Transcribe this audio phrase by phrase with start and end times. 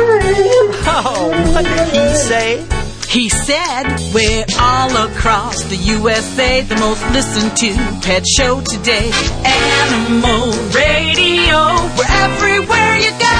[0.00, 2.66] Oh, what did he say?
[3.08, 7.74] He said, We're all across the USA, the most listened to
[8.06, 9.10] pet show today.
[9.44, 11.58] Animal Radio,
[11.96, 13.38] we're everywhere you go.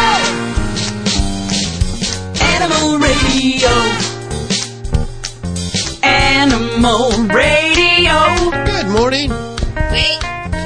[2.41, 3.73] Animal Radio.
[6.03, 8.17] Animal Radio.
[8.67, 9.31] Good morning.
[9.93, 10.19] Wait.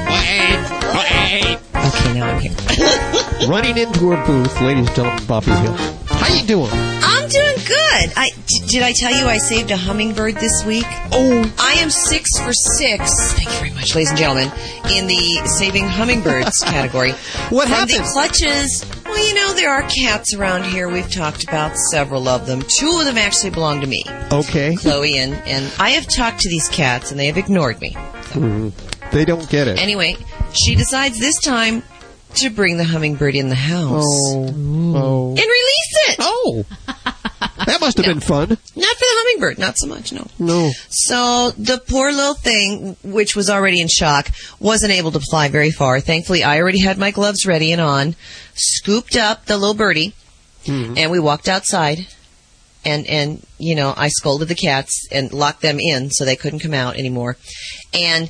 [0.09, 1.59] Wait,
[1.93, 2.51] Okay, now I'm here.
[3.49, 5.73] Running into her booth, ladies and gentlemen, Bobby Hill.
[6.07, 6.69] How you doing?
[6.71, 8.13] I'm doing good.
[8.15, 10.85] I d- did I tell you I saved a hummingbird this week?
[11.11, 13.33] Oh, I am six for six.
[13.33, 14.51] Thank you very much, ladies and gentlemen,
[14.91, 17.11] in the saving hummingbirds category.
[17.49, 18.85] What From the clutches.
[19.05, 20.89] Well, you know there are cats around here.
[20.89, 22.61] We've talked about several of them.
[22.79, 24.75] Two of them actually belong to me, okay.
[24.75, 27.91] Chloe and and I have talked to these cats and they have ignored me.
[28.33, 28.71] Mm,
[29.11, 29.79] They don't get it.
[29.79, 30.15] Anyway,
[30.53, 31.83] she decides this time
[32.35, 35.29] to bring the hummingbird in the house Oh, oh, oh.
[35.29, 36.15] and release it.
[36.19, 36.65] oh.
[37.65, 38.49] That must have been fun.
[38.49, 40.27] Not for the hummingbird, not so much, no.
[40.39, 40.71] No.
[40.89, 44.29] So the poor little thing, which was already in shock,
[44.59, 45.99] wasn't able to fly very far.
[46.01, 48.15] Thankfully, I already had my gloves ready and on,
[48.55, 50.13] scooped up the little birdie,
[50.65, 50.95] hmm.
[50.97, 52.07] and we walked outside.
[52.83, 56.59] And and you know, I scolded the cats and locked them in so they couldn't
[56.59, 57.37] come out anymore.
[57.93, 58.29] And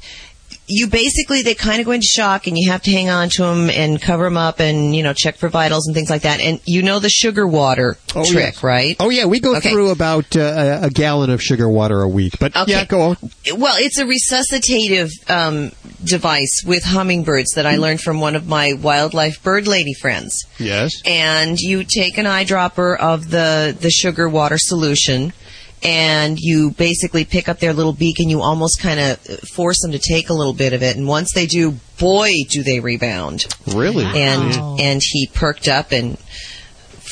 [0.75, 3.43] you basically they kind of go into shock and you have to hang on to
[3.43, 6.39] them and cover them up and you know check for vitals and things like that.
[6.39, 8.63] And you know the sugar water Oh, trick, yes.
[8.63, 8.95] right?
[8.99, 9.71] Oh yeah, we go Okay.
[9.71, 12.33] through about uh, a gallon of sugar water a week.
[12.39, 12.71] But Okay.
[12.71, 13.17] yeah, go on.
[13.55, 15.71] Well, it's a resuscitative um,
[16.03, 20.37] device with hummingbirds that I learned from one of my wildlife bird lady friends.
[20.59, 20.91] Yes.
[21.05, 25.33] And you take an eyedropper of the, the sugar water solution
[25.83, 29.81] and you basically pick up their little beak and you almost kind of uh, force
[29.81, 30.95] them to take a little bit of it.
[30.95, 33.45] And once they do, boy, do they rebound.
[33.67, 34.05] Really?
[34.05, 36.17] And, and he perked up and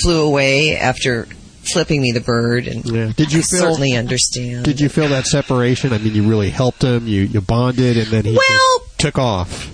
[0.01, 1.27] flew away after
[1.73, 2.67] flipping me the bird.
[2.67, 3.11] And Yeah.
[3.15, 4.65] Did you I feel- certainly understand.
[4.65, 5.93] Did you feel that separation?
[5.93, 7.07] I mean, you really helped him.
[7.07, 9.67] You you bonded, and then he Well- just took off.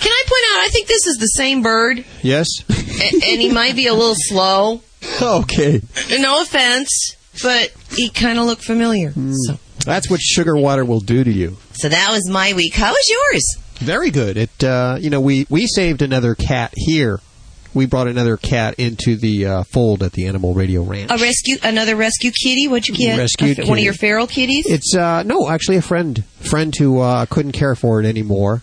[0.00, 2.04] Can I point out, I think this is the same bird.
[2.22, 2.48] Yes.
[2.68, 4.80] A- and he might be a little slow.
[5.22, 5.80] okay.
[6.18, 9.12] No offense, but he kind of looked familiar.
[9.46, 11.56] So, That's what sugar water will do to you.
[11.72, 12.74] so that was my week.
[12.74, 13.56] How was yours?
[13.76, 14.36] Very good.
[14.36, 17.20] It uh, you know we we saved another cat here.
[17.74, 21.10] We brought another cat into the uh, fold at the Animal Radio Ranch.
[21.10, 22.68] A rescue, another rescue kitty.
[22.68, 23.16] What'd you get?
[23.18, 24.66] Rescued A- one of your feral kitties.
[24.66, 28.62] It's uh, no, actually a friend friend who uh, couldn't care for it anymore,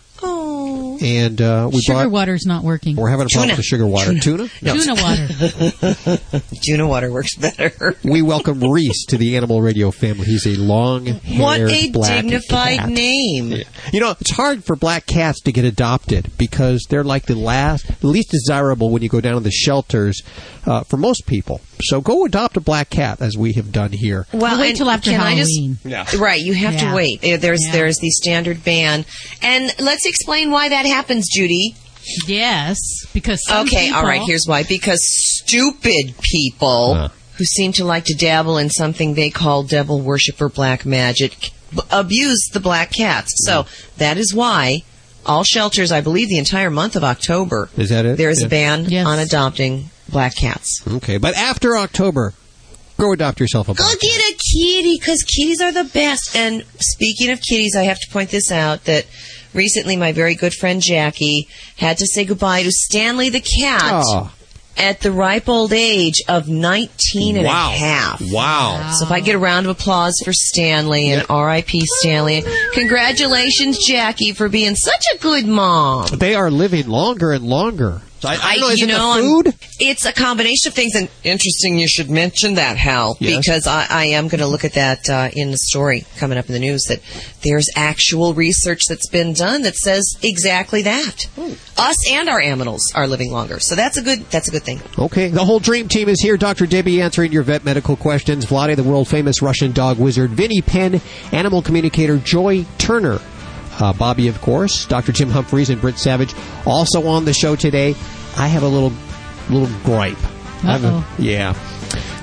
[1.00, 2.10] and uh, we Sugar brought.
[2.10, 2.96] water's not working.
[2.96, 3.52] We're having a problem Tuna.
[3.52, 4.18] with the sugar water.
[4.18, 4.48] Tuna.
[4.62, 4.74] No.
[4.76, 6.40] Tuna water.
[6.64, 7.96] Tuna water works better.
[8.04, 10.26] We welcome Reese to the Animal Radio family.
[10.26, 12.88] He's a long-haired what a black dignified cat.
[12.88, 13.62] name.
[13.92, 17.86] You know, it's hard for black cats to get adopted because they're like the last,
[18.00, 20.22] the least desirable when you go down to the shelters
[20.66, 21.60] uh, for most people.
[21.82, 24.26] So go adopt a black cat, as we have done here.
[24.34, 25.50] Well, I'll wait till after can I just-
[25.84, 26.20] Halloween.
[26.20, 26.90] Right, you have Yeah.
[26.90, 27.20] to wait.
[27.40, 27.72] There's Yeah.
[27.72, 29.06] there's the standard ban,
[29.40, 31.74] and let's explain why that happens, Judy.
[32.26, 32.78] Yes,
[33.12, 34.62] because some Okay, all right, here's why.
[34.62, 37.08] Because stupid people Huh.
[37.36, 41.50] who seem to like to dabble in something they call devil worship or black magic
[41.74, 43.32] b- abuse the black cats.
[43.46, 43.68] So hmm.
[43.98, 44.82] that is why
[45.26, 48.16] all shelters, I believe the entire month of October, Is that it?
[48.16, 48.46] there is Yeah.
[48.46, 49.06] a ban Yes.
[49.06, 50.80] on adopting black cats.
[50.90, 52.32] Okay, but after October,
[52.98, 56.34] go adopt yourself a Go black get a kitty because kitties are the best.
[56.34, 59.04] And speaking of kitties, I have to point this out that
[59.54, 64.32] recently my very good friend Jackie had to say goodbye to Stanley the cat Oh,
[64.76, 67.70] at the ripe old age of 19 and wow.
[67.70, 68.22] a half.
[68.32, 68.92] Wow.
[68.98, 71.82] So if I get a round of applause for Stanley and R.I.P.
[72.00, 76.06] Stanley, congratulations, Jackie, for being such a good mom.
[76.16, 78.00] They are living longer and longer.
[78.20, 79.10] So I, I don't know, is it the know,
[79.46, 83.38] I'm- it's a combination of things, and interesting you should mention that, Hal, Yes.
[83.38, 86.46] because I, I am going to look at that uh, in the story coming up
[86.46, 86.82] in the news.
[86.84, 87.00] That
[87.42, 91.22] there's actual research that's been done that says exactly that.
[91.34, 91.52] Hmm.
[91.78, 94.82] Us and our animals are living longer, so that's a good that's a good thing.
[94.98, 96.36] Okay, the whole dream team is here.
[96.36, 96.66] Dr.
[96.66, 98.44] Debbie answering your vet medical questions.
[98.44, 100.30] Vlade, the world famous Russian dog wizard.
[100.32, 101.00] Vinnie Penn,
[101.32, 102.18] animal communicator.
[102.18, 103.18] Joy Turner.
[103.80, 104.84] Uh, Bobby, of course.
[104.86, 105.10] Dr.
[105.12, 106.34] Jim Humphries and Britt Savage.
[106.66, 107.94] Also on the show today,
[108.36, 108.92] I have a little
[109.48, 110.18] little gripe.
[110.62, 111.06] I have a- Uh-oh.
[111.18, 111.54] yeah.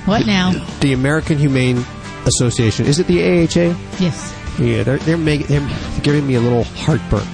[0.06, 0.52] What now?
[0.80, 1.84] The American Humane
[2.24, 2.86] Association.
[2.86, 3.76] Is it the AHA?
[3.98, 4.34] Yes.
[4.58, 5.68] Yeah, they're they're, making, they're
[6.02, 7.26] giving me a little heartburn,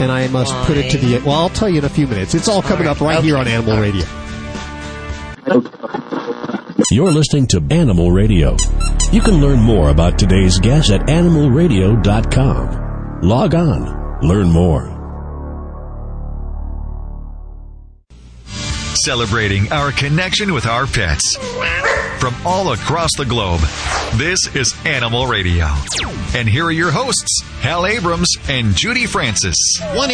[0.00, 1.18] and I must put it to the.
[1.20, 2.34] Well, I'll tell you in a few minutes.
[2.34, 4.04] It's all coming up right here on Animal Radio.
[6.90, 8.56] You're listening to Animal Radio.
[9.12, 12.85] You can learn more about today's guest at animalradio.com.
[13.22, 14.96] Log on, learn more.
[19.06, 21.36] celebrating our connection with our pets.
[22.18, 23.60] From all across the globe,
[24.16, 25.66] this is Animal Radio.
[26.34, 29.54] And here are your hosts, Hal Abrams and Judy Francis.
[29.94, 30.10] 1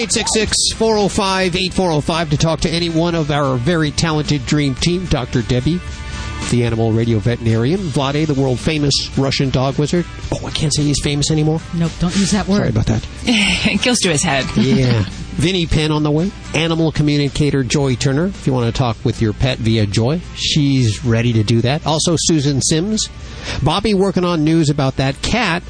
[0.76, 5.06] 405 8405 to talk to any one of our very talented dream team.
[5.06, 5.40] Dr.
[5.40, 5.80] Debbie,
[6.50, 7.78] the animal radio veterinarian.
[7.80, 10.04] Vlade, the world famous Russian dog wizard.
[10.32, 11.60] Oh, I can't say he's famous anymore.
[11.74, 12.58] Nope, don't use that word.
[12.58, 13.06] Sorry about that.
[13.24, 14.44] it goes to his head.
[14.56, 15.04] Yeah.
[15.32, 16.30] Vinnie Penn on the way.
[16.54, 18.26] Animal communicator Joy Turner.
[18.26, 21.86] If you want to talk with your pet via Joy, she's ready to do that.
[21.86, 23.08] Also, Susan Sims.
[23.62, 25.62] Bobby working on news about that cat.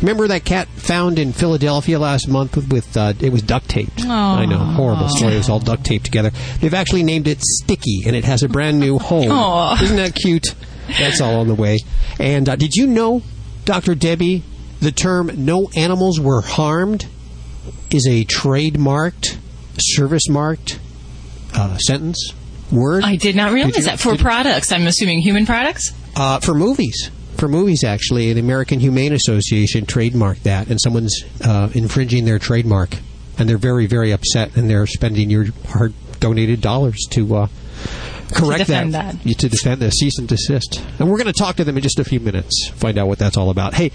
[0.00, 4.04] Remember that cat found in Philadelphia last month with, with uh, it was duct taped.
[4.06, 5.34] I know, horrible story.
[5.34, 6.30] It was all duct taped together.
[6.60, 9.30] They've actually named it Sticky, and it has a brand new home.
[9.30, 9.82] Aw.
[9.82, 10.54] Isn't that cute?
[10.88, 11.78] That's all on the way.
[12.18, 13.22] And uh, did you know,
[13.66, 13.94] Dr.
[13.94, 14.42] Debbie,
[14.80, 17.06] the term "no animals were harmed"
[17.90, 19.36] is a trademarked,
[19.78, 20.80] service marked
[21.54, 22.32] uh, sentence
[22.72, 23.04] word.
[23.04, 24.72] I did not realize Did that for did- products.
[24.72, 25.92] I'm assuming human products.
[26.16, 27.10] uh, for movies.
[27.40, 32.90] For movies, actually, the American Humane Association trademarked that, and someone's uh, infringing their trademark,
[33.38, 37.46] and they're very, very upset, and they're spending your hard donated dollars to uh,
[38.34, 39.24] correct defend that.
[39.24, 40.84] Yeah, to defend the cease and desist.
[40.98, 43.18] And we're going to talk to them in just a few minutes, find out what
[43.18, 43.72] that's all about.
[43.72, 43.90] Hey.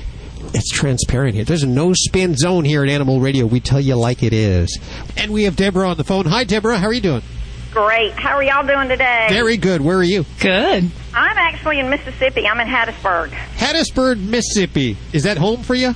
[0.54, 1.44] It's transparent here.
[1.44, 3.46] There's a no spin zone here at Animal Radio.
[3.46, 4.80] We tell you like it is.
[5.18, 6.26] And we have Deborah on the phone.
[6.26, 6.78] Hi, Deborah.
[6.78, 7.24] How are you doing?
[7.72, 8.14] Great.
[8.14, 9.28] How are y'all doing today?
[9.30, 9.82] Very good.
[9.82, 10.24] Where are you?
[10.40, 10.92] Good.
[11.16, 12.48] I'm actually in Mississippi.
[12.48, 13.30] I'm in Hattiesburg.
[13.30, 14.98] Hattiesburg, Mississippi.
[15.14, 15.94] Is that home for you?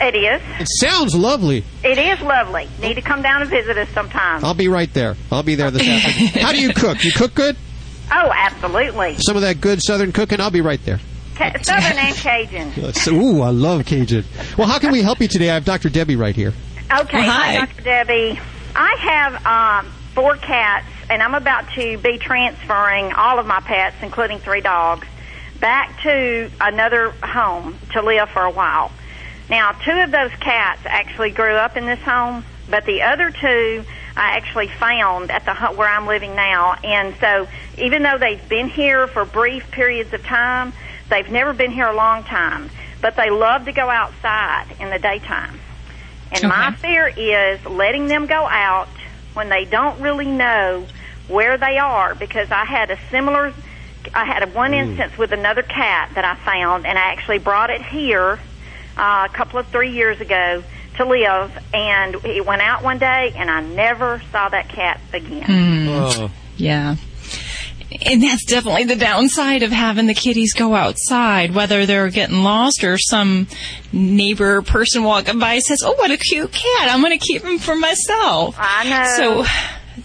[0.00, 0.42] It is.
[0.60, 1.64] It sounds lovely.
[1.82, 2.68] It is lovely.
[2.80, 4.44] Need to come down and visit us sometime.
[4.44, 5.14] I'll be right there.
[5.32, 6.42] I'll be there this afternoon.
[6.44, 7.02] How do you cook?
[7.02, 7.56] You cook good?
[8.12, 9.14] Oh, absolutely.
[9.18, 10.40] Some of that good Southern cooking?
[10.40, 11.00] I'll be right there.
[11.36, 12.72] Ca- Southern and Cajun.
[12.82, 14.24] Let's- Ooh, I love Cajun.
[14.58, 15.48] Well, how can we help you today?
[15.50, 15.88] I have Dr.
[15.88, 16.52] Debbie right here.
[16.92, 17.66] Okay, Well, hi, hi.
[17.66, 17.82] Dr.
[17.82, 18.40] Debbie.
[18.74, 19.46] I have
[19.86, 24.60] um, four cats, and I'm about to be transferring all of my pets, including three
[24.60, 25.06] dogs,
[25.60, 28.90] back to another home to live for a while.
[29.48, 33.84] Now, two of those cats actually grew up in this home, but the other two
[34.16, 36.74] I actually found at the where I'm living now.
[36.82, 37.46] And so,
[37.78, 40.72] even though they've been here for brief periods of time,
[41.10, 42.70] they've never been here a long time.
[43.02, 45.60] But they love to go outside in the daytime.
[46.32, 48.88] And my fear is letting them go out
[49.34, 50.86] when they don't really know
[51.28, 53.52] where they are because I had a similar
[54.14, 57.70] I had a one instance with another cat that I found and I actually brought
[57.70, 58.38] it here
[58.96, 60.62] uh, a couple of 3 years ago
[60.96, 65.88] to live and it went out one day and I never saw that cat again.
[65.88, 66.30] Oh.
[66.56, 66.96] Yeah.
[68.04, 72.82] And that's definitely the downside of having the kitties go outside, whether they're getting lost
[72.82, 73.46] or some
[73.92, 76.90] neighbor person walking by says, "Oh, what a cute cat!
[76.90, 79.44] I'm going to keep him for myself." I know.
[79.44, 79.46] So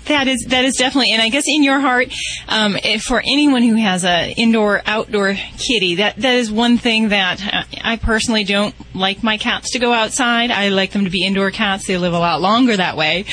[0.06, 2.14] that is that is definitely, and I guess in your heart,
[2.48, 7.42] um, for anyone who has a indoor outdoor kitty, that that is one thing that
[7.54, 10.52] uh, I personally don't like my cats to go outside.
[10.52, 11.88] I like them to be indoor cats.
[11.88, 13.26] They live a lot longer that way.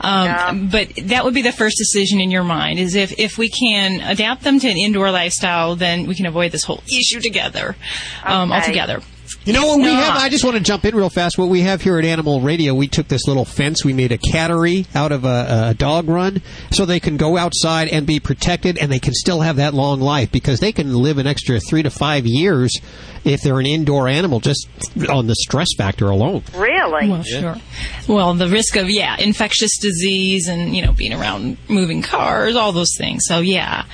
[0.00, 0.52] Um, Yeah.
[0.52, 4.00] But that would be the first decision in your mind: is if if we can
[4.00, 7.76] adapt them to an indoor lifestyle, then we can avoid this whole issue together
[8.24, 8.60] um, Okay.
[8.60, 9.02] altogether.
[9.46, 10.04] You know what we not.
[10.04, 10.16] have?
[10.16, 11.38] I just want to jump in real fast.
[11.38, 14.18] What we have here at Animal Radio, we took this little fence, we made a
[14.18, 18.76] cattery out of a, a dog run, so they can go outside and be protected,
[18.76, 21.84] and they can still have that long life because they can live an extra three
[21.84, 22.76] to five years
[23.22, 24.66] if they're an indoor animal, just
[25.08, 26.42] on the stress factor alone.
[26.52, 26.75] Really?
[26.90, 27.56] Well, sure.
[28.08, 32.72] Well, the risk of yeah, infectious disease and you know being around moving cars, all
[32.72, 33.24] those things.
[33.26, 33.84] So yeah,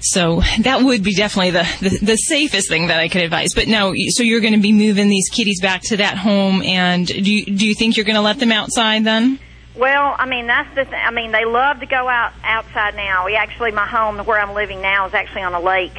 [0.00, 3.50] so that would be definitely the the, the safest thing that I could advise.
[3.54, 7.06] But no, so you're going to be moving these kitties back to that home, and
[7.06, 9.38] do you, do you think you're going to let them outside then?
[9.76, 10.84] Well, I mean that's the.
[10.84, 13.26] Th- I mean they love to go out outside now.
[13.26, 15.96] We actually, my home where I'm living now is actually on a lake.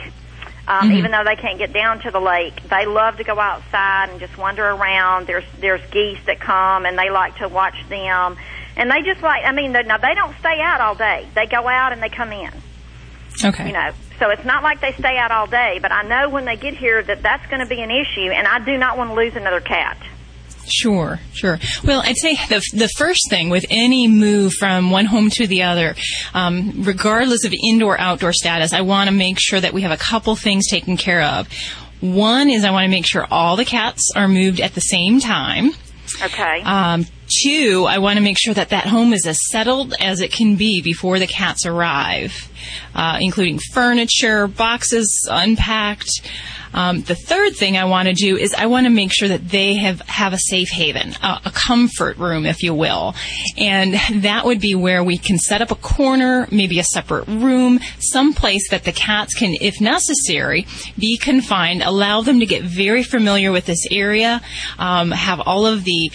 [0.70, 4.10] Um, Even though they can't get down to the lake, they love to go outside
[4.12, 5.26] and just wander around.
[5.26, 8.38] There's there's geese that come and they like to watch them,
[8.78, 9.44] and they just like.
[9.46, 11.28] I mean, now they don't stay out all day.
[11.34, 12.52] They go out and they come in.
[13.44, 13.66] Okay.
[13.66, 15.80] You know, so it's not like they stay out all day.
[15.82, 18.46] But I know when they get here that that's going to be an issue, and
[18.46, 19.98] I do not want to lose another cat.
[20.70, 21.60] Sure, sure.
[21.84, 25.64] Well, I'd say the the first thing with any move from one home to the
[25.64, 25.96] other,
[26.34, 29.98] um, regardless of indoor outdoor status, I want to make sure that we have a
[29.98, 31.48] couple things taken care of.
[32.02, 35.20] One is I want to make sure all the cats are moved at the same
[35.20, 35.72] time.
[36.24, 36.62] Okay.
[36.64, 40.32] Um, Two, I want to make sure that that home is as settled as it
[40.32, 42.34] can be before the cats arrive,
[42.96, 46.10] uh, including furniture, boxes unpacked.
[46.74, 49.50] Um, the third thing I want to do is I want to make sure that
[49.50, 53.16] they have, have a safe haven, a, a comfort room, if you will.
[53.58, 57.80] And that would be where we can set up a corner, maybe a separate room,
[58.00, 60.66] some place that the cats can, if necessary,
[60.98, 64.42] be confined, allow them to get very familiar with this area,
[64.78, 66.12] um, have all of the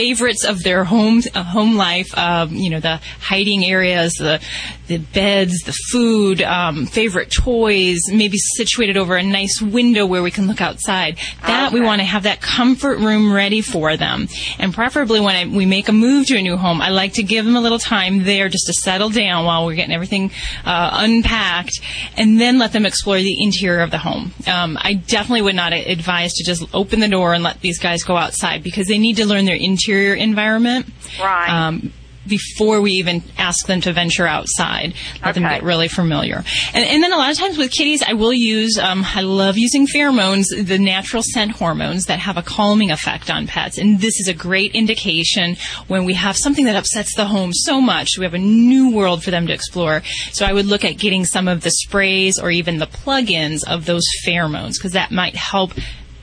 [0.00, 2.16] favorites of their home uh, home life.
[2.16, 4.40] Um, you know, the hiding areas, the
[4.88, 10.30] the beds, the food, um, favorite toys, maybe situated over a nice window where we
[10.30, 11.18] can look outside.
[11.42, 14.28] That we want to have that comfort room ready for them,
[14.58, 17.22] and preferably when I, we make a move to a new home, I like to
[17.22, 20.30] give them a little time there just to settle down while we're getting everything
[20.64, 21.78] uh, unpacked,
[22.16, 24.32] and then let them explore the interior of the home.
[24.46, 28.02] Um, I definitely would not advise to just open the door and let these guys
[28.02, 30.86] go outside because they need to learn their interior environment.
[31.20, 31.48] Right.
[31.48, 31.92] Um,
[32.26, 34.94] before we even ask them to venture outside,
[35.24, 36.44] let them get really familiar.
[36.72, 39.58] And, and then a lot of times with kitties, I will use, um, I love
[39.58, 43.78] using pheromones, the natural scent hormones that have a calming effect on pets.
[43.78, 45.56] And this is a great indication
[45.88, 49.24] when we have something that upsets the home so much, we have a new world
[49.24, 50.02] for them to explore.
[50.32, 53.86] So I would look at getting some of the sprays or even the plug-ins of
[53.86, 55.72] those pheromones because that might help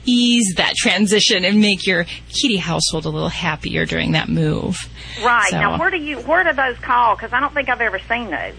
[0.04, 4.76] ease that transition and make your kitty household a little happier during that move.
[5.22, 5.48] Right.
[5.50, 7.14] So- Now, where do you where do those call?
[7.16, 8.54] Because I don't think I've ever seen those.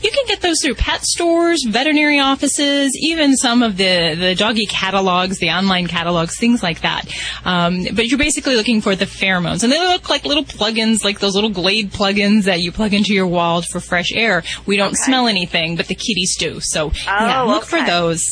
[0.00, 4.66] You can get those through pet stores, veterinary offices, even some of the, the doggy
[4.66, 7.04] catalogs, the online catalogs, things like that.
[7.44, 9.62] Um, but you're basically looking for the pheromones.
[9.62, 13.14] And they look like little plugins, like those little Glade plugins that you plug into
[13.14, 14.42] your wall for fresh air.
[14.66, 16.58] We don't smell anything, but the kitties do.
[16.60, 18.22] So, yeah, look for those.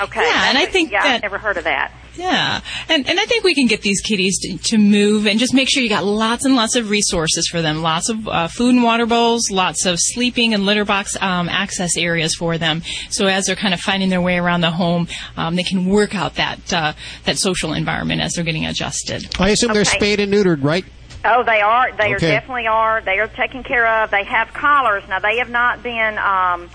[0.00, 0.20] Okay.
[0.20, 1.92] Yeah, and I That's- think yeah, that- I've never heard of that.
[2.16, 5.52] Yeah, and and I think we can get these kitties to, to move and just
[5.52, 8.72] make sure you got lots and lots of resources for them, lots of uh, food
[8.74, 12.82] and water bowls, lots of sleeping and litter box um, access areas for them.
[13.10, 16.14] So as they're kind of finding their way around the home, um, they can work
[16.14, 16.92] out that uh,
[17.24, 19.26] that social environment as they're getting adjusted.
[19.40, 20.84] I assume they're spayed and neutered, right?
[21.24, 21.90] Oh, they are.
[21.96, 23.00] They are definitely are.
[23.00, 24.12] They are taken care of.
[24.12, 25.02] They have collars.
[25.08, 26.16] Now they have not been.
[26.18, 26.70] Um,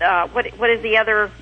[0.00, 1.32] uh, what what is the other?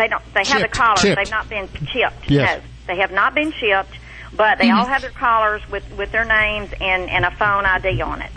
[0.00, 0.22] They don't.
[0.34, 0.74] They have the Chipped.
[0.74, 1.00] collars.
[1.02, 1.16] Chipped.
[1.16, 2.30] They've not been chipped.
[2.30, 2.62] Yes.
[2.62, 3.92] No, they have not been chipped.
[4.34, 4.78] But they Mm-hmm.
[4.78, 8.30] all have their collars with with their names and and a phone ID on it.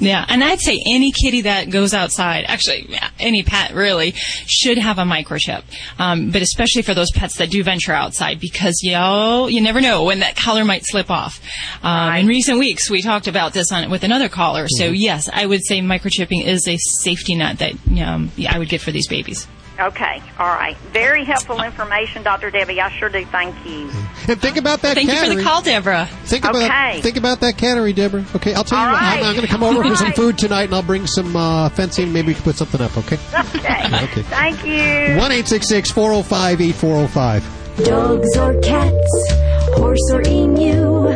[0.00, 4.12] Yeah, and I'd say any kitty that goes outside, actually any pet really,
[4.46, 5.64] should have a microchip.
[5.98, 9.80] Um, but especially for those pets that do venture outside, because you know, you never
[9.80, 11.40] know when that collar might slip off.
[11.82, 14.68] Um, In recent weeks, we talked about this on with another caller.
[14.68, 18.68] So yes, I would say microchipping is a safety net that um, yeah, I would
[18.68, 19.48] get for these babies.
[19.80, 20.20] Okay.
[20.40, 20.76] All right.
[20.92, 22.50] Very helpful information, Dr.
[22.50, 22.80] Debbie.
[22.80, 23.24] I sure do.
[23.26, 23.88] Thank you.
[24.26, 26.06] And think about that Thank you for the call, Deborah.
[26.24, 27.00] Think about Okay.
[27.00, 28.24] think about that cattery, Deborah.
[28.34, 29.00] Okay, I'll tell you All what.
[29.00, 29.18] right.
[29.20, 31.34] I'm, I'm going to come over All for some food tonight, and I'll bring some
[31.36, 32.12] uh, fencing.
[32.12, 32.96] Maybe we can put something up.
[32.98, 33.18] Okay.
[33.54, 34.04] Okay.
[34.04, 34.22] Okay.
[34.22, 35.16] Thank you.
[35.18, 37.44] One eight six six four zero five eight four zero five.
[37.84, 39.30] Dogs or cats,
[39.76, 41.08] horse or emu,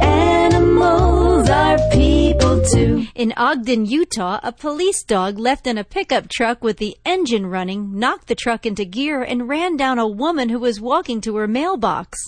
[0.00, 3.06] animals are people too.
[3.14, 7.98] In Ogden, Utah, a police dog left in a pickup truck with the engine running
[7.98, 11.48] knocked the truck into gear and ran down a woman who was walking to her
[11.48, 12.18] mailbox.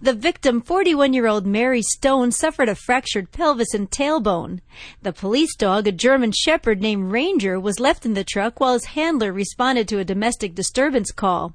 [0.00, 4.60] The victim, 41 year old Mary Stone, suffered a fractured pelvis and tailbone.
[5.02, 8.84] The police dog, a German shepherd named Ranger, was left in the truck while his
[8.84, 11.54] handler responded to a domestic disturbance call.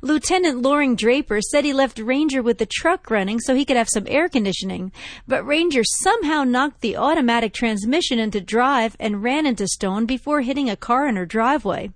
[0.00, 3.88] Lieutenant Loring Draper said he left Ranger with the truck running so he could have
[3.88, 4.90] some air conditioning,
[5.28, 7.71] but Ranger somehow knocked the automatic transmission
[8.18, 11.90] into drive and ran into Stone before hitting a car in her driveway.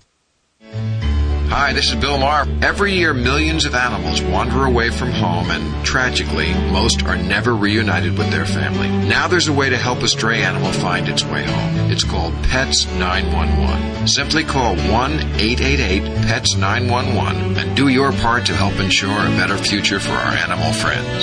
[1.55, 2.47] Hi, this is Bill Maher.
[2.63, 8.17] Every year, millions of animals wander away from home, and tragically, most are never reunited
[8.17, 8.89] with their family.
[9.07, 11.91] Now there's a way to help a stray animal find its way home.
[11.91, 14.07] It's called Pets 911.
[14.07, 19.57] Simply call 1 888 PETS 911 and do your part to help ensure a better
[19.57, 21.21] future for our animal friends.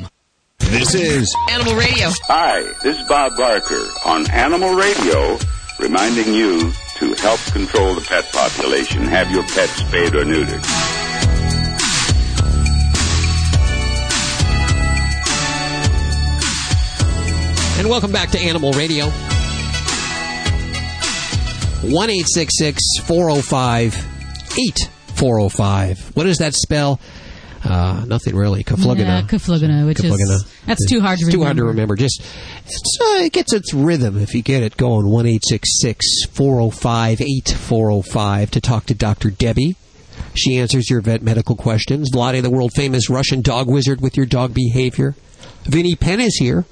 [0.71, 2.09] This is Animal Radio.
[2.27, 5.39] Hi, this is Bob Barker on Animal Radio,
[5.79, 9.03] reminding you to help control the pet population.
[9.05, 10.65] Have your pets spayed or neutered.
[17.79, 19.07] And welcome back to Animal Radio.
[21.91, 22.11] 1
[23.05, 26.17] 405 8405.
[26.17, 26.99] What does that spell?
[27.65, 28.63] Uh, nothing really.
[28.63, 28.99] Kaflugana.
[28.99, 30.35] Yeah, Kaflugana, which Kaflugana.
[30.35, 31.37] is that's too hard to It's remember.
[31.37, 31.97] too hard to remember.
[31.97, 32.21] Just
[32.67, 35.09] it's, uh, it gets its rhythm if you get it going.
[35.09, 39.31] One eight six six four zero five eight four zero five to talk to Dr.
[39.31, 39.77] Debbie.
[40.35, 42.11] She answers your vet medical questions.
[42.13, 45.15] Vlade, the world famous Russian dog wizard with your dog behavior.
[45.65, 46.65] Vinnie Penn is here.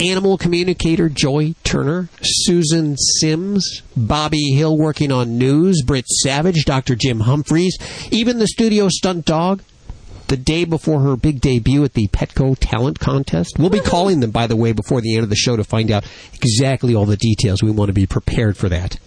[0.00, 6.96] Animal communicator Joy Turner, Susan Sims, Bobby Hill working on news, Britt Savage, Dr.
[6.96, 7.76] Jim Humphries,
[8.10, 9.62] even the studio stunt dog,
[10.32, 13.58] the day before her big debut at the Petco Talent Contest.
[13.58, 15.90] We'll be calling them, by the way, before the end of the show to find
[15.90, 17.62] out exactly all the details.
[17.62, 18.98] We want to be prepared for that.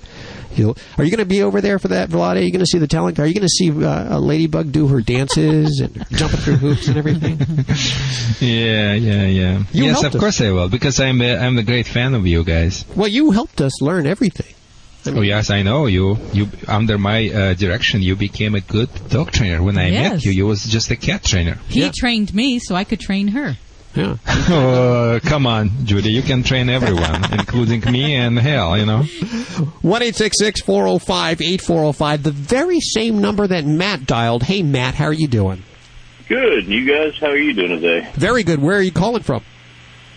[0.54, 2.36] You'll, are you going to be over there for that, Vlade?
[2.36, 3.18] Are you going to see the talent?
[3.18, 6.88] Are you going to see uh, a ladybug do her dances and jumping through hoops
[6.88, 7.40] and everything?
[8.40, 9.64] Yeah, yeah, yeah.
[9.72, 10.20] You yes, of us.
[10.20, 12.86] course I will, because I'm a, I'm a great fan of you guys.
[12.96, 14.54] Well, you helped us learn everything.
[15.08, 16.18] Oh yes, I know you.
[16.34, 19.62] You under my uh, direction, you became a good dog trainer.
[19.62, 21.56] When I met you, you was just a cat trainer.
[21.68, 23.58] He trained me so I could train her.
[23.96, 24.18] Yeah.
[24.28, 26.12] oh, come on, Judy.
[26.12, 28.78] You can train everyone, including me and hell.
[28.78, 29.04] You know.
[29.82, 32.24] One eight six six four zero five eight four zero five.
[32.24, 34.44] The very same number that Matt dialed.
[34.44, 35.64] Hey, Matt, how are you doing?
[36.28, 36.66] Good.
[36.66, 38.10] You guys, how are you doing today?
[38.16, 38.60] Very good.
[38.60, 39.44] Where are you calling from?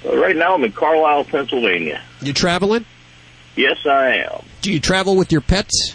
[0.05, 2.03] Uh, right now, I'm in Carlisle, Pennsylvania.
[2.21, 2.85] You traveling?
[3.59, 4.45] Yes, I am.
[4.63, 5.95] Do you travel with your pets?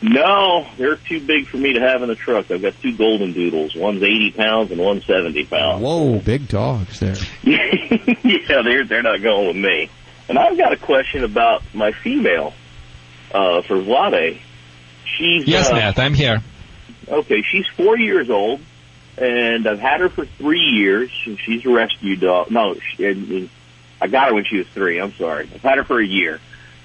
[0.00, 2.50] No, they're too big for me to have in the truck.
[2.52, 3.74] I've got two golden doodles.
[3.74, 5.82] One's 80 pounds and one's 70 pounds.
[5.82, 7.16] Whoa, big dogs there.
[7.42, 9.90] yeah, they're they're not going with me.
[10.28, 12.52] And I've got a question about my female
[13.32, 14.38] uh, for Vlade.
[15.04, 15.98] She's Yes, uh, Matt.
[15.98, 16.42] I'm here.
[17.08, 18.60] Okay, she's four years old,
[19.16, 21.10] and I've had her for three years.
[21.26, 22.52] and She's a rescue dog.
[22.52, 23.50] No, she, and- and
[24.00, 25.00] I got her when she was three.
[25.00, 25.48] I'm sorry.
[25.52, 26.38] I've had her for a year,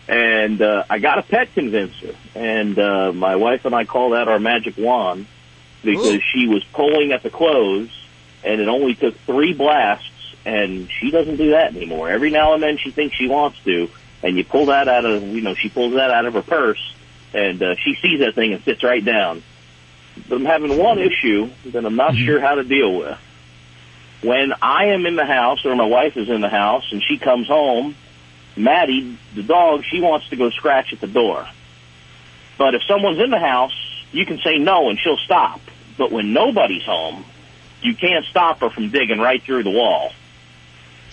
[0.08, 4.28] and uh, I got a pet convincer, and uh, my wife and I call that
[4.28, 5.28] our magic wand
[5.84, 7.90] because she was pulling at the clothes,
[8.44, 12.10] and it only took three blasts, and she doesn't do that anymore.
[12.10, 13.90] Every now and then she thinks she wants to,
[14.22, 16.96] and you pull that out of you know she pulls that out of her purse,
[17.34, 19.44] and uh, she sees that thing and sits right down
[20.28, 23.18] but I'm having one issue that I'm not sure how to deal with.
[24.22, 27.18] When I am in the house or my wife is in the house and she
[27.18, 27.96] comes home,
[28.56, 31.48] Maddie, the dog, she wants to go scratch at the door.
[32.58, 33.74] But if someone's in the house,
[34.12, 35.60] you can say no and she'll stop.
[35.98, 37.26] But when nobody's home,
[37.82, 40.12] you can't stop her from digging right through the wall.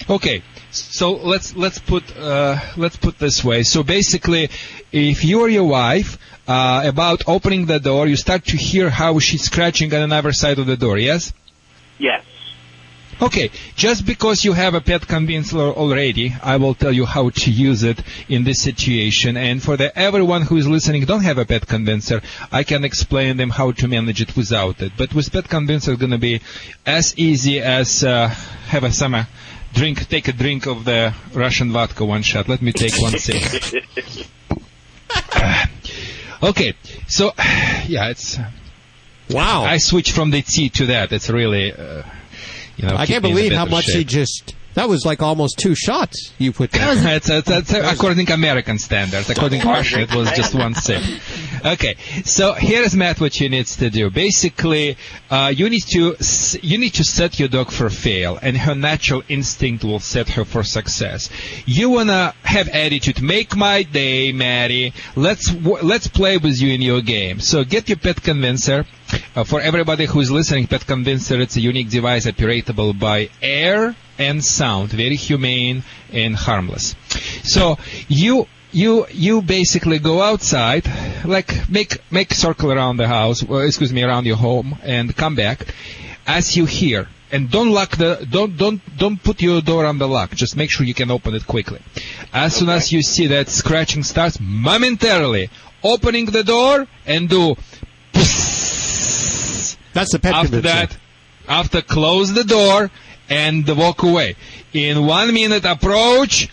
[0.09, 3.62] Okay, so let's let's put uh, let's put this way.
[3.62, 4.48] So basically,
[4.92, 9.18] if you or your wife uh, about opening the door, you start to hear how
[9.18, 10.96] she's scratching on another side of the door.
[10.96, 11.33] Yes.
[11.98, 12.24] Yes.
[13.22, 17.50] Okay, just because you have a pet convincer already, I will tell you how to
[17.50, 19.37] use it in this situation.
[19.37, 23.37] And for the everyone who is listening don't have a pet convincer, I can explain
[23.37, 24.92] them how to manage it without it.
[24.96, 26.40] But with pet convincer, it's going to be
[26.87, 28.28] as easy as uh,
[28.68, 29.26] have a summer
[29.74, 32.48] drink, take a drink of the Russian vodka one shot.
[32.48, 33.74] Let me take one sip.
[36.42, 36.72] Okay,
[37.06, 37.33] so
[37.87, 38.38] yeah, it's
[39.28, 39.62] wow.
[39.62, 41.12] I switched from the tea to that.
[41.12, 42.02] It's really, uh,
[42.83, 44.55] you know, I can't me in a believe how much he just.
[44.75, 46.93] That was like almost two shots you put there.
[47.16, 49.29] it's, it's, it's, according to American standards.
[49.29, 51.03] According to Russian, it was just one sip.
[51.64, 53.21] Okay, so here's Matt.
[53.21, 54.11] What you needs to do.
[54.11, 54.97] Basically,
[55.29, 56.14] uh, you need to
[56.62, 60.45] you need to set your dog for fail, and her natural instinct will set her
[60.45, 61.29] for success.
[61.66, 63.21] You wanna have attitude.
[63.21, 64.95] Make my day, Maddie.
[65.16, 67.40] Let's w- let's play with you in your game.
[67.40, 68.87] So get your pet convincer.
[69.35, 73.94] Uh, for everybody who is listening, Pet Convincer, it's a unique device operatable by air
[74.18, 76.94] and sound, very humane and harmless.
[77.44, 80.85] So you you you basically go outside,
[81.25, 85.35] like make make circle around the house, well, excuse me, around your home, and come
[85.35, 85.66] back.
[86.27, 90.09] As you hear, and don't lock the don't don't don't put your door on the
[90.09, 90.35] lock.
[90.35, 91.81] Just make sure you can open it quickly.
[92.33, 95.51] As soon as you see that scratching starts, momentarily
[95.83, 97.57] opening the door and do.
[99.92, 100.68] That's the pet After convincer.
[100.68, 100.96] that,
[101.48, 102.90] after close the door
[103.29, 104.37] and walk away.
[104.72, 106.48] In one minute, approach,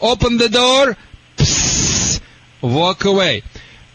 [0.00, 0.96] open the door,
[1.36, 2.20] psst,
[2.62, 3.42] walk away.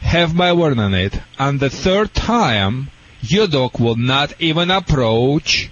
[0.02, 1.20] Have my word on it.
[1.38, 2.90] On the third time,
[3.22, 5.70] your dog will not even approach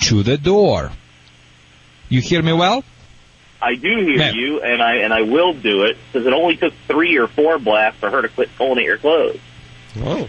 [0.00, 0.92] to the door.
[2.08, 2.84] You hear me well?
[3.60, 4.34] I do hear Matt.
[4.34, 7.58] you, and I and I will do it because it only took three or four
[7.58, 9.40] blasts for her to quit pulling at your clothes.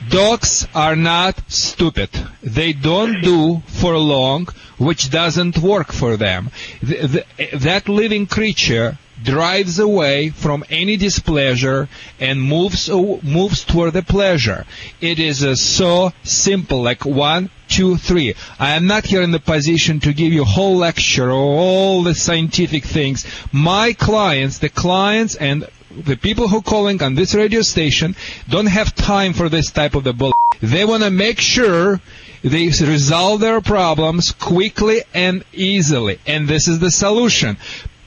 [0.10, 2.10] Dogs are not stupid.
[2.42, 6.52] They don't do for long, which doesn't work for them.
[6.86, 14.04] Th- th- that living creature drives away from any displeasure and moves moves toward the
[14.04, 14.66] pleasure.
[15.02, 18.36] It is uh, so simple, like one, two, three.
[18.60, 22.04] I am not here in the position to give you a whole lecture or all
[22.04, 23.26] the scientific things.
[23.52, 25.68] My clients, the clients and
[26.06, 28.16] the people who calling on this radio station
[28.48, 30.34] don't have time for this type of the bull.
[30.62, 32.00] They want to make sure
[32.44, 36.20] they resolve their problems quickly and easily.
[36.28, 37.58] And this is the solution.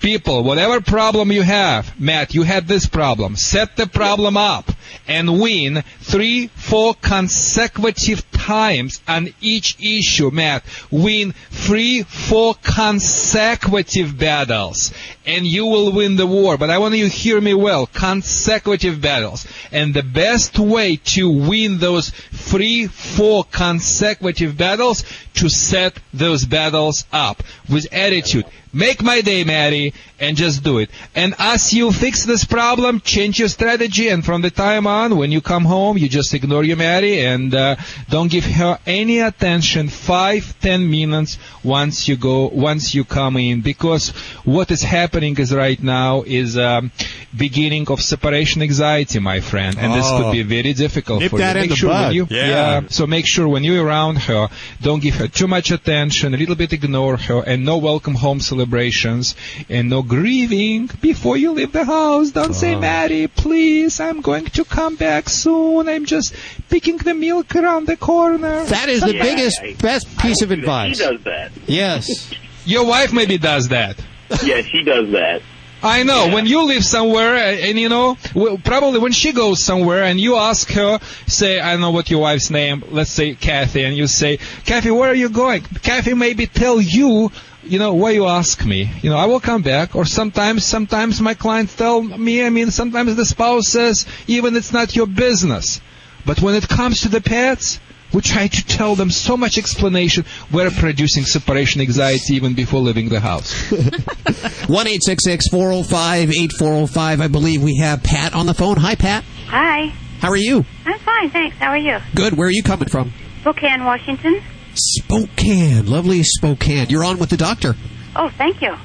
[0.00, 3.36] People, whatever problem you have, Matt, you had this problem.
[3.36, 4.72] Set the problem up
[5.06, 10.64] and win three, four consecutive times on each issue, Matt.
[10.90, 14.92] Win three, four consecutive battles
[15.26, 16.56] and you will win the war.
[16.56, 17.86] But I want you to hear me well.
[17.86, 19.46] Consecutive battles.
[19.70, 27.04] And the best way to win those three, four consecutive battles to set those battles
[27.12, 28.46] up with attitude.
[28.72, 30.90] Make my day, Maddie, and just do it.
[31.16, 35.32] And as you fix this problem, change your strategy, and from the time on, when
[35.32, 37.74] you come home, you just ignore your Maddie and uh,
[38.08, 39.88] don't give her any attention.
[39.88, 44.10] Five, ten minutes once you go, once you come in, because
[44.44, 46.90] what is happening is right now is um,
[47.36, 50.22] beginning of separation anxiety, my friend, and this Oh.
[50.22, 51.54] could be very difficult Nip for you.
[51.54, 52.82] Make sure you, Yeah.
[52.88, 54.48] so make sure when you're around her,
[54.80, 58.40] don't give her too much attention, a little bit ignore her, and no welcome home
[58.40, 59.34] celebrations,
[59.68, 62.30] and no grieving before you leave the house.
[62.30, 62.80] Don't say, Oh.
[62.80, 65.88] Maddie, please, I'm going to come back soon.
[65.88, 66.34] I'm just
[66.68, 68.19] picking the milk around the corner.
[68.28, 70.98] That is the biggest, best piece of She advice.
[70.98, 71.52] does that.
[71.66, 72.32] Yes.
[72.64, 73.96] Your wife maybe does that.
[74.42, 75.42] Yeah, she does that.
[75.82, 76.28] I know.
[76.34, 78.16] When you live somewhere, uh, and you know,
[78.64, 82.20] probably when she goes somewhere, and you ask her, say, I don't know what your
[82.20, 85.62] wife's name, let's say Kathy, and you say, Kathy, where are you going?
[85.62, 87.32] Kathy maybe tell you,
[87.64, 88.90] you know, why you ask me.
[89.00, 89.96] You know, I will come back.
[89.96, 92.44] Or sometimes, sometimes my clients tell me.
[92.44, 95.80] I mean, sometimes the spouse says, even it's not your business.
[96.26, 97.80] But when it comes to the pets.
[98.12, 100.24] We try to tell them so much explanation.
[100.52, 103.70] We're producing separation anxiety even before leaving the house.
[104.68, 107.20] One eight six six four zero five eight four zero five.
[107.20, 108.76] I believe we have Pat on the phone.
[108.76, 109.24] Hi, Pat.
[109.46, 109.92] Hi.
[110.20, 110.64] How are you?
[110.84, 111.56] I'm fine, thanks.
[111.56, 111.98] How are you?
[112.14, 112.36] Good.
[112.36, 113.12] Where are you coming from?
[113.40, 114.42] Spokane, Washington.
[114.74, 115.86] Spokane.
[115.86, 116.90] Lovely Spokane.
[116.90, 117.74] You're on with the doctor.
[118.16, 118.76] Oh, thank you.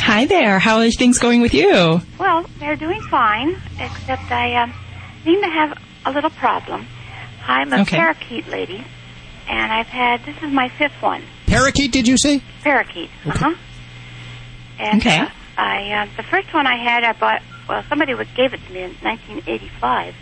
[0.00, 0.58] Hi there.
[0.58, 2.00] How are things going with you?
[2.18, 4.72] Well, they're doing fine, except I um,
[5.24, 6.86] seem to have a little problem.
[7.48, 7.96] I'm a Okay.
[7.96, 8.84] parakeet lady,
[9.48, 11.22] and I've had this is my fifth one.
[11.46, 12.42] Parakeet, did you say?
[12.62, 13.10] Parakeet.
[13.26, 13.54] Uh huh.
[14.78, 15.18] And Okay.
[15.18, 17.42] uh, I uh, the first one I had, I bought.
[17.68, 20.14] Well, somebody was, gave it to me in 1985,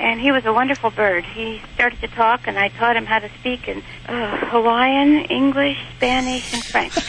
[0.00, 1.24] and he was a wonderful bird.
[1.24, 5.78] He started to talk, and I taught him how to speak in uh, Hawaiian, English,
[5.96, 6.94] Spanish, and French.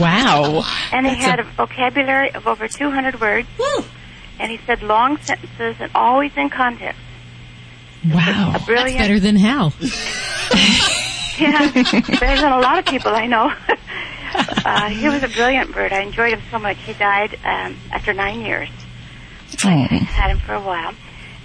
[0.00, 0.62] Wow.
[0.92, 3.46] And he That's had a- a vocabulary of over 200 words.
[3.58, 3.84] Woo.
[4.38, 6.98] And he said long sentences and always in context.
[8.08, 8.52] Wow.
[8.56, 8.98] A brilliant.
[8.98, 9.72] That's better than Hal.
[11.38, 13.50] Yeah, better than a lot of people I know.
[14.66, 15.90] uh, he was a brilliant bird.
[15.90, 16.76] I enjoyed him so much.
[16.82, 18.68] He died um, after nine years.
[19.64, 19.68] Oh.
[19.70, 20.92] Had him for a while.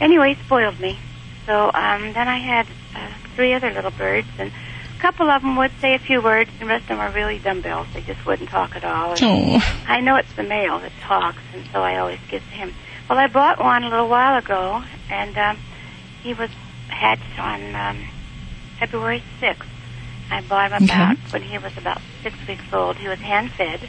[0.02, 1.00] Anyway, he spoiled me.
[1.46, 5.56] So um, then I had uh, three other little birds, and a couple of them
[5.56, 7.88] would say a few words, and the rest of them were really dumbbells.
[7.94, 9.12] They just wouldn't talk at all.
[9.12, 9.84] And Oh.
[9.88, 12.74] I know it's the male that talks, and so I always give to him.
[13.10, 15.58] Well, I bought one a little while ago, and um,
[16.26, 16.50] he was
[16.90, 18.08] hatched on um,
[18.80, 19.68] February 6th.
[20.32, 22.98] I bought him about when he was about six weeks old.
[22.98, 23.88] He was hand fed.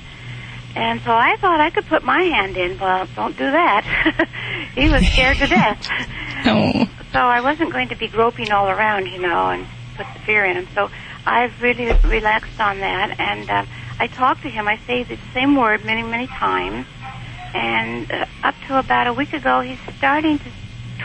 [0.75, 2.79] And so I thought I could put my hand in.
[2.79, 4.68] Well, don't do that.
[4.75, 5.88] he was scared to death.
[6.49, 6.87] Oh.
[7.12, 10.44] So I wasn't going to be groping all around, you know, and put the fear
[10.44, 10.68] in him.
[10.75, 10.90] So
[11.25, 13.18] I've really relaxed on that.
[13.18, 13.64] And uh,
[13.99, 14.68] I talked to him.
[14.68, 16.87] I say the same word many, many times.
[17.53, 20.51] And uh, up to about a week ago, he's starting to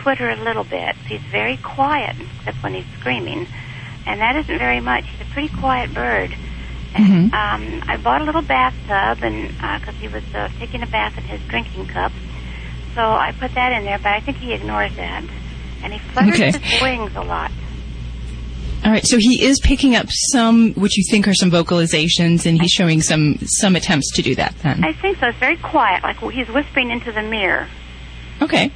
[0.02, 0.96] twitter a little bit.
[1.08, 3.48] He's very quiet, except when he's screaming.
[4.06, 5.06] And that isn't very much.
[5.08, 6.32] He's a pretty quiet bird.
[6.94, 7.34] Mm-hmm.
[7.34, 9.48] Um, I bought a little bathtub, and
[9.80, 12.12] because he was uh, taking a bath in his drinking cup,
[12.96, 13.98] so I put that in there.
[14.00, 15.24] But I think he ignores that,
[15.84, 16.52] and he flutters Okay.
[16.58, 17.52] his wings a lot.
[18.84, 22.60] All right, so he is picking up some, what you think are some vocalizations, and
[22.60, 24.56] he's showing some some attempts to do that.
[24.64, 25.28] Then, I think so.
[25.28, 27.68] It's very quiet, like he's whispering into the mirror.
[28.42, 28.72] okay.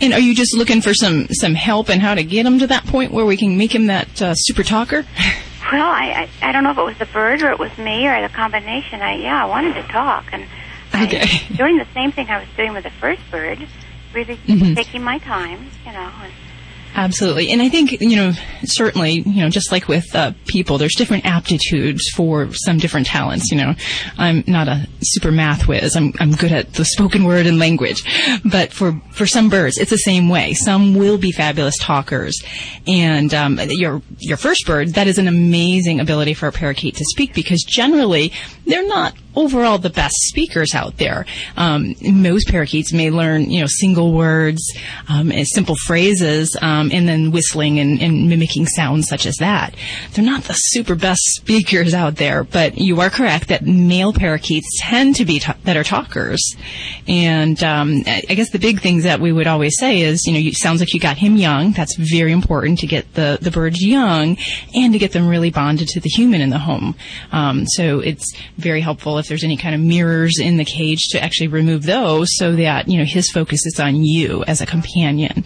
[0.00, 2.66] And are you just looking for some some help in how to get him to
[2.68, 5.04] that point where we can make him that uh, super talker?
[5.72, 8.08] Well, I, I I don't know if it was the bird or it was me
[8.08, 9.02] or the combination.
[9.02, 10.42] I yeah, I wanted to talk, and
[10.92, 11.20] Okay.
[11.20, 13.64] I, doing the same thing I was doing with the first bird,
[14.12, 14.74] really Mhm.
[14.74, 16.10] taking my time, you know.
[16.24, 16.32] And,
[16.94, 17.50] Absolutely.
[17.50, 18.32] And I think, you know,
[18.64, 23.50] certainly, you know, just like with uh, people, there's different aptitudes for some different talents.
[23.50, 23.74] You know,
[24.18, 25.96] I'm not a super math whiz.
[25.96, 28.02] I'm, I'm good at the spoken word and language.
[28.44, 30.52] But for, for some birds, it's the same way.
[30.54, 32.42] Some will be fabulous talkers.
[32.86, 37.04] And um, your, your first bird, that is an amazing ability for a parakeet to
[37.04, 38.32] speak because generally
[38.66, 41.26] they're not overall the best speakers out there.
[41.56, 44.60] Um, most parakeets may learn, you know, single words,
[45.08, 49.74] um, simple phrases, um, and then whistling and, and mimicking sounds such as that.
[50.12, 54.66] They're not the super best speakers out there, but you are correct that male parakeets
[54.80, 56.54] tend to be ta- better talkers.
[57.06, 60.38] And um, I guess the big things that we would always say is, you know,
[60.38, 61.72] you, sounds like you got him young.
[61.72, 64.36] That's very important to get the, the birds young
[64.74, 66.94] and to get them really bonded to the human in the home.
[67.32, 71.22] Um, so it's very helpful if there's any kind of mirrors in the cage to
[71.22, 75.44] actually remove those so that, you know, his focus is on you as a companion.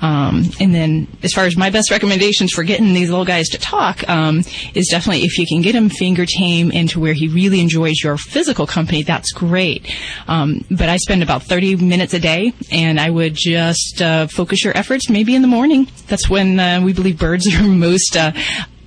[0.00, 3.58] Um, and then, as far as my best recommendations for getting these little guys to
[3.58, 4.44] talk, um,
[4.74, 8.16] is definitely if you can get him finger tame into where he really enjoys your
[8.16, 9.92] physical company, that's great.
[10.28, 14.64] Um, but I spend about 30 minutes a day, and I would just uh, focus
[14.64, 15.88] your efforts maybe in the morning.
[16.06, 18.16] That's when uh, we believe birds are most.
[18.16, 18.32] Uh,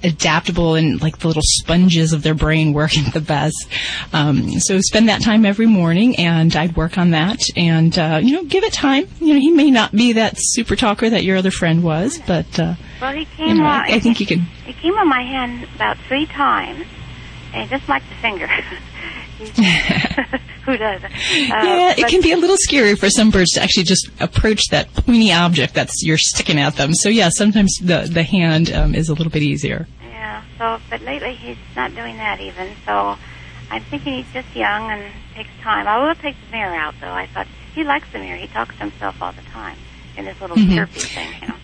[0.03, 3.67] adaptable and like the little sponges of their brain working the best.
[4.13, 8.33] Um, so spend that time every morning, and I'd work on that, and uh, you
[8.33, 9.07] know, give it time.
[9.19, 12.59] You know, he may not be that super talker that your other friend was, but
[12.59, 13.69] uh, well, he you came know, on.
[13.69, 14.41] I, I think you can.
[14.65, 16.85] He came on my hand about three times,
[17.53, 18.47] and just like the finger.
[20.65, 21.11] Who doesn't?
[21.11, 24.61] Uh, yeah, it can be a little scary for some birds to actually just approach
[24.69, 26.93] that pointy object that's you're sticking at them.
[26.93, 29.87] So yeah, sometimes the the hand um, is a little bit easier.
[30.03, 30.43] Yeah.
[30.57, 32.73] So, but lately he's not doing that even.
[32.85, 33.17] So,
[33.71, 35.87] I'm thinking he's just young and takes time.
[35.87, 37.11] I will take the mirror out though.
[37.11, 38.37] I thought he likes the mirror.
[38.37, 39.77] He talks to himself all the time
[40.17, 41.55] in this little chirpy thing, you know.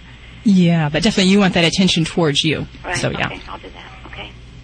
[0.43, 2.65] Yeah, but definitely you want that attention towards you.
[2.83, 2.95] Right.
[2.97, 3.27] So yeah.
[3.27, 3.91] Okay, I'll do that.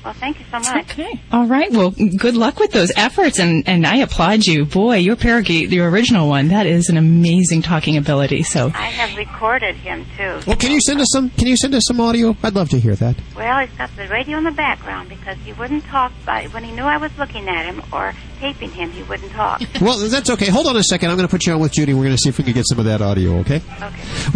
[0.04, 0.10] Okay.
[0.10, 0.92] Well, thank you so much.
[0.92, 1.20] Okay.
[1.32, 1.72] All right.
[1.72, 4.66] Well, good luck with those efforts, and and I applaud you.
[4.66, 8.44] Boy, your parakeet, the original one, that is an amazing talking ability.
[8.44, 10.42] So I have recorded him too.
[10.46, 11.30] Well, can you send us some?
[11.32, 12.36] Can you send us some audio?
[12.44, 13.16] I'd love to hear that.
[13.36, 16.72] Well, he's got the radio in the background because he wouldn't talk by when he
[16.72, 18.14] knew I was looking at him or
[18.44, 18.92] taping him.
[18.92, 19.62] He wouldn't talk.
[19.82, 20.50] Well, that's okay.
[20.50, 21.10] Hold on a second.
[21.10, 21.94] I'm going to put you on with Judy.
[21.94, 23.38] We're going to see if we can get some of that audio.
[23.40, 23.58] Okay.
[23.58, 23.88] Okay.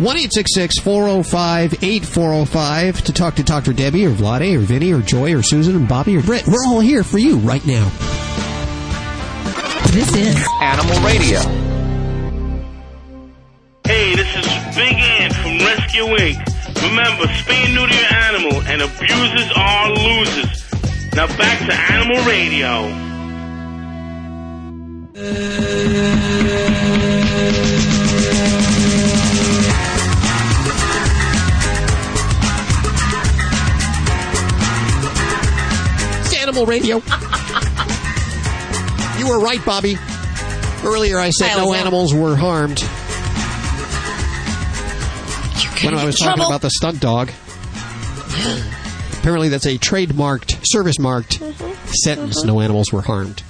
[0.01, 3.71] One eight six six four zero five eight four zero five to talk to Dr.
[3.73, 6.47] Debbie or Vlade or Vinny or Joy or Susan and Bobby or Brett.
[6.47, 7.87] We're all here for you right now.
[9.91, 11.39] This is Animal Radio.
[13.85, 16.83] Hey, this is Big Ant from Rescue Inc.
[16.83, 20.63] Remember, spay and neuter your animal, and abusers are losers.
[21.15, 23.06] Now back to Animal Radio.
[25.19, 25.25] It's
[36.39, 36.97] Animal Radio.
[39.17, 39.97] you were right, Bobby.
[40.85, 42.79] Earlier I said I no animals were harmed.
[45.83, 46.45] When I was get talking trouble.
[46.45, 47.31] about the stunt dog.
[49.17, 51.91] Apparently that's a trademarked, service marked mm-hmm.
[52.03, 52.49] sentence, mm-hmm.
[52.49, 53.41] no animals were harmed.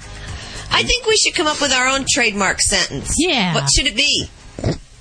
[0.70, 3.14] I think we should come up with our own trademark sentence.
[3.18, 3.54] Yeah.
[3.54, 4.28] What should it be?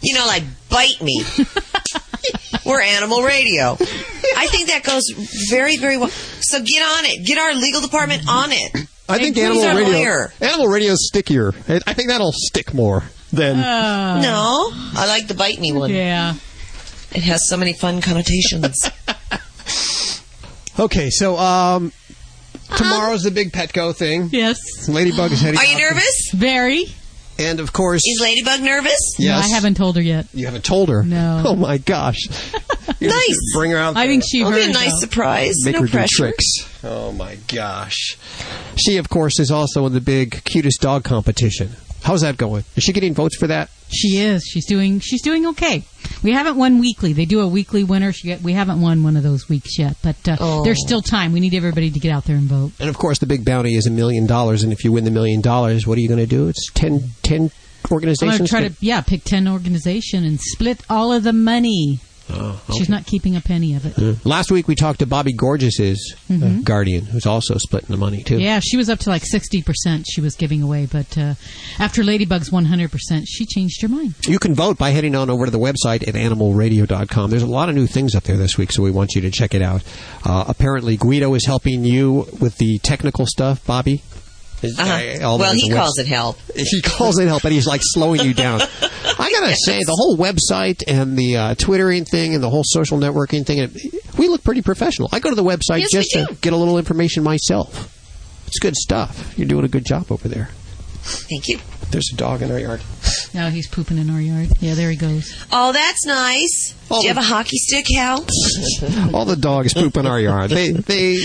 [0.02, 1.24] You know, like bite me.
[2.66, 3.74] We're animal radio.
[4.36, 5.04] I think that goes
[5.50, 6.10] very, very well.
[6.10, 7.26] So get on it.
[7.26, 8.88] Get our legal department on it.
[9.10, 9.94] I think animal radio.
[9.98, 10.34] lawyer?
[10.42, 11.54] Animal radio is stickier.
[11.70, 13.58] I I think that'll stick more than.
[13.58, 15.92] no, I like the bite me one.
[15.92, 16.34] Yeah.
[17.14, 18.90] It has so many fun connotations.
[20.80, 21.92] Okay, so um,
[22.70, 22.78] Uh-huh.
[22.78, 24.30] tomorrow's the big Petco thing.
[24.32, 24.58] Yes.
[24.90, 25.60] Ladybug is heading.
[25.60, 25.80] Are you out.
[25.92, 26.32] nervous?
[26.34, 26.86] Very.
[27.40, 29.16] And of course, Is Ladybug nervous?
[29.20, 29.42] Yes.
[29.44, 30.26] No, I haven't told her yet.
[30.34, 31.04] you haven't told her.
[31.04, 31.44] No.
[31.46, 32.28] Oh my gosh.
[33.00, 33.54] Nice.
[33.54, 33.96] Bring her out.
[33.96, 35.00] I think she It'll be a nice though.
[35.02, 35.54] surprise.
[35.66, 36.08] Make no her pressure.
[36.08, 36.84] do tricks.
[36.84, 38.18] Oh my gosh.
[38.76, 41.72] She, of course, is also in the big cutest dog competition.
[42.08, 42.64] How's that going?
[42.78, 43.70] Is she getting votes for that?
[43.90, 44.44] She is.
[44.46, 45.00] She's doing.
[45.02, 45.84] She's doing okay.
[46.24, 47.12] We haven't won weekly.
[47.12, 48.14] They do a weekly winner.
[48.14, 50.64] She we haven't won one of those weeks yet, but uh, Oh.
[50.64, 51.34] there's still time.
[51.34, 52.72] We need everybody to get out there and vote.
[52.80, 54.64] And of course, the big bounty is a million dollars.
[54.64, 56.48] And if you win the million dollars, what are you going to do?
[56.48, 57.52] It's 10, 10 I'm
[57.92, 58.38] organizations.
[58.38, 62.00] going to try to yeah pick ten organization and split all of the money.
[62.30, 63.98] Oh, She's not keeping a penny of it.
[63.98, 64.14] Yeah.
[64.26, 66.64] Last week we talked to Bobby Gorgeous's uh, Mhm.
[66.66, 68.38] guardian, who's also splitting the money too.
[68.38, 70.06] Yeah, she was up to like sixty percent.
[70.10, 71.36] She was giving away, but uh,
[71.80, 74.16] after Ladybug's one hundred percent, she changed her mind.
[74.28, 77.30] You can vote by heading on over to the website at animalradio.com.
[77.30, 79.32] There's a lot of new things up there this week, so we want you to
[79.32, 79.84] check it out.
[80.26, 84.02] Uh, apparently, Guido is helping you with the technical stuff, Bobby.
[84.64, 84.84] Uh-huh.
[84.84, 86.38] uh, Well, he calls it help.
[86.56, 88.62] He calls it help, and he's like slowing you down.
[89.20, 92.98] I gotta say, the whole website and the uh, twittering thing and the whole social
[92.98, 93.72] networking thing, it,
[94.18, 95.10] we look pretty professional.
[95.12, 97.94] I go to the website Yes, just to get a little information myself.
[98.48, 99.38] It's good stuff.
[99.38, 100.50] You're doing a good job over there.
[101.02, 101.60] Thank you.
[101.92, 102.82] There's a dog in our yard.
[103.38, 104.50] Now he's pooping in our yard.
[104.62, 105.32] Yeah, there he goes.
[105.52, 106.74] Oh, that's nice.
[106.90, 108.26] Do you have a hockey stick, Hal?
[109.14, 110.50] All the dogs poop in our yard.
[110.50, 111.20] They they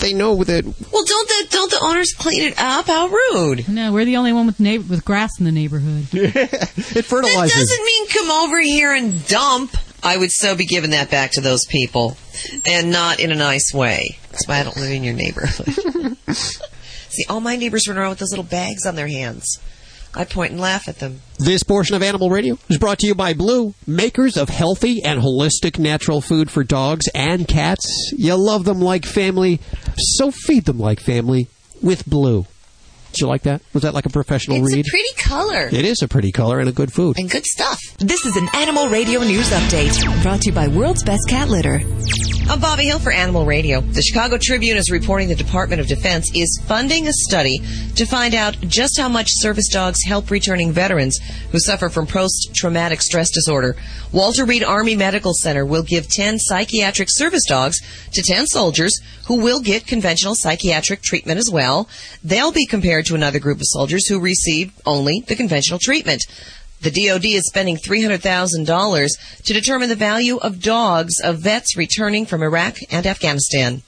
[0.00, 2.86] they know that Well, don't the don't the owners clean it up?
[2.86, 3.68] How rude!
[3.68, 6.06] No, we're the only one with neighbor with grass in the neighborhood.
[6.12, 7.52] it That fertilizes.
[7.58, 9.76] doesn't mean come over here and dump.
[10.02, 12.16] I would so be giving that back to those people,
[12.64, 14.16] and not in a nice way.
[14.30, 16.16] That's why I don't live in your neighborhood.
[16.32, 19.58] See, all my neighbors run around with those little bags on their hands.
[20.14, 21.20] I point and laugh at them.
[21.38, 25.20] This portion of Animal Radio is brought to you by Blue, makers of healthy and
[25.20, 28.12] holistic natural food for dogs and cats.
[28.16, 29.60] You love them like family,
[29.96, 31.48] so feed them like family
[31.82, 32.46] with Blue.
[33.12, 33.62] Did you like that?
[33.72, 34.80] Was that like a professional It's read?
[34.80, 37.18] It's a pretty color it is a pretty color and a good food.
[37.18, 37.78] and good stuff.
[37.98, 41.80] This is an Animal Radio News Update brought to you by World's Best Cat Litter.
[42.50, 43.80] I'm Bobby Hill for Animal Radio.
[43.80, 47.58] The Chicago Tribune is reporting the Department of Defense is funding a study
[47.96, 51.18] to find out just how much service dogs help returning veterans
[51.50, 53.76] who suffer from post-traumatic stress disorder.
[54.12, 57.78] Walter Reed Army Medical Center will give 10 psychiatric service dogs
[58.12, 61.86] to 10 soldiers who will get conventional psychiatric treatment as well.
[62.24, 66.22] They'll be compared to another group of soldiers who receive only the conventional treatment.
[66.80, 69.08] The DoD is spending $300,000
[69.44, 73.82] to determine the value of dogs of vets returning from Iraq and Afghanistan.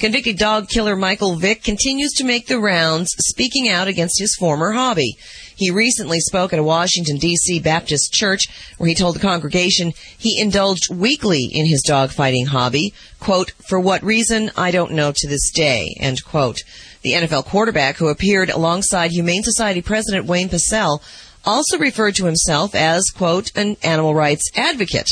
[0.00, 4.72] Convicted dog killer Michael Vick continues to make the rounds, speaking out against his former
[4.72, 5.18] hobby.
[5.54, 7.60] He recently spoke at a Washington, D.C.
[7.60, 8.44] Baptist church
[8.78, 12.94] where he told the congregation he indulged weekly in his dog fighting hobby.
[13.18, 16.62] Quote, for what reason, I don't know to this day, end quote.
[17.02, 21.02] The NFL quarterback who appeared alongside Humane Society President Wayne Pacelle
[21.44, 25.08] also referred to himself as, quote, an animal rights advocate.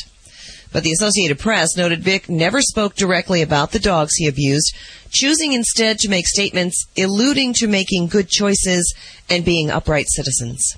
[0.70, 4.74] But the Associated Press noted Vick never spoke directly about the dogs he abused,
[5.10, 8.94] choosing instead to make statements alluding to making good choices
[9.30, 10.76] and being upright citizens.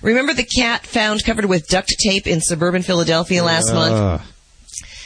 [0.00, 3.94] Remember the cat found covered with duct tape in suburban Philadelphia last month?
[3.94, 4.18] Uh,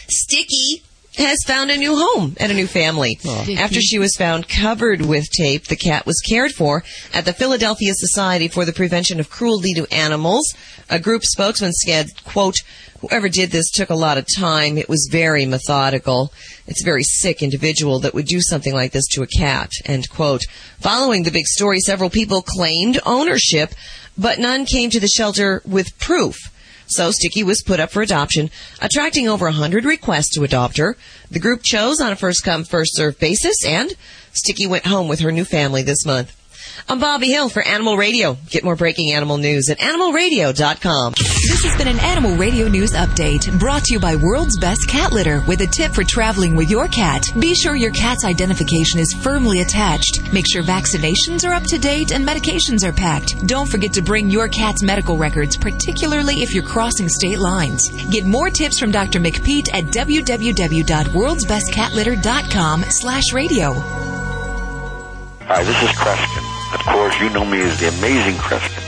[0.09, 0.83] Sticky
[1.26, 3.18] has found a new home and a new family.
[3.24, 3.46] Oh.
[3.57, 7.92] After she was found covered with tape, the cat was cared for at the Philadelphia
[7.94, 10.54] Society for the Prevention of Cruelty to Animals.
[10.88, 12.57] A group spokesman said, quote,
[13.00, 14.78] whoever did this took a lot of time.
[14.78, 16.33] It was very methodical.
[16.66, 20.09] It's a very sick individual that would do something like this to a cat, end
[20.11, 20.42] quote.
[20.81, 23.74] Following the big story, several people claimed ownership,
[24.16, 26.37] but none came to the shelter with proof.
[26.88, 30.96] So Sticky was put up for adoption, attracting over 100 requests to adopt her.
[31.31, 33.92] The group chose on a first come, first served basis, and
[34.33, 36.38] Sticky went home with her new family this month.
[36.86, 38.36] I'm Bobby Hill for Animal Radio.
[38.50, 41.14] Get more breaking animal news at animalradio.com.
[41.16, 45.12] This has been an Animal Radio News Update brought to you by World's Best Cat
[45.12, 47.24] Litter with a tip for traveling with your cat.
[47.40, 50.32] Be sure your cat's identification is firmly attached.
[50.32, 53.46] Make sure vaccinations are up to date and medications are packed.
[53.46, 57.88] Don't forget to bring your cat's medical records, particularly if you're crossing state lines.
[58.11, 59.20] Get more tips from Dr.
[59.20, 63.72] McPeat at www.worldsbestcatlitter.com slash radio.
[65.48, 66.47] Hi, this is Kreskin.
[66.74, 68.84] Of course, you know me as the amazing Kreskin.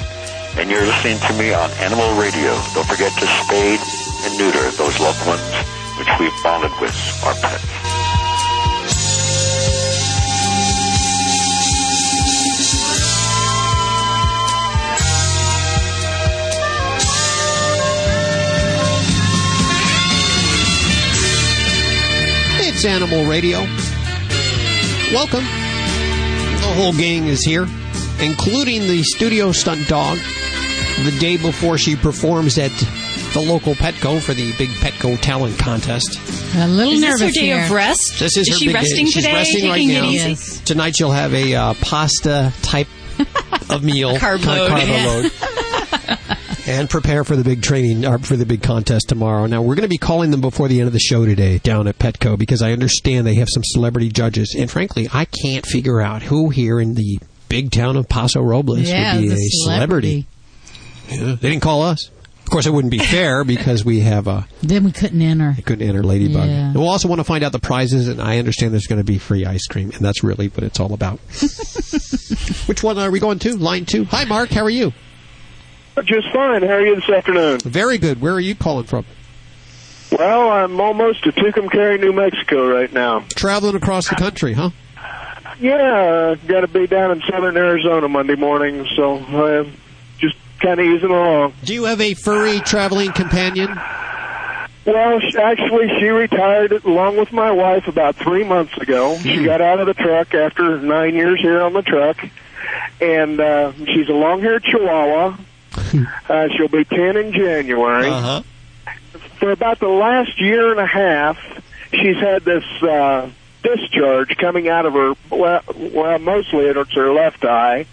[0.59, 2.53] And you're listening to me on Animal Radio.
[2.75, 3.81] Don't forget to spade
[4.25, 7.65] and neuter those loved ones which we've bonded with, our pets.
[22.63, 23.59] It's Animal Radio.
[25.13, 25.60] Welcome.
[26.71, 27.67] The whole gang is here,
[28.21, 30.19] including the studio stunt dog.
[31.05, 32.71] The day before she performs at
[33.33, 36.17] the local Petco for the big Petco talent contest.
[36.55, 37.65] A little Is this nervous her day here.
[37.65, 38.19] of rest?
[38.21, 39.11] This is, Is her she big resting day.
[39.11, 40.05] She's today, resting taking it now.
[40.09, 40.63] easy?
[40.65, 42.87] Tonight she'll have a uh, pasta type
[43.71, 44.71] of meal, Carb kind of
[45.07, 45.25] load.
[45.33, 46.37] carb load.
[46.71, 49.47] and prepare for the big training or for the big contest tomorrow.
[49.47, 51.89] Now we're going to be calling them before the end of the show today down
[51.89, 56.01] at Petco because I understand they have some celebrity judges, and frankly, I can't figure
[56.01, 57.19] out who here in the
[57.49, 60.27] big town of Paso Robles Yeah, would be a celebrity.
[61.09, 62.09] Yeah, they didn't call us.
[62.45, 65.57] Of course, it wouldn't be fair because we have a Then we couldn't enter.
[65.65, 66.49] couldn't enter Ladybug.
[66.49, 66.67] Yeah.
[66.67, 69.05] And we'll also want to find out the prizes, and I understand there's going to
[69.05, 71.19] be free ice cream, and that's really what it's all about.
[72.67, 73.57] Which one are we going to?
[73.57, 74.05] Line two.
[74.05, 74.51] Hi, Mark.
[74.51, 74.93] How are you?
[76.05, 76.63] Just fine.
[76.63, 77.61] How are you this afternoon?
[77.61, 78.21] Very good.
[78.21, 79.05] Where are you calling from?
[80.13, 83.25] Well, I'm almost to Tucumcari, New Mexico right now.
[83.35, 84.71] Traveling across the country, huh?
[85.61, 89.73] Yeah, got to be down in southern Arizona Monday morning, so I'm
[90.19, 91.53] just kind of easing along.
[91.65, 93.69] Do you have a furry traveling companion?
[94.87, 99.19] Well, sh- actually, she retired along with my wife about three months ago.
[99.19, 102.17] She got out of the truck after nine years here on the truck,
[103.01, 105.37] and uh, she's a long-haired Chihuahua.
[106.29, 108.09] Uh, she'll be ten in January.
[108.09, 108.43] Uh-huh.
[109.39, 111.39] For about the last year and a half,
[111.93, 113.31] she's had this uh,
[113.63, 115.15] discharge coming out of her.
[115.31, 117.87] Well, well, mostly it's her left eye,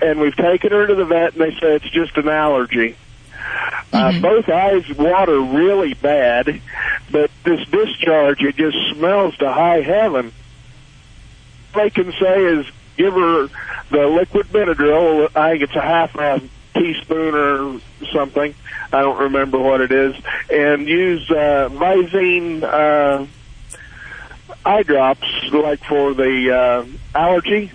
[0.00, 2.96] and we've taken her to the vet, and they say it's just an allergy.
[3.92, 6.60] Uh, both eyes water really bad,
[7.10, 10.32] but this discharge, it just smells to high heaven.
[11.74, 13.48] All I can say is give her
[13.90, 15.34] the liquid Benadryl.
[15.36, 16.40] I think it's a half a
[16.82, 17.80] teaspoon or
[18.12, 18.54] something.
[18.92, 20.14] I don't remember what it is.
[20.50, 23.26] And use uh, Visine uh,
[24.64, 27.70] eye drops, like for the uh, allergy.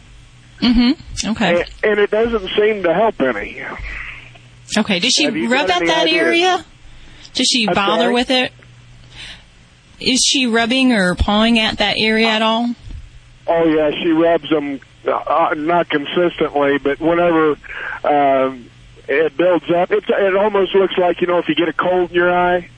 [0.59, 1.29] Mm-hmm.
[1.31, 1.61] Okay.
[1.61, 3.63] And, and it doesn't seem to help any.
[4.77, 4.99] Okay.
[4.99, 6.15] Did she rub at that ideas?
[6.15, 6.65] area?
[7.33, 8.13] Does she I'm bother sorry?
[8.13, 8.51] with it?
[9.99, 12.75] Is she rubbing or pawing at that area at all?
[13.47, 17.55] Oh yeah, she rubs them uh, not consistently, but whenever
[18.03, 18.69] um,
[19.07, 22.09] it builds up, it's, it almost looks like you know if you get a cold
[22.09, 22.69] in your eye,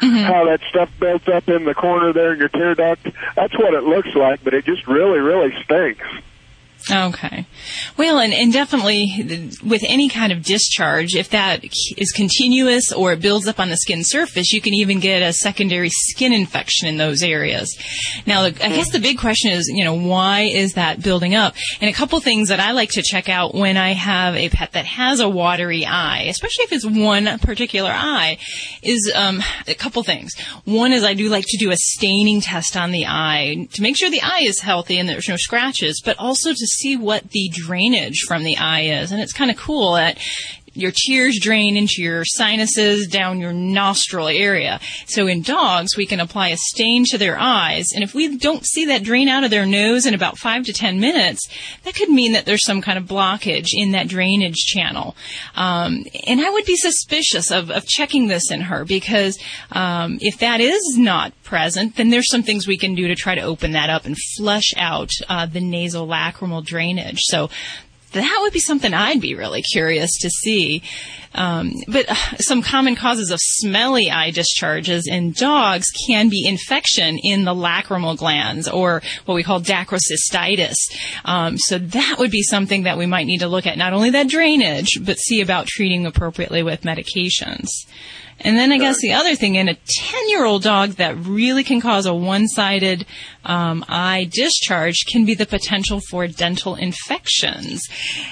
[0.00, 0.16] mm-hmm.
[0.16, 3.06] how that stuff builds up in the corner there in your tear duct.
[3.36, 6.06] That's what it looks like, but it just really, really stinks.
[6.90, 7.46] Okay.
[7.96, 11.64] Well, and, and definitely with any kind of discharge, if that
[11.96, 15.32] is continuous or it builds up on the skin surface, you can even get a
[15.32, 17.76] secondary skin infection in those areas.
[18.26, 21.54] Now, I guess the big question is, you know, why is that building up?
[21.80, 24.72] And a couple things that I like to check out when I have a pet
[24.72, 28.38] that has a watery eye, especially if it's one particular eye,
[28.82, 30.32] is um, a couple things.
[30.64, 33.96] One is I do like to do a staining test on the eye to make
[33.96, 37.50] sure the eye is healthy and there's no scratches, but also to see what the
[37.52, 39.12] drainage from the eye is.
[39.12, 40.18] And it's kind of cool that
[40.78, 44.80] your tears drain into your sinuses down your nostril area.
[45.06, 47.86] So in dogs, we can apply a stain to their eyes.
[47.94, 50.72] And if we don't see that drain out of their nose in about five to
[50.72, 51.46] ten minutes,
[51.84, 55.16] that could mean that there's some kind of blockage in that drainage channel.
[55.54, 59.38] Um, and I would be suspicious of, of checking this in her because
[59.72, 63.34] um, if that is not present, then there's some things we can do to try
[63.34, 67.18] to open that up and flush out uh, the nasolacrimal drainage.
[67.20, 67.50] So
[68.12, 70.82] that would be something I'd be really curious to see.
[71.34, 77.18] Um, but uh, some common causes of smelly eye discharges in dogs can be infection
[77.18, 80.74] in the lacrimal glands or what we call dacryocystitis.
[81.24, 84.10] Um, so that would be something that we might need to look at, not only
[84.10, 87.68] that drainage, but see about treating appropriately with medications.
[88.40, 91.64] And then I guess the other thing in a 10 year old dog that really
[91.64, 93.04] can cause a one sided
[93.44, 97.82] um, eye discharge can be the potential for dental infections.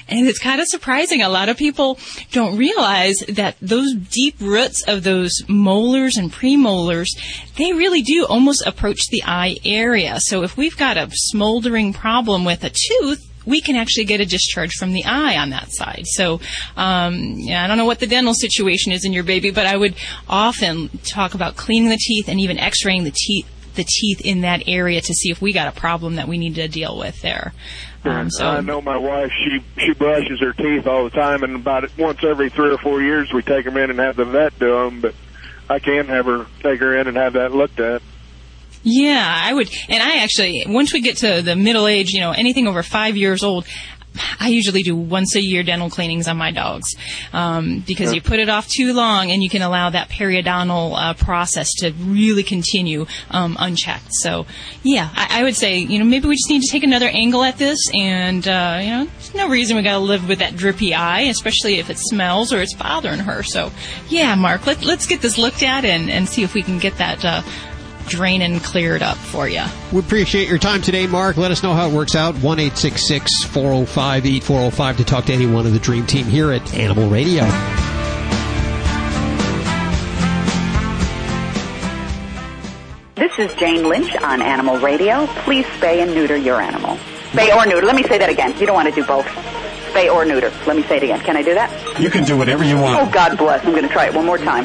[0.08, 1.22] And it's kind of surprising.
[1.22, 1.98] A lot of people
[2.30, 7.08] don't realize that those deep roots of those molars and premolars,
[7.56, 10.18] they really do almost approach the eye area.
[10.20, 14.26] So if we've got a smoldering problem with a tooth, we can actually get a
[14.26, 16.02] discharge from the eye on that side.
[16.04, 16.40] So,
[16.76, 19.76] um, yeah, I don't know what the dental situation is in your baby, but I
[19.76, 19.94] would
[20.28, 24.62] often talk about cleaning the teeth and even x-raying the teeth the teeth in that
[24.66, 27.52] area to see if we got a problem that we need to deal with there.
[28.04, 29.30] Um, so I know my wife.
[29.44, 33.02] She she brushes her teeth all the time, and about once every three or four
[33.02, 35.00] years, we take them in and have the vet do them.
[35.00, 35.14] But
[35.68, 38.02] I can have her take her in and have that looked at.
[38.88, 39.68] Yeah, I would.
[39.88, 43.16] And I actually, once we get to the middle age, you know, anything over five
[43.16, 43.66] years old,
[44.38, 46.94] I usually do once a year dental cleanings on my dogs
[47.32, 51.14] um, because you put it off too long and you can allow that periodontal uh,
[51.14, 54.12] process to really continue um, unchecked.
[54.12, 54.46] So,
[54.82, 57.42] yeah, I, I would say you know maybe we just need to take another angle
[57.42, 60.56] at this, and uh, you know, there's no reason we got to live with that
[60.56, 63.42] drippy eye, especially if it smells or it's bothering her.
[63.42, 63.72] So,
[64.08, 66.96] yeah, Mark, let, let's get this looked at and, and see if we can get
[66.98, 67.24] that.
[67.24, 67.42] Uh,
[68.08, 69.64] drain and cleared up for you.
[69.92, 71.36] We appreciate your time today, Mark.
[71.36, 72.34] Let us know how it works out.
[72.36, 77.44] 1 405 8405 to talk to anyone of the Dream Team here at Animal Radio.
[83.16, 85.26] This is Jane Lynch on Animal Radio.
[85.44, 86.96] Please spay and neuter your animal.
[87.32, 87.86] Spay or neuter.
[87.86, 88.58] Let me say that again.
[88.58, 89.26] You don't want to do both.
[89.26, 90.50] Spay or neuter.
[90.66, 91.20] Let me say it again.
[91.20, 92.00] Can I do that?
[92.00, 93.08] You can do whatever you want.
[93.08, 93.10] Oh.
[93.10, 93.64] God bless.
[93.64, 94.64] I'm going to try it one more time.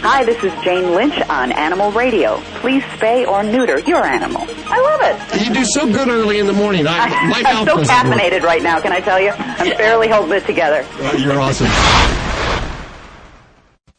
[0.00, 2.38] Hi, this is Jane Lynch on Animal Radio.
[2.60, 4.42] Please spay or neuter your animal.
[4.66, 5.46] I love it.
[5.46, 6.86] You do so good early in the morning.
[6.86, 9.30] I, my I'm so caffeinated right now, can I tell you?
[9.30, 10.86] I'm barely holding it together.
[11.18, 11.66] You're awesome.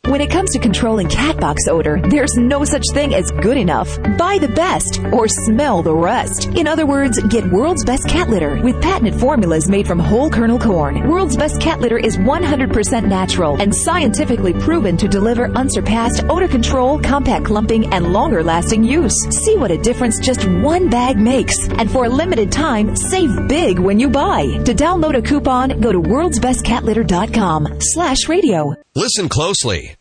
[0.10, 3.96] When it comes to controlling cat box odor, there's no such thing as good enough.
[4.18, 6.48] Buy the best or smell the rest.
[6.56, 10.58] In other words, get World's Best Cat Litter with patented formulas made from whole kernel
[10.58, 11.08] corn.
[11.08, 16.98] World's Best Cat Litter is 100% natural and scientifically proven to deliver unsurpassed odor control,
[17.00, 19.14] compact clumping, and longer lasting use.
[19.44, 21.70] See what a difference just one bag makes.
[21.70, 24.46] And for a limited time, save big when you buy.
[24.66, 28.74] To download a coupon, go to worldsbestcatlitter.com slash radio.
[28.96, 29.99] Listen closely.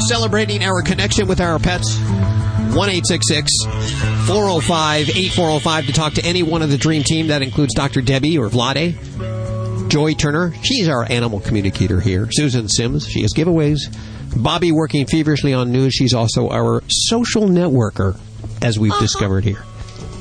[0.00, 1.98] celebrating our connection with our pets.
[1.98, 7.26] 1 405 8405 to talk to any one of the Dream Team.
[7.28, 8.02] That includes Dr.
[8.02, 9.88] Debbie or Vladae.
[9.88, 12.28] Joy Turner, she's our animal communicator here.
[12.30, 13.80] Susan Sims, she has giveaways.
[14.36, 15.94] Bobby working feverishly on news.
[15.94, 18.18] She's also our social networker,
[18.62, 19.64] as we've discovered here.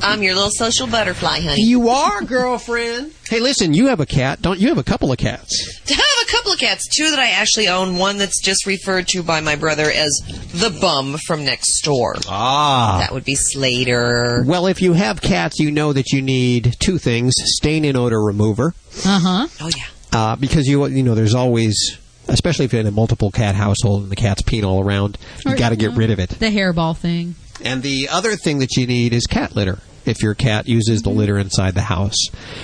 [0.02, 1.62] I'm your little social butterfly, honey.
[1.64, 3.14] You are, girlfriend.
[3.30, 4.70] Hey, listen, you have a cat, don't you?
[4.70, 5.80] Have a couple of cats.
[5.88, 8.00] I have a couple of cats, two that I actually own.
[8.00, 10.10] One that's just referred to by my brother as
[10.52, 12.16] the bum from next door.
[12.28, 12.98] Ah.
[13.02, 14.44] That would be Slater.
[14.48, 18.20] Well, if you have cats, you know that you need two things: stain and odor
[18.20, 18.74] remover.
[19.06, 19.48] Uh huh.
[19.62, 19.84] Oh yeah.
[20.12, 22.00] Uh, because you you know there's always,
[22.30, 25.56] especially if you're in a multiple cat household and the cat's peeing all around, you
[25.56, 26.30] got to get know, rid of it.
[26.30, 27.36] The hairball thing.
[27.64, 29.80] And the other thing that you need is cat litter.
[30.06, 32.16] If your cat uses the litter inside the house.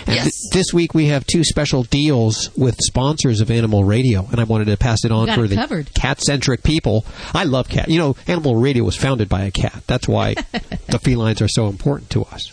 [0.07, 4.39] And th- this week we have two special deals with sponsors of Animal Radio, and
[4.39, 5.93] I wanted to pass it on for it the covered.
[5.93, 7.05] cat-centric people.
[7.35, 7.89] I love cat.
[7.89, 9.83] You know, Animal Radio was founded by a cat.
[9.85, 10.33] That's why
[10.87, 12.49] the felines are so important to us.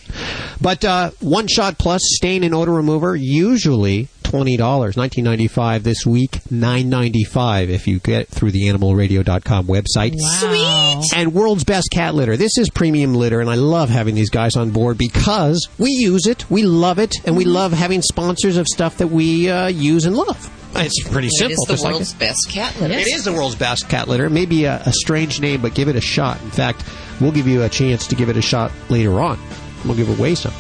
[0.61, 4.97] But uh, One Shot Plus Stain and Odor Remover, usually twenty dollars.
[4.97, 6.41] Nineteen ninety five this week.
[6.51, 10.19] Nine ninety five if you get it through the AnimalRadio.com website.
[10.19, 11.13] Sweet.
[11.15, 12.39] And world's best cat litter.
[12.39, 16.27] This is premium litter, and I love having these guys on board because we use
[16.27, 20.07] it, we love it, and we love having sponsors of stuff that we uh, use
[20.07, 20.51] and love.
[20.75, 21.51] It's pretty It simple.
[21.51, 22.95] It is the just like world's best cat litter.
[22.95, 24.31] It is the world's best cat litter.
[24.31, 26.41] Maybe a, a strange name, but give it a shot.
[26.41, 26.85] In fact,
[27.21, 29.39] we'll give you a chance to give it a shot later on.
[29.85, 30.53] We'll give away some.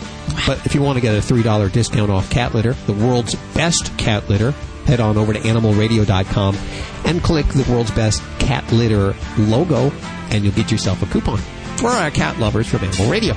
[0.47, 3.97] But if you want to get a $3 discount off cat litter, the world's best
[3.99, 4.53] cat litter,
[4.87, 6.57] head on over to animalradio.com
[7.05, 9.91] and click the world's best cat litter logo,
[10.31, 11.39] and you'll get yourself a coupon
[11.79, 13.35] for our cat lovers from Animal Radio.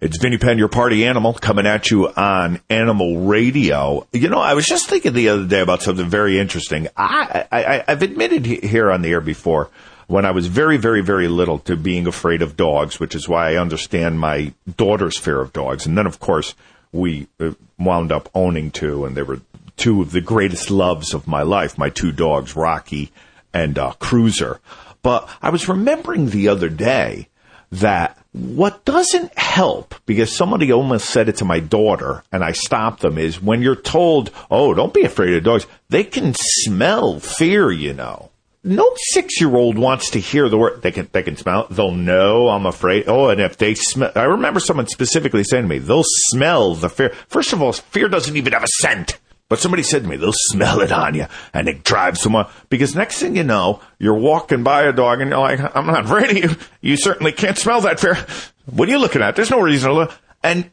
[0.00, 4.06] It's Vinnie Penn, your party animal, coming at you on Animal Radio.
[4.12, 6.86] You know, I was just thinking the other day about something very interesting.
[6.96, 9.70] I, I, I've admitted here on the air before
[10.06, 13.50] when I was very, very, very little to being afraid of dogs, which is why
[13.50, 15.84] I understand my daughter's fear of dogs.
[15.84, 16.54] And then, of course,
[16.92, 19.40] we uh, wound up owning two, and they were
[19.76, 23.10] two of the greatest loves of my life, my two dogs, Rocky
[23.52, 24.60] and uh, Cruiser.
[25.02, 27.28] But I was remembering the other day
[27.72, 33.00] that what doesn't help, because somebody almost said it to my daughter, and I stopped
[33.00, 37.70] them, is when you're told, oh, don't be afraid of dogs, they can smell fear,
[37.70, 38.30] you know.
[38.64, 40.82] No six year old wants to hear the word.
[40.82, 41.68] They can, they can smell.
[41.70, 43.04] They'll know I'm afraid.
[43.06, 46.90] Oh, and if they smell, I remember someone specifically saying to me, they'll smell the
[46.90, 47.10] fear.
[47.28, 49.16] First of all, fear doesn't even have a scent.
[49.48, 52.46] But somebody said to me, they'll smell it on you and it drives them someone.
[52.68, 56.04] Because next thing you know, you're walking by a dog and you're like, I'm not
[56.04, 56.96] afraid you.
[56.96, 58.18] Certainly can't smell that fear.
[58.66, 59.36] What are you looking at?
[59.36, 60.18] There's no reason to look.
[60.42, 60.70] And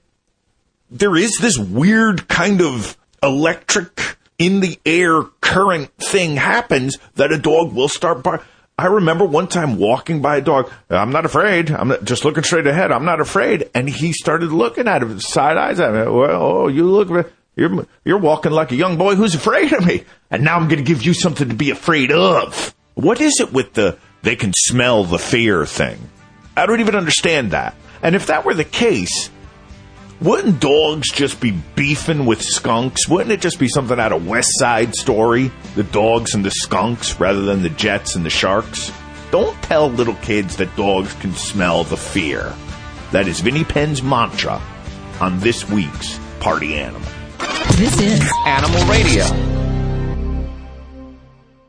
[0.91, 7.37] there is this weird kind of electric in the air current thing happens that a
[7.37, 8.45] dog will start barking.
[8.77, 10.69] I remember one time walking by a dog.
[10.89, 11.71] I'm not afraid.
[11.71, 12.91] I'm not, just looking straight ahead.
[12.91, 13.69] I'm not afraid.
[13.73, 15.99] And he started looking at him, side eyes at me.
[15.99, 20.03] Well, oh, you look, you're, you're walking like a young boy who's afraid of me.
[20.29, 22.75] And now I'm going to give you something to be afraid of.
[22.95, 25.97] What is it with the, they can smell the fear thing?
[26.57, 27.75] I don't even understand that.
[28.01, 29.29] And if that were the case,
[30.21, 33.07] wouldn't dogs just be beefing with skunks?
[33.07, 35.51] Wouldn't it just be something out of West Side Story?
[35.75, 38.91] The dogs and the skunks rather than the jets and the sharks?
[39.31, 42.53] Don't tell little kids that dogs can smell the fear.
[43.11, 44.61] That is Vinnie Penn's mantra
[45.19, 47.09] on this week's Party Animal.
[47.39, 49.23] This is Animal Radio.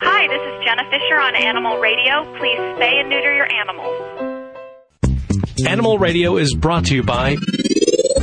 [0.00, 2.24] Hi, this is Jenna Fischer on Animal Radio.
[2.38, 3.96] Please spay and neuter your animals.
[5.66, 7.36] Animal Radio is brought to you by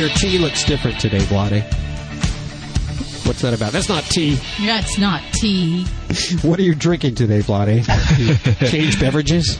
[0.00, 1.60] Your tea looks different today, Vladae.
[3.26, 3.72] What's that about?
[3.72, 4.38] That's not tea.
[4.58, 5.84] That's not tea.
[6.42, 7.84] What are you drinking today, Vladae?
[8.70, 9.58] Change beverages?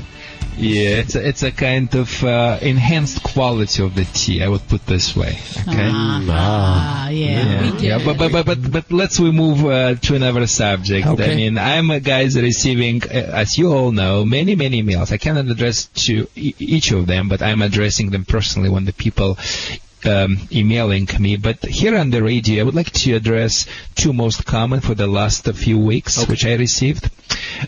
[0.56, 4.42] Yeah, it's a, it's a kind of uh, enhanced quality of the tea.
[4.42, 5.38] I would put this way.
[5.68, 5.90] Okay.
[5.92, 8.06] Ah, yeah, we get yeah, it.
[8.06, 11.06] but, but but but but let's we move uh, to another subject.
[11.06, 11.32] Okay.
[11.32, 15.12] I mean, I'm a guys receiving, uh, as you all know, many many emails.
[15.12, 18.94] I cannot address to e- each of them, but I'm addressing them personally when the
[18.94, 19.36] people.
[20.02, 24.46] Um, emailing me, but here on the radio, I would like to address two most
[24.46, 27.10] common for the last few weeks, which I received.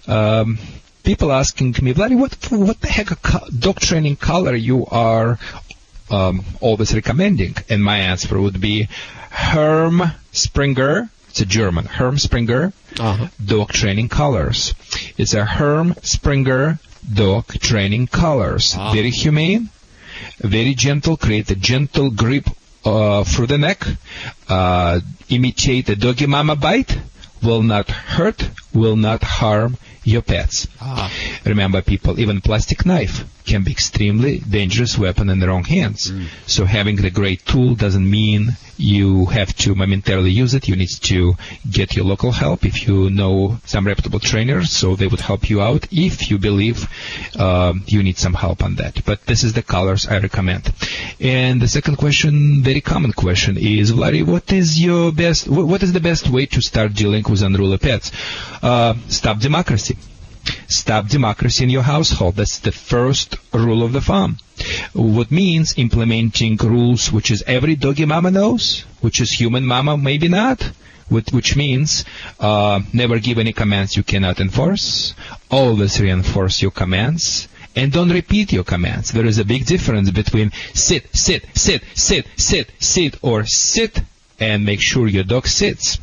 [0.09, 0.57] Um,
[1.03, 5.39] people asking me, Vladdy, what what the heck a co- dog training color you are
[6.11, 7.55] um, always recommending?
[7.69, 8.89] And my answer would be
[9.31, 10.03] Herm
[10.33, 11.11] Sprenger.
[11.29, 12.73] It's a German Herm Sprenger
[13.45, 14.73] dog training colors.
[15.19, 16.79] It's a Herm Sprenger
[17.13, 18.75] dog training colors.
[18.95, 19.69] Very humane,
[20.39, 21.17] very gentle.
[21.17, 22.49] Create a gentle grip
[22.85, 23.85] uh, through the neck.
[24.49, 26.99] Uh, imitate a doggy mama bite.
[27.43, 30.67] Will not hurt will not harm your pets.
[31.45, 36.13] Remember, people, even plastic knife can be extremely dangerous weapon in the wrong hands.
[36.47, 40.67] So having the great tool doesn't mean you have to momentarily use it.
[40.69, 41.35] You need to
[41.71, 45.61] get your local help if you know some reputable trainers, so they would help you
[45.61, 46.89] out if you believe
[47.39, 49.05] um, you need some help on that.
[49.05, 50.73] But this is the colors I recommend.
[51.21, 55.47] And the second question, very common question, is Vladi, what is your best?
[55.47, 58.11] wh- What is the best way to start dealing with unruly pets?
[58.63, 59.97] Uh, stop democracy.
[60.69, 62.37] Stop democracy in your household.
[62.37, 64.39] That's the first rule of the farm.
[64.93, 70.29] What means implementing rules which is every doggy mama knows, which is human mama maybe
[70.29, 70.71] not,
[71.09, 72.05] which, means
[72.41, 75.15] uh, never give any commands you cannot enforce,
[75.51, 79.13] always reinforce your commands, and don't repeat your commands.
[79.13, 84.01] There is a big difference between sit, sit, sit, sit, sit, sit, or sit,
[84.41, 85.99] and make sure your dog sits.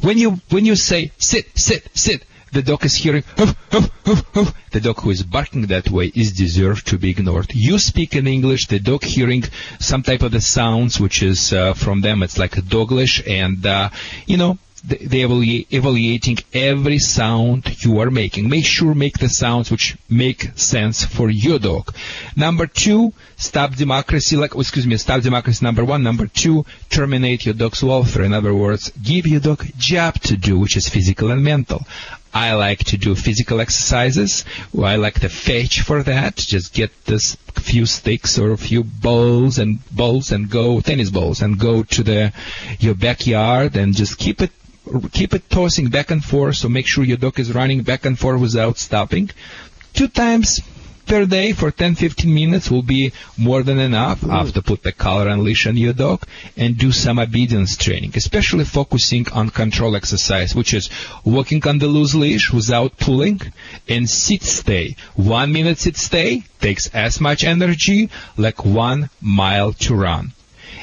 [0.00, 4.24] When you when you say sit, sit, sit, the dog is hearing "Huff, huff, huff,
[4.34, 7.52] huff." the dog who is barking that way is deserved to be ignored.
[7.54, 9.44] You speak in English, the dog hearing
[9.78, 13.64] some type of the sounds which is uh, from them, it's like a doglish, and
[13.66, 13.90] uh,
[14.26, 18.48] you know they evaluate, evaluating every sound you are making.
[18.48, 21.94] Make sure make the sounds which make sense for your dog.
[22.36, 24.36] Number two, stop democracy.
[24.36, 25.64] Like oh, excuse me, stop democracy.
[25.64, 26.02] Number one.
[26.02, 28.24] Number two, terminate your dog's welfare.
[28.24, 31.82] In other words, give your dog job to do, which is physical and mental.
[32.32, 34.44] I like to do physical exercises.
[34.78, 36.36] I like to fetch for that.
[36.36, 41.40] Just get this few sticks or a few balls and balls and go tennis balls
[41.40, 42.32] and go to the
[42.78, 44.50] your backyard and just keep it
[45.12, 46.56] keep it tossing back and forth.
[46.56, 49.30] So make sure your dog is running back and forth without stopping.
[49.92, 50.60] Two times
[51.06, 55.42] per day for 10-15 minutes will be more than enough after put the collar and
[55.42, 56.24] leash on your dog
[56.56, 60.90] and do some obedience training, especially focusing on control exercise, which is
[61.24, 63.40] walking on the loose leash without pulling
[63.88, 64.96] and sit stay.
[65.14, 70.32] One minute sit stay takes as much energy like one mile to run.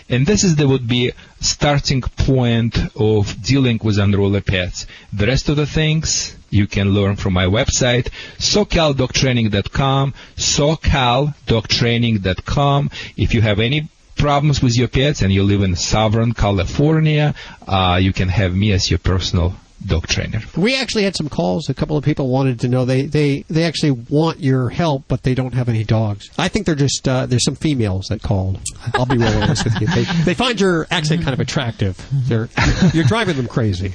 [0.09, 1.11] And this is the would be
[1.43, 4.87] starting point of dealing with unruly pets.
[5.11, 12.89] The rest of the things you can learn from my website, socaldogtraining.com, socaldogtraining.com.
[13.17, 17.35] If you have any problems with your pets and you live in Southern California,
[17.67, 19.53] uh, you can have me as your personal
[19.87, 20.41] dog trainer.
[20.57, 21.69] We actually had some calls.
[21.69, 25.23] A couple of people wanted to know they they they actually want your help, but
[25.23, 26.29] they don't have any dogs.
[26.37, 28.59] I think they're just uh, there's some females that called.
[28.95, 29.87] I'll be real honest with you.
[29.87, 32.05] They they find your accent kind of attractive.
[32.11, 32.49] They're
[32.93, 33.93] you're driving them crazy.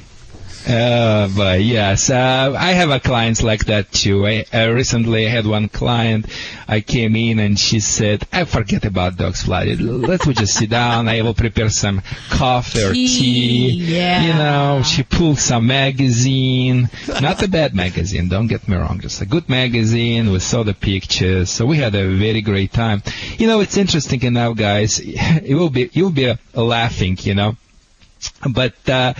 [0.68, 4.26] Uh, but yes, uh, I have a clients like that too.
[4.26, 6.26] I, I recently had one client.
[6.68, 9.78] I came in and she said, "I forget about dogs, Vlad.
[9.80, 11.08] Let's we just sit down.
[11.08, 13.70] I will prepare some coffee or tea.
[13.70, 14.22] yeah.
[14.22, 16.90] You know." She pulled some magazine,
[17.20, 18.28] not a bad magazine.
[18.28, 20.30] Don't get me wrong, just a good magazine.
[20.30, 23.02] We saw the pictures, so we had a very great time.
[23.38, 25.00] You know, it's interesting enough, guys.
[25.48, 27.16] It will be you'll be uh, laughing.
[27.22, 27.56] You know.
[28.48, 29.14] But uh,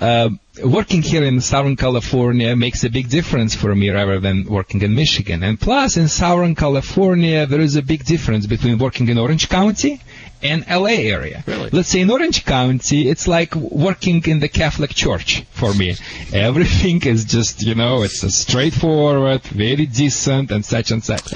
[0.00, 0.30] uh,
[0.64, 4.94] working here in Southern California makes a big difference for me rather than working in
[4.94, 5.42] Michigan.
[5.42, 10.00] And plus, in Southern California, there is a big difference between working in Orange County
[10.42, 11.42] and LA area.
[11.46, 11.70] Really?
[11.70, 15.96] Let's say in Orange County, it's like working in the Catholic Church for me.
[16.32, 21.32] Everything is just, you know, it's a straightforward, very decent, and such and such.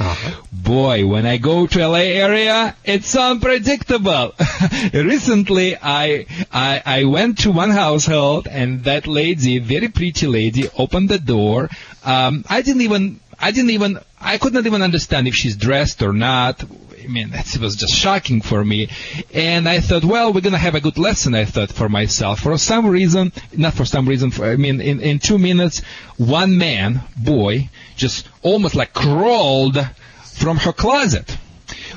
[0.53, 4.35] Boy, when I go to LA area, it's unpredictable.
[4.93, 11.09] Recently, I, I I went to one household, and that lady, very pretty lady, opened
[11.09, 11.69] the door.
[12.05, 16.03] Um, I didn't even I didn't even I could not even understand if she's dressed
[16.03, 16.63] or not.
[17.03, 18.89] I mean, that was just shocking for me.
[19.33, 22.41] And I thought, well, we're going to have a good lesson, I thought, for myself.
[22.41, 25.83] For some reason, not for some reason, for, I mean, in, in two minutes,
[26.17, 29.79] one man, boy, just almost like crawled
[30.25, 31.37] from her closet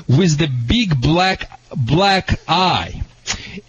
[0.08, 3.02] with the big black, black eye.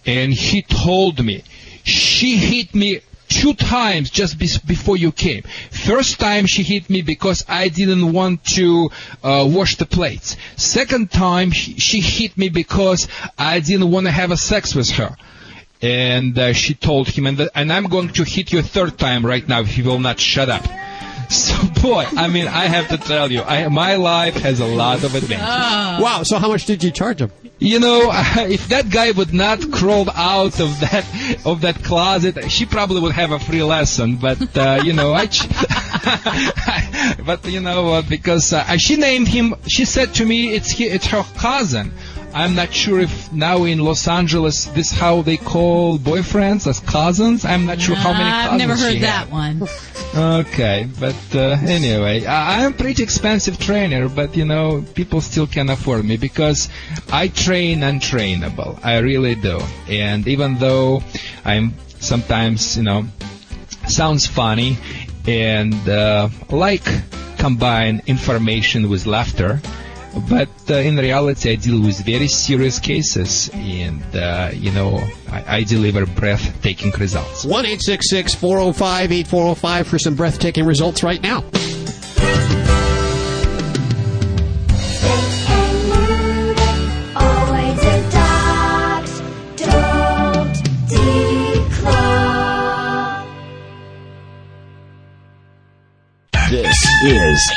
[0.04, 1.42] And he told me,
[1.84, 5.42] she hit me two times just be- before you came.
[5.70, 8.90] First time she hit me because I didn't want to
[9.22, 10.36] uh, wash the plates.
[10.56, 13.08] Second time she, hit me because
[13.38, 15.16] I didn't want to have a sex with her.
[15.82, 19.24] And uh, she told him, and, and I'm going to hit you a third time
[19.24, 20.64] right now if you will not shut up.
[21.46, 25.04] So, boy, I mean, I have to tell you, I, my life has a lot
[25.04, 25.46] of adventures.
[25.46, 26.22] Wow.
[26.24, 27.30] So how much did you charge him?
[27.58, 31.06] You know, if that guy would not crawl out of that
[31.44, 34.16] of that closet, she probably would have a free lesson.
[34.16, 35.26] But uh, you know, I.
[35.26, 35.48] Ch-
[37.24, 40.84] but you know, uh, because uh, she named him, she said to me, "It's he,
[40.84, 41.92] it's her cousin."
[42.34, 47.44] I'm not sure if now in Los Angeles this how they call boyfriends as cousins.
[47.44, 48.52] I'm not sure how many cousins.
[48.52, 49.30] I've never heard that had.
[49.32, 49.68] one.
[50.16, 55.68] Okay, but uh, anyway, I- I'm pretty expensive trainer, but you know, people still can
[55.68, 56.70] afford me because
[57.12, 58.78] I train untrainable.
[58.82, 59.60] I really do.
[59.88, 61.02] And even though
[61.44, 63.04] I'm sometimes, you know,
[63.88, 64.78] sounds funny
[65.26, 66.84] and uh, like
[67.36, 69.60] combine information with laughter,
[70.28, 75.58] but uh, in reality, I deal with very serious cases, and uh, you know, I,
[75.58, 77.44] I deliver breathtaking results.
[77.44, 81.44] 1 405 8405 for some breathtaking results right now.
[97.08, 97.52] Is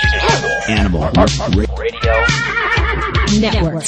[0.69, 1.09] Animal
[1.75, 2.13] Radio
[3.39, 3.83] Network.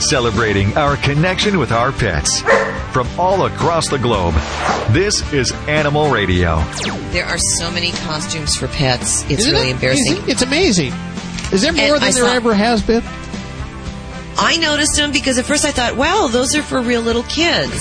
[0.00, 2.40] Celebrating our connection with our pets.
[2.92, 4.34] From all across the globe,
[4.92, 6.56] this is Animal Radio.
[7.10, 9.22] There are so many costumes for pets.
[9.24, 9.72] It's Isn't really it?
[9.74, 10.16] embarrassing.
[10.26, 10.92] It's amazing.
[11.52, 13.02] Is there more And than I there saw- ever has been?
[14.40, 17.72] I noticed them because at first I thought, wow, those are for real little kids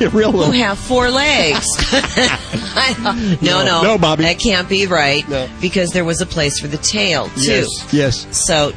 [0.12, 1.66] real who have four legs.
[1.76, 4.22] Thought, no, no, No, Bobby.
[4.24, 5.24] that can't be right
[5.60, 7.42] because there was a place for the tail too.
[7.42, 7.92] Yes.
[7.92, 8.46] Yes.
[8.46, 8.72] So,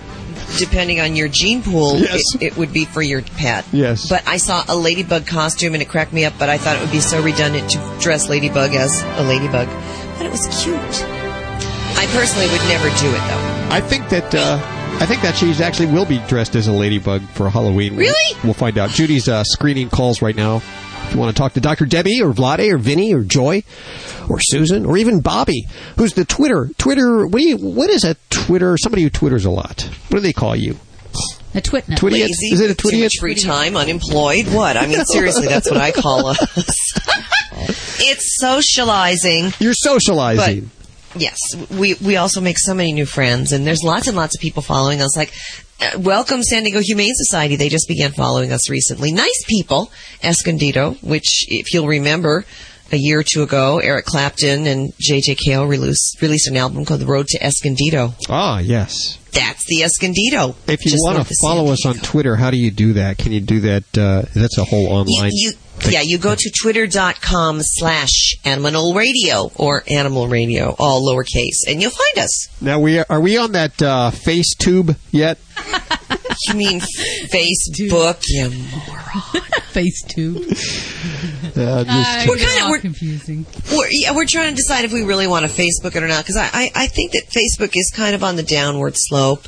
[0.57, 2.19] depending on your gene pool, Yes.
[2.35, 3.65] it, it would be for your pet.
[3.71, 4.09] Yes.
[4.09, 6.33] But I saw a ladybug costume and it cracked me up.
[6.37, 9.67] But I thought it would be so redundant to dress ladybug as a ladybug.
[10.17, 10.75] But it was cute.
[11.97, 13.67] I personally would never do it though.
[13.71, 14.59] I think that uh,
[15.01, 17.95] I think that she actually will be dressed as a ladybug for Halloween.
[17.95, 18.13] Really?
[18.35, 18.91] We'll, we'll find out.
[18.91, 20.57] Judy's uh, screening calls right now.
[20.57, 21.87] If you want to talk to Dr.
[21.87, 23.63] Debbie or Vladae or Vinnie or Joy
[24.29, 25.65] or Susan or even Bobby,
[25.97, 27.25] who's the Twitter Twitter.
[27.25, 27.57] What do you?
[27.57, 28.77] What is a Twitter?
[28.77, 29.89] Somebody who twitters a lot.
[30.09, 30.77] What do they call you?
[31.55, 31.97] A twitnut.
[31.97, 34.49] Twitty- Lazy, Is it a too much free time, unemployed?
[34.53, 34.77] What?
[34.77, 36.37] I mean, seriously, that's what I call us.
[37.99, 39.51] it's socializing.
[39.59, 40.69] You're socializing.
[41.15, 41.37] Yes,
[41.69, 44.61] we we also make so many new friends, and there's lots and lots of people
[44.61, 45.17] following us.
[45.17, 45.33] Like,
[45.81, 47.55] uh, welcome San Diego Humane Society.
[47.57, 49.11] They just began following us recently.
[49.11, 49.91] Nice people,
[50.23, 52.45] Escondido, which if you'll remember.
[52.93, 55.35] A year or two ago, Eric Clapton and J.J.
[55.35, 58.15] Cale released, released an album called The Road to Escondido.
[58.27, 59.17] Ah, yes.
[59.31, 60.55] That's the Escondido.
[60.67, 63.17] If you want to follow us on Twitter, how do you do that?
[63.17, 63.97] Can you do that?
[63.97, 65.31] Uh, that's a whole online.
[65.31, 65.53] You,
[65.89, 71.91] yeah, you go to twitter.com slash animal radio or animal radio, all lowercase, and you'll
[71.91, 72.61] find us.
[72.61, 75.37] now we are, are we on that uh, face tube yet?
[76.47, 79.43] You mean Facebook, you moron.
[79.71, 80.37] Face tube.
[80.37, 83.45] Uh, just We're kind of we're, confusing.
[83.71, 86.23] we're, yeah, we're trying to decide if we really want to Facebook it or not
[86.23, 89.47] because I, I, I think that Facebook is kind of on the downward slope.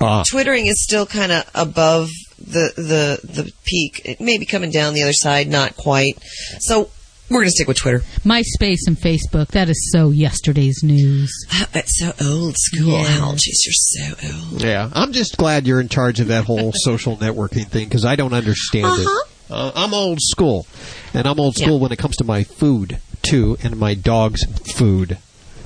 [0.00, 0.22] Ah.
[0.26, 2.10] Twittering is still kind of above
[2.40, 4.02] the, the the peak.
[4.04, 6.14] It may be coming down the other side, not quite.
[6.60, 6.90] So
[7.30, 8.00] we're going to stick with Twitter.
[8.24, 9.48] MySpace and Facebook.
[9.48, 11.32] That is so yesterday's news.
[11.72, 13.20] That's so old school, Yes.
[13.20, 13.60] Algies.
[13.64, 14.62] You're so old.
[14.62, 18.16] Yeah, I'm just glad you're in charge of that whole social networking thing because I
[18.16, 19.20] don't understand Uh-huh.
[19.24, 19.26] it.
[19.52, 20.66] Uh, I'm old school,
[21.14, 25.18] and I'm old school when it comes to my food too, and my dog's food.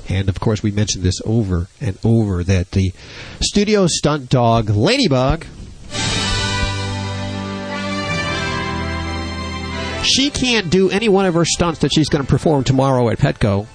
[0.09, 2.91] And of course, we mentioned this over and over that the
[3.41, 5.45] studio stunt dog Ladybug,
[10.05, 13.17] she can't do any one of her stunts that she's going to perform tomorrow at
[13.17, 13.67] Petco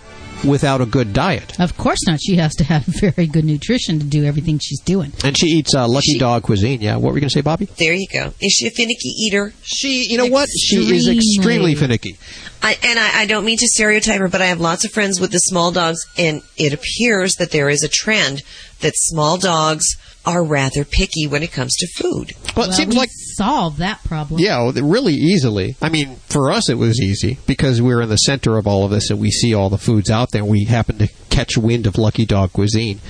[0.45, 1.59] without a good diet.
[1.61, 2.21] Of course not.
[2.21, 5.13] She has to have very good nutrition to do everything she's doing.
[5.25, 6.81] And she eats uh, Lucky Dog cuisine.
[6.81, 7.67] Yeah, what were you going to say, Bobby?
[7.79, 8.33] There you go.
[8.41, 9.53] Is she a finicky eater?
[9.63, 10.49] She, you know what?
[10.49, 12.19] She is extremely finicky.
[12.63, 15.21] I, and I, I don't mean to stereotype her, but I have lots of friends
[15.21, 18.43] with the small dogs, and it appears that there is a trend
[18.81, 19.85] that small dogs
[20.31, 22.33] are rather picky when it comes to food.
[22.57, 24.41] Well, it seems we like solve that problem.
[24.41, 25.77] Yeah, really easily.
[25.83, 28.91] I mean, for us, it was easy because we're in the center of all of
[28.91, 30.45] this and we see all the foods out there.
[30.45, 33.01] We happen to catch wind of Lucky Dog cuisine.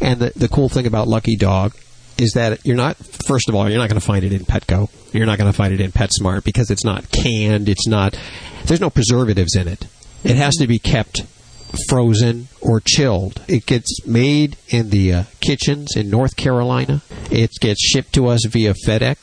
[0.00, 1.74] And the, the cool thing about Lucky Dog
[2.18, 4.88] is that you're not, first of all, you're not going to find it in Petco.
[5.12, 7.68] You're not going to find it in PetSmart because it's not canned.
[7.68, 8.18] It's not,
[8.64, 9.86] there's no preservatives in it.
[10.22, 11.24] It has to be kept
[11.88, 13.42] frozen or chilled.
[13.48, 17.02] It gets made in the uh, kitchens in North Carolina.
[17.30, 19.18] It gets shipped to us via FedEx.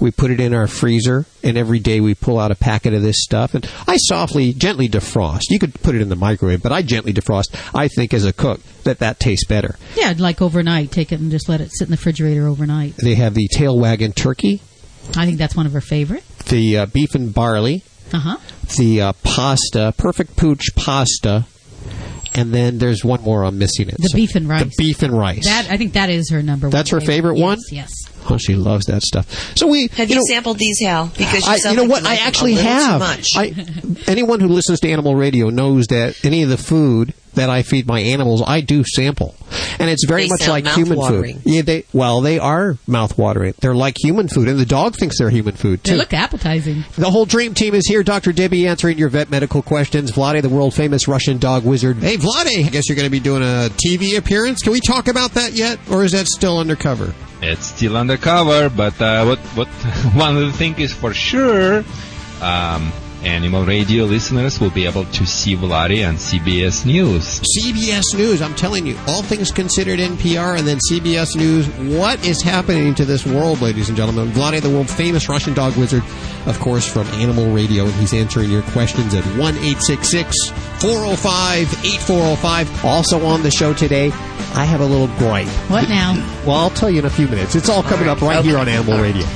[0.00, 3.02] We put it in our freezer, and every day we pull out a packet of
[3.02, 3.54] this stuff.
[3.54, 5.44] And I softly, gently defrost.
[5.50, 7.54] You could put it in the microwave, but I gently defrost.
[7.74, 9.76] I think as a cook that that tastes better.
[9.96, 10.90] Yeah, like overnight.
[10.92, 12.96] Take it and just let it sit in the refrigerator overnight.
[12.96, 14.60] They have the tail wagon turkey,
[15.16, 16.22] I think that's one of her favorite.
[16.48, 17.82] the uh, beef and barley,
[18.12, 18.36] Uh huh.
[18.76, 21.46] the uh, pasta, perfect pooch pasta,
[22.34, 23.96] and then there's one more I'm missing it.
[23.98, 24.64] The So- beef and rice.
[24.64, 25.44] The beef and rice.
[25.44, 26.68] That I think that is her number.
[26.68, 26.72] One.
[26.72, 27.58] That's one her favorite yes, one?
[27.70, 27.90] Yes.
[28.30, 29.56] Oh, she loves that stuff.
[29.56, 31.06] So we Have you you, know, sampled these, Hal?
[31.16, 32.02] Because you, I, you know like what?
[32.02, 33.00] I like them a actually little too have.
[33.00, 33.28] much.
[33.36, 33.54] I,
[34.10, 37.86] anyone who listens to animal radio knows that any of the food that I feed
[37.86, 39.34] my animals, I do sample,
[39.80, 41.34] and it's very They much like human mouth-watering.
[41.40, 41.42] food.
[41.46, 43.54] Yeah, they well, they are mouth watering.
[43.60, 45.92] They're like human food, and the dog thinks they're human food too.
[45.92, 46.84] They look appetizing.
[46.96, 48.02] The whole dream team is here.
[48.02, 48.32] Dr.
[48.32, 50.12] Debbie answering your vet medical questions.
[50.12, 51.96] Vladae, the world famous Russian dog wizard.
[51.98, 54.62] Hey, Vladae, I guess you're going to be doing a TV appearance.
[54.62, 57.14] Can we talk about that yet, or is that still undercover?
[57.40, 59.68] It's still undercover, but uh, what what
[60.14, 61.84] one of the things is for sure,
[62.42, 62.92] um,
[63.24, 67.40] Animal Radio listeners will be able to see Vladi on CBS News.
[67.40, 71.66] CBS News, I'm telling you, all things considered NPR and then CBS News.
[71.98, 74.28] What is happening to this world, ladies and gentlemen?
[74.28, 76.04] Vladae, the world famous Russian dog wizard,
[76.46, 82.84] of course, from Animal Radio, and he's answering your questions at 1 405 8405.
[82.84, 84.12] Also on the show today,
[84.54, 85.48] I have a little gripe.
[85.68, 86.14] What now?
[86.46, 87.56] Well, I'll tell you in a few minutes.
[87.56, 89.26] It's all coming up right here on Animal Radio.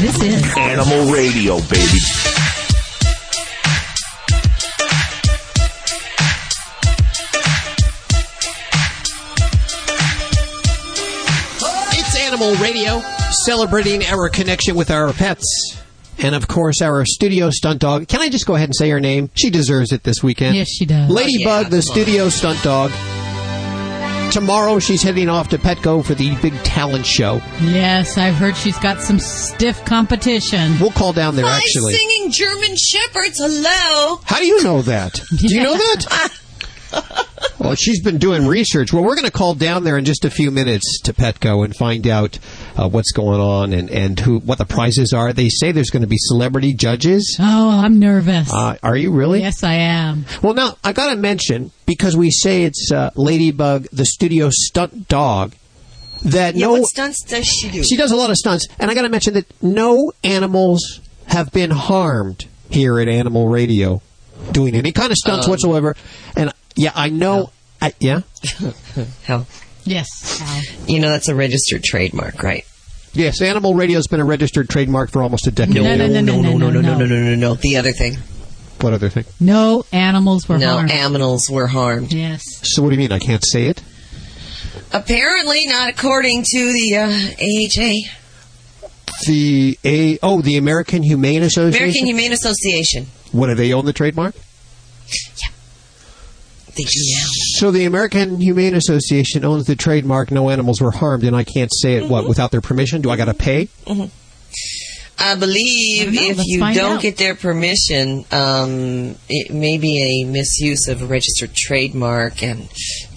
[0.00, 1.98] This is Animal Radio, baby.
[11.92, 13.02] It's Animal Radio,
[13.44, 15.78] celebrating our connection with our pets.
[16.16, 18.08] And of course, our studio stunt dog.
[18.08, 19.28] Can I just go ahead and say her name?
[19.34, 20.56] She deserves it this weekend.
[20.56, 21.10] Yes, she does.
[21.10, 22.90] Ladybug, oh, the studio stunt dog.
[24.30, 27.40] Tomorrow, she's heading off to Petco for the big talent show.
[27.60, 30.78] Yes, I've heard she's got some stiff competition.
[30.80, 31.94] We'll call down there, My actually.
[31.94, 33.38] singing German shepherds.
[33.38, 34.20] Hello.
[34.24, 35.20] How do you know that?
[35.36, 36.30] Do you know that?
[37.58, 38.90] Well, she's been doing research.
[38.90, 41.76] Well, we're going to call down there in just a few minutes to Petco and
[41.76, 42.38] find out
[42.74, 45.34] uh, what's going on and, and who what the prizes are.
[45.34, 47.36] They say there's going to be celebrity judges.
[47.38, 48.50] Oh, I'm nervous.
[48.50, 49.40] Uh, are you really?
[49.40, 50.24] Yes, I am.
[50.42, 55.06] Well, now I got to mention because we say it's uh, Ladybug, the studio stunt
[55.08, 55.54] dog.
[56.24, 57.82] That Yeah, no, what stunts does she do?
[57.82, 61.52] she does a lot of stunts, and I got to mention that no animals have
[61.52, 64.00] been harmed here at Animal Radio
[64.52, 65.94] doing any kind of stunts Um, whatsoever.
[66.34, 67.50] And yeah, I know.
[67.82, 68.20] I, yeah,
[69.24, 69.46] Hal.
[69.84, 70.40] Yes.
[70.42, 70.88] Al.
[70.92, 72.64] You know that's a registered trademark, right?
[73.12, 73.40] yes.
[73.42, 75.76] Animal Radio has been a registered trademark for almost a decade.
[75.82, 77.54] No, no, no, no, no, no, no, no, no, no, no.
[77.54, 78.14] The other thing.
[78.80, 79.24] What other thing?
[79.40, 80.62] No animals were harmed.
[80.66, 80.90] no, harmed.
[80.90, 82.12] animals were harmed.
[82.12, 82.42] yes.
[82.62, 83.12] So what do you mean?
[83.12, 83.82] I can't say it.
[84.92, 88.86] Apparently, not according to the uh, AHA,
[89.26, 91.76] The a oh the American Humane Association.
[91.82, 93.06] American Humane Association.
[93.32, 94.34] what do they own the trademark?
[96.76, 97.24] They do now.
[97.58, 101.70] So the American Humane Association owns the trademark "No animals were harmed," and I can't
[101.72, 102.12] say it Mm-hmm.
[102.12, 103.00] what without their permission.
[103.02, 103.68] Do I got to pay?
[105.22, 106.22] I believe I know.
[106.30, 107.02] if Let's you don't out.
[107.02, 112.66] get their permission, um, it may be a misuse of a registered trademark and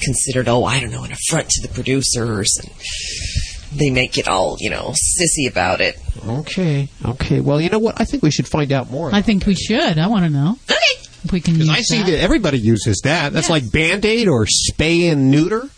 [0.02, 4.58] considered, oh, I don't know, an affront to the producers, and they may get all,
[4.60, 5.98] you know, sissy about it.
[6.28, 7.40] Okay, okay.
[7.40, 8.02] Well, you know what?
[8.02, 9.10] I think we should find out more.
[9.14, 9.98] I think we should.
[9.98, 10.58] I want to know.
[10.70, 10.78] Okay.
[11.24, 12.12] If we can use I see that.
[12.12, 13.34] that everybody uses that.
[13.34, 15.70] That's like Band Aid or spay and neuter,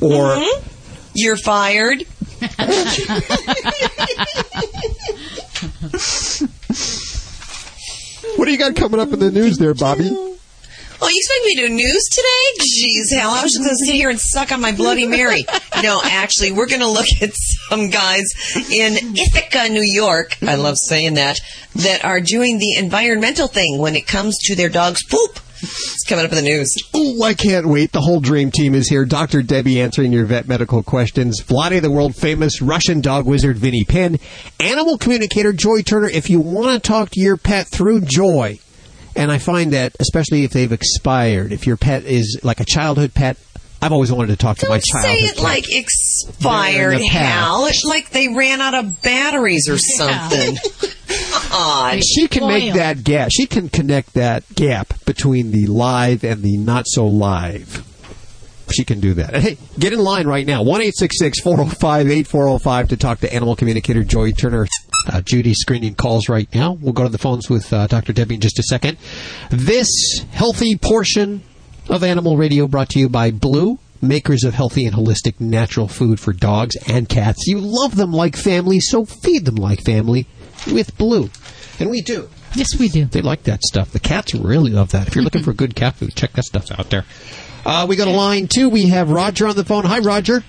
[0.00, 0.68] or Mm-hmm.
[1.14, 1.98] You're fired.
[8.36, 10.10] what do you got coming up in the news there, Bobby?
[11.04, 12.62] Oh, you expect me to do news today?
[12.62, 15.44] Jeez, hell, I was just going to sit here and suck on my Bloody Mary.
[15.82, 18.32] no, actually, we're going to look at some guys
[18.70, 20.40] in Ithaca, New York.
[20.42, 21.40] I love saying that.
[21.74, 25.40] That are doing the environmental thing when it comes to their dog's poop.
[25.60, 26.72] It's coming up in the news.
[26.94, 27.90] Oh, I can't wait.
[27.90, 29.04] The whole dream team is here.
[29.04, 29.42] Dr.
[29.42, 31.40] Debbie answering your vet medical questions.
[31.42, 34.20] Vladae, the world famous Russian dog wizard Vinnie Penn.
[34.60, 36.08] Animal communicator Joy Turner.
[36.08, 38.60] If you want to talk to your pet through Joy,
[39.16, 43.14] and I find that, especially if they've expired, if your pet is like a childhood
[43.14, 43.36] pet,
[43.80, 45.42] I've always wanted to talk to my Don't childhood say it pet.
[45.42, 47.06] like expired, in.
[47.08, 47.66] Hal.
[47.66, 50.56] It's like they ran out of batteries or something.
[51.50, 52.02] God.
[52.04, 53.30] She can make that gap.
[53.32, 57.84] She can connect that gap between the live and the not so live.
[58.72, 59.34] She can do that.
[59.34, 60.62] Hey, get in line right now.
[60.62, 64.66] 1 405 8405 to talk to animal communicator Joy Turner.
[65.06, 66.72] Uh, Judy's screening calls right now.
[66.72, 68.12] We'll go to the phones with uh, Dr.
[68.12, 68.98] Debbie in just a second.
[69.50, 69.88] This
[70.30, 71.42] healthy portion
[71.88, 76.20] of Animal Radio brought to you by Blue, makers of healthy and holistic natural food
[76.20, 77.46] for dogs and cats.
[77.46, 80.26] You love them like family, so feed them like family
[80.72, 81.30] with Blue.
[81.78, 82.28] And we do.
[82.54, 83.06] Yes, we do.
[83.06, 83.90] They like that stuff.
[83.90, 85.08] The cats really love that.
[85.08, 87.04] If you're looking for good cat food, check that stuff out there.
[87.64, 88.68] Uh, we go to line two.
[88.68, 89.84] We have Roger on the phone.
[89.84, 90.42] Hi, Roger.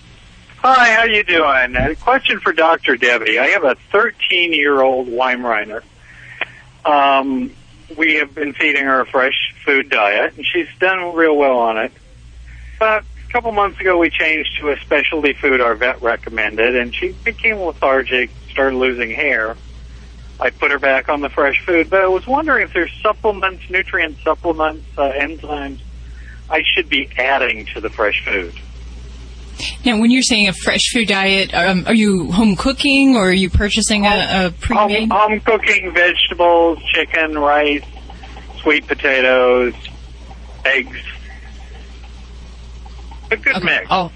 [0.57, 1.75] Hi, how you doing?
[1.75, 2.95] A question for Dr.
[2.95, 3.37] Debbie.
[3.37, 5.83] I have a 13-year-old Weimaraner.
[6.85, 7.51] Um,
[7.97, 11.77] we have been feeding her a fresh food diet, and she's done real well on
[11.77, 11.91] it.
[12.79, 16.95] But a couple months ago, we changed to a specialty food our vet recommended, and
[16.95, 19.55] she became lethargic, started losing hair.
[20.39, 23.69] I put her back on the fresh food, but I was wondering if there's supplements,
[23.69, 25.79] nutrient supplements, uh, enzymes
[26.49, 28.53] I should be adding to the fresh food.
[29.85, 33.33] Now, when you're saying a fresh food diet, um, are you home cooking or are
[33.33, 35.11] you purchasing a, a pre-made?
[35.11, 37.83] I'm, I'm cooking vegetables, chicken, rice,
[38.61, 39.73] sweet potatoes,
[40.65, 40.97] eggs.
[43.31, 43.87] A good mix.
[43.89, 44.11] Oh,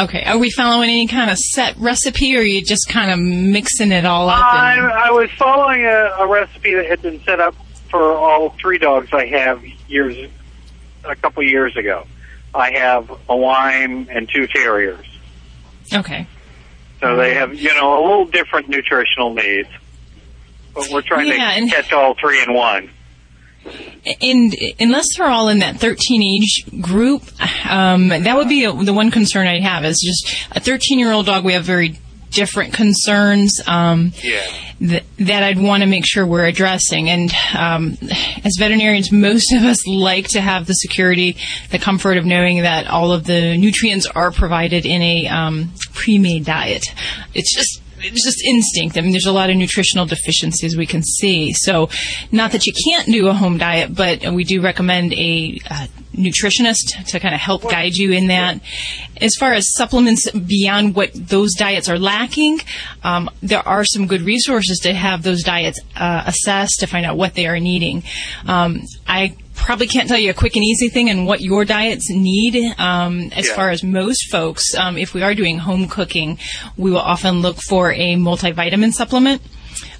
[0.00, 0.24] okay.
[0.24, 3.92] Are we following any kind of set recipe, or are you just kind of mixing
[3.92, 4.42] it all up?
[4.42, 7.54] I, I was following a, a recipe that had been set up
[7.90, 10.30] for all three dogs I have years,
[11.04, 12.06] a couple years ago.
[12.54, 15.04] I have a Lyme and two terriers,
[15.92, 16.26] okay.
[17.00, 19.68] so they have you know a little different nutritional needs.
[20.74, 22.90] But we're trying Yeah, to catch all three in one.
[24.20, 27.22] And unless they're all in that 13 age group,
[27.68, 31.12] um, that would be a, the one concern I'd have is just a 13 year
[31.12, 31.44] old dog.
[31.44, 31.98] We have very
[32.34, 33.60] different concerns.
[33.66, 34.40] Um, Yeah.
[34.80, 37.08] th- that I'd want to make sure we're addressing.
[37.08, 37.96] And um,
[38.44, 41.36] as veterinarians, most of us like to have the security,
[41.70, 46.44] the comfort of knowing that all of the nutrients are provided in a um, pre-made
[46.44, 46.84] diet.
[47.34, 48.96] It's just it's just instinct.
[48.96, 51.52] I mean, there's a lot of nutritional deficiencies we can see.
[51.52, 51.88] So,
[52.30, 57.06] not that you can't do a home diet, but we do recommend a uh, nutritionist
[57.06, 58.60] to kind of help guide you in that.
[59.20, 62.60] As far as supplements beyond what those diets are lacking,
[63.02, 67.16] um, there are some good resources to have those diets uh, assessed to find out
[67.16, 68.02] what they are needing.
[68.46, 72.10] Um, I probably can't tell you a quick and easy thing and what your diets
[72.10, 72.56] need.
[72.78, 73.54] Um, as Yeah.
[73.56, 76.38] far as most folks, um, if we are doing home cooking,
[76.76, 79.40] we will often look for a multivitamin supplement.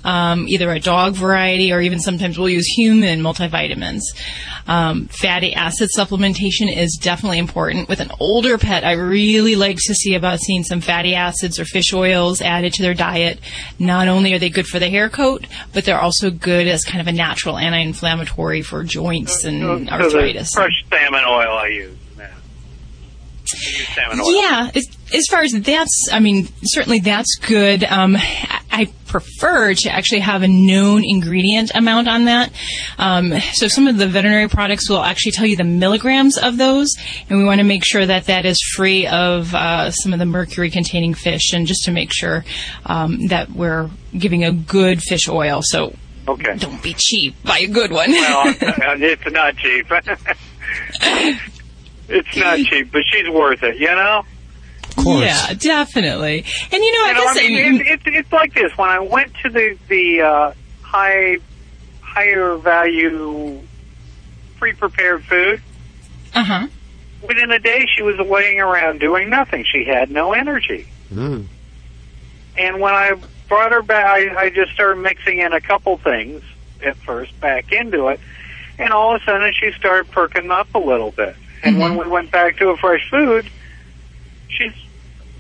[0.05, 4.03] Um, either a dog variety or even sometimes we'll use human multivitamins.
[4.67, 7.89] Um, fatty acid supplementation is definitely important.
[7.89, 11.65] With an older pet, I really like to see about seeing some fatty acids or
[11.65, 13.41] fish oils added to their diet.
[13.79, 17.01] Not only are they good for the hair coat, but they're also good as kind
[17.01, 20.51] of a natural anti-inflammatory for joints and So arthritis.
[20.55, 21.97] fresh salmon oil I use.
[22.19, 22.25] Yeah.
[22.25, 24.33] I use salmon oil.
[24.33, 24.71] Yeah,
[25.15, 27.85] as, far as that's, I mean, certainly that's good.
[27.85, 32.51] Um, I I prefer to actually have a known ingredient amount on that.
[32.99, 36.93] Um, so some of the veterinary products will actually tell you the milligrams of those,
[37.29, 40.27] and we want to make sure that that is free of uh, some of the
[40.27, 42.45] mercury-containing fish, and just to make sure
[42.87, 43.89] um, that we're
[44.19, 45.61] giving a good fish oil.
[45.62, 45.95] So
[46.27, 46.57] Okay.
[46.57, 47.37] don't be cheap.
[47.45, 48.11] Buy a good one.
[48.11, 49.87] well, it's not cheap.
[52.09, 54.25] it's not cheap, but she's worth it, you know?
[54.99, 56.45] Yeah, definitely.
[56.73, 58.77] And you know, I You know, guess I mean, it, it, it's like this.
[58.77, 61.39] When I went to the the uh, high
[62.01, 63.61] higher value
[64.59, 65.63] pre-prepared food,
[66.35, 66.67] uh huh.
[67.27, 69.65] within a day she was laying around doing nothing.
[69.65, 70.89] She had no energy.
[71.13, 71.47] Mm.
[72.57, 73.15] And when I
[73.49, 76.43] brought her back, I, I just started mixing in a couple things
[76.83, 78.21] at first back into it,
[78.79, 81.37] and all of a sudden she started perking up a little bit.
[81.63, 83.49] And when we went back to a fresh food,
[84.49, 84.73] she's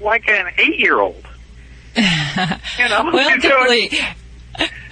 [0.00, 1.24] like an eight-year-old.
[1.96, 3.90] you know, well, definitely.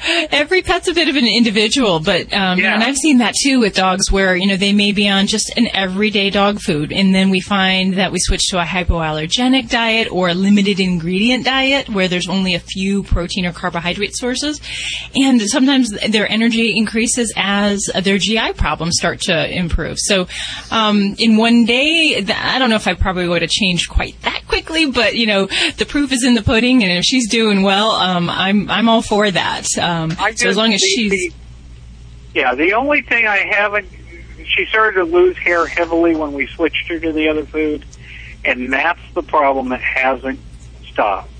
[0.30, 3.60] Every pet's a bit of an individual, but um, know, and I've seen that too
[3.60, 7.14] with dogs where you know they may be on just an everyday dog food, and
[7.14, 11.88] then we find that we switch to a hypoallergenic diet or a limited ingredient diet
[11.88, 14.60] where there's only a few protein or carbohydrate sources,
[15.14, 19.98] and sometimes their energy increases as their GI problems start to improve.
[19.98, 20.26] So,
[20.70, 24.42] um, in one day, I don't know if I probably would have changed quite that
[24.48, 25.46] quickly, but you know,
[25.76, 29.02] the proof is in the pudding, and if she's doing well, um, I'm I'm all
[29.02, 29.66] for that.
[29.92, 31.32] Um, so as long as she's the-
[32.34, 33.88] yeah, the only thing I haven't,
[34.46, 37.84] she started to lose hair heavily when we switched her to the other food,
[38.44, 40.40] and that's the problem that hasn't
[40.90, 41.30] stopped.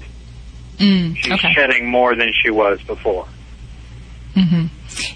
[0.79, 1.53] mm, She's okay.
[1.55, 3.27] shedding more than she was before.
[4.35, 4.67] hmm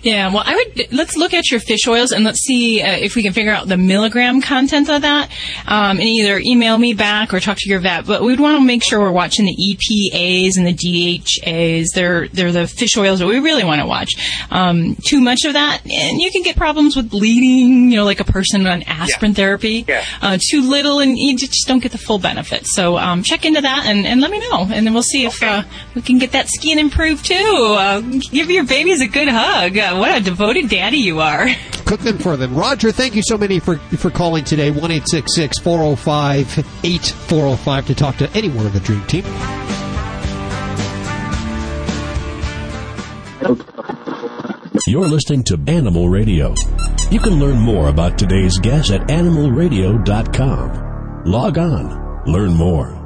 [0.02, 3.14] Yeah, well, I would let's look at your fish oils and let's see uh, if
[3.14, 5.30] we can figure out the milligram content of that,
[5.66, 8.06] um, and either email me back or talk to your vet.
[8.06, 11.88] But we'd want to make sure we're watching the EPAs and the DHAs.
[11.94, 14.10] They're they're the fish oils that we really want to watch.
[14.50, 17.90] Um, too much of that, and you can get problems with bleeding.
[17.90, 19.84] You know, like a person on aspirin therapy.
[19.86, 20.04] Yeah.
[20.22, 22.66] Uh, too little, and you just don't get the full benefit.
[22.66, 25.42] So um, check into that and, and let me know, and then we'll see if
[25.42, 25.62] uh,
[25.94, 27.76] we can get that skin improved too.
[27.78, 29.65] Uh, give your babies a good hug.
[29.66, 31.48] Uh, what a devoted daddy you are.
[31.86, 32.54] Cooking for them.
[32.54, 34.70] Roger, thank you so many for for calling today.
[34.70, 36.46] One eight six six four zero five
[36.84, 39.24] eight four zero five to talk to any one of the Dream Team.
[44.86, 46.54] You're listening to Animal Radio.
[47.10, 51.22] You can learn more about today's guest at animalradio.com.
[51.24, 53.05] Log on, learn more.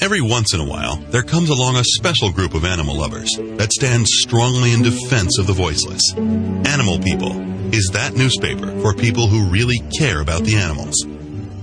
[0.00, 3.28] Every once in a while, there comes along a special group of animal lovers
[3.58, 6.00] that stands strongly in defense of the voiceless.
[6.16, 7.38] Animal People
[7.74, 11.04] is that newspaper for people who really care about the animals.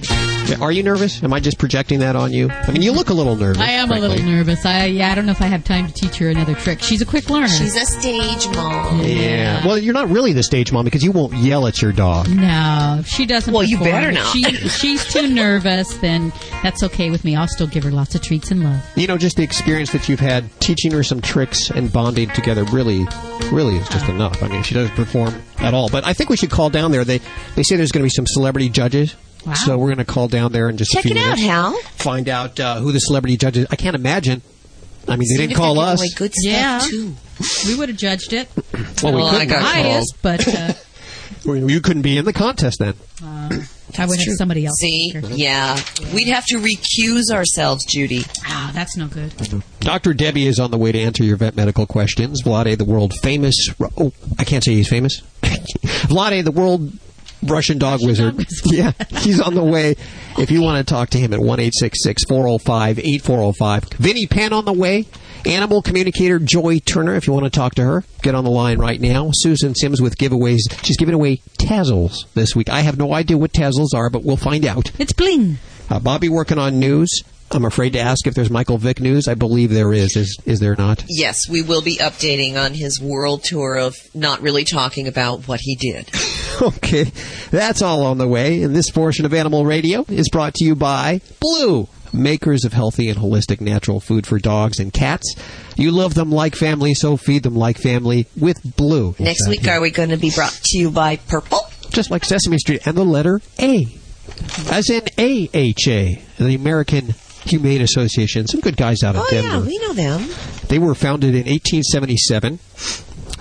[0.62, 1.24] Are you nervous?
[1.24, 2.50] Am I just projecting that on you?
[2.50, 3.62] I mean, you look a little nervous.
[3.62, 4.08] I am frankly.
[4.08, 4.66] a little nervous.
[4.66, 6.82] I yeah, I don't know if I have time to teach her another trick.
[6.82, 7.48] She's a quick learner.
[7.48, 9.02] She's a stage mom.
[9.04, 9.66] Yeah.
[9.66, 12.30] Well, you're not really the stage mom because you won't yell at your dog.
[12.30, 13.54] No, she doesn't.
[13.54, 14.32] Well, you better not.
[14.34, 15.94] She, she's too nervous.
[15.98, 16.32] Then
[16.64, 17.36] that's okay with me.
[17.36, 18.84] I'll still give her lots of treats and love.
[18.96, 22.64] You know, just the experience that you've had teaching her some tricks and bonding together
[22.66, 23.06] really,
[23.52, 24.42] really is just enough.
[24.44, 25.90] I mean, she doesn't perform at all.
[25.90, 27.04] But I think we should call down there.
[27.04, 27.20] They
[27.56, 29.16] they say there's going to be some celebrity judges.
[29.46, 29.54] Wow.
[29.54, 31.38] So we're going to call down there in just Check a few it out.
[31.38, 31.78] Hal.
[31.98, 33.68] Find out uh, who the celebrity judges.
[33.70, 34.42] I can't imagine.
[35.08, 36.02] I mean, they didn't call us.
[36.16, 36.80] good stuff Yeah.
[36.84, 37.16] too.
[37.68, 38.50] We would have judged it.
[39.04, 39.52] Well, we Well, couldn't.
[39.52, 40.74] I got biased, but uh,
[41.46, 42.96] Well, you couldn't be in the contest then.
[43.24, 43.50] uh,
[43.98, 44.78] I would have somebody else.
[44.80, 45.14] See?
[45.30, 45.80] Yeah.
[46.14, 48.24] We'd have to recuse ourselves, Judy.
[48.46, 49.32] Ah, that's no good.
[49.80, 50.14] Dr.
[50.14, 52.42] Debbie is on the way to answer your vet medical questions.
[52.44, 53.56] Vladae, the world famous.
[53.98, 55.22] Oh, I can't say he's famous.
[55.44, 56.92] Vladae, the world
[57.50, 58.46] Russian dog wizard.
[58.66, 59.96] yeah, he's on the way.
[60.38, 63.84] If you want to talk to him at 1 405 8405.
[64.00, 65.06] Vinnie Penn on the way.
[65.46, 68.80] Animal communicator Joy Turner, if you want to talk to her, get on the line
[68.80, 69.30] right now.
[69.32, 70.62] Susan Sims with giveaways.
[70.84, 72.68] She's giving away tassels this week.
[72.68, 74.92] I have no idea what tassels are, but we'll find out.
[75.00, 75.60] It's bling.
[75.88, 77.24] Uh, Bobby working on news.
[77.56, 79.30] I'm afraid to ask if there's Michael Vick news.
[79.30, 80.18] I believe there is.
[80.18, 81.06] Is is there not?
[81.08, 85.62] Yes, we will be updating on his world tour of not really talking about what
[85.62, 86.12] he did.
[86.62, 87.06] okay,
[87.52, 88.62] that's all on the way.
[88.62, 93.08] And this portion of Animal Radio is brought to you by Blue, makers of healthy
[93.08, 95.34] and holistic natural food for dogs and cats.
[95.78, 99.16] You love them like family, so feed them like family with Blue.
[99.18, 101.62] Next week, are we going to be brought to you by Purple?
[101.90, 103.88] Just like Sesame Street and the letter A,
[104.70, 107.16] as in AHA, the American
[107.46, 108.48] Humane Association.
[108.48, 109.58] Some good guys out of Oh, Denver.
[109.58, 110.30] yeah, we know them.
[110.68, 112.60] They were founded in 1877.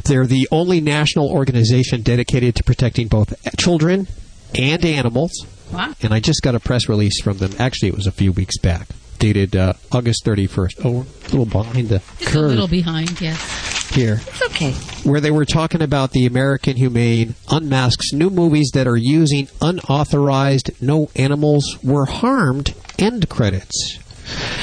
[0.04, 4.06] They're the only national organization dedicated to protecting both children
[4.54, 5.32] and animals.
[5.72, 5.94] Wow.
[6.02, 7.52] And I just got a press release from them.
[7.58, 10.84] Actually, it was a few weeks back, dated uh, August 31st.
[10.84, 13.88] Oh, a little behind the Just a little behind, yes.
[13.90, 14.20] here.
[14.26, 14.72] It's okay.
[15.08, 20.70] Where they were talking about the American Humane unmasks new movies that are using unauthorized
[20.82, 23.98] no animals were harmed end credits.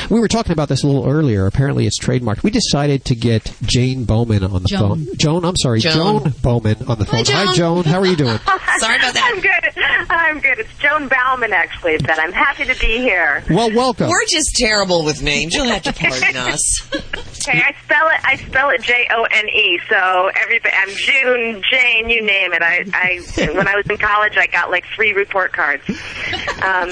[0.09, 1.45] We were talking about this a little earlier.
[1.45, 2.43] Apparently, it's trademarked.
[2.43, 5.05] We decided to get Jane Bowman on the Jone.
[5.05, 5.15] phone.
[5.17, 5.93] Jone, I'm sorry, Jone.
[6.23, 7.23] Jone Bowman on the phone.
[7.23, 7.47] Jone.
[7.47, 7.83] Hi, Jone.
[7.83, 8.37] How are you doing?
[8.79, 9.31] Sorry about that.
[9.33, 10.09] I'm good.
[10.09, 10.59] I'm good.
[10.59, 13.43] It's Jone Bowman, actually, but I'm happy to be here.
[13.49, 14.09] Well, welcome.
[14.09, 15.53] We're just terrible with names.
[15.53, 16.81] You'll have to pardon us.
[16.93, 18.19] Okay, I spell it.
[18.23, 19.79] I spell it J O N E.
[19.89, 22.61] So everybody, I'm June, Jane, you name it.
[22.63, 25.83] I, I, when I was in college, I got like three report cards.
[25.89, 26.89] Um,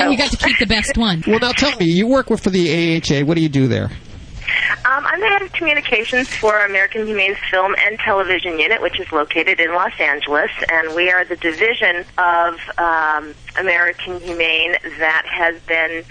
[0.00, 1.22] And you got to keep the best one.
[1.26, 3.24] Well, now tell me, you work with for the AHA.
[3.24, 3.90] What do you do there?
[4.84, 9.12] Um, I'm the head of communications for American Humane's Film and Television Unit, which is
[9.12, 15.60] located in Los Angeles, and we are the division of um, American Humane that has
[15.62, 16.02] been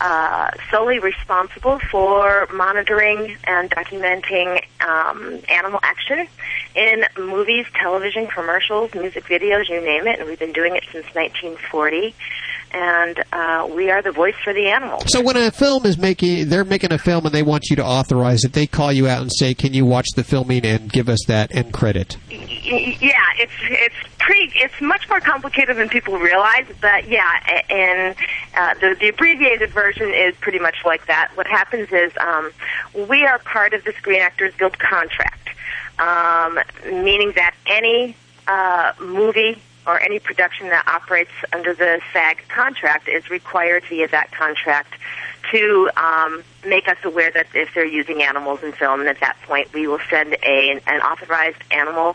[0.00, 6.28] uh, solely responsible for monitoring and documenting um, animal action
[6.76, 11.06] in movies, television, commercials, music videos, you name it, and we've been doing it since
[11.14, 12.14] 1940.
[12.72, 15.04] And uh, we are the voice for the animals.
[15.06, 17.84] So when a film is making, they're making a film and they want you to
[17.84, 18.52] authorize it.
[18.52, 21.54] They call you out and say, "Can you watch the filming and give us that
[21.54, 24.52] end credit?" Yeah, it's it's pretty.
[24.56, 26.66] It's much more complicated than people realize.
[26.80, 28.16] But yeah, and
[28.56, 31.30] uh, the the abbreviated version is pretty much like that.
[31.34, 32.50] What happens is um,
[33.08, 35.48] we are part of the Screen Actors Guild contract,
[35.98, 38.16] um, meaning that any
[38.46, 44.30] uh, movie or any production that operates under the SAG contract is required via that
[44.30, 44.94] contract
[45.50, 49.36] to um, make us aware that if they're using animals in film, and at that
[49.46, 52.14] point we will send a an authorized animal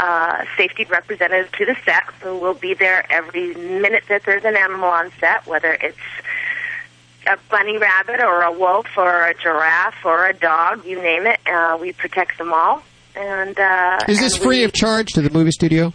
[0.00, 4.56] uh, safety representative to the set who will be there every minute that there's an
[4.56, 5.96] animal on set, whether it's
[7.28, 11.38] a bunny rabbit or a wolf or a giraffe or a dog, you name it.
[11.46, 12.82] Uh, we protect them all.
[13.14, 15.92] And uh, Is this and free we- of charge to the movie studio?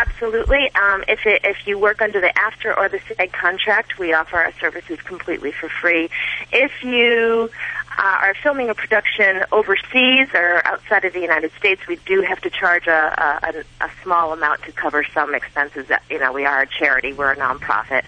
[0.00, 0.70] Absolutely.
[0.74, 4.36] Um, if it, if you work under the AFTRA or the SAG contract, we offer
[4.36, 6.08] our services completely for free.
[6.52, 7.50] If you
[7.98, 12.40] uh, are filming a production overseas or outside of the United States, we do have
[12.42, 15.88] to charge a, a, a small amount to cover some expenses.
[15.88, 18.04] That you know, we are a charity, we're a nonprofit.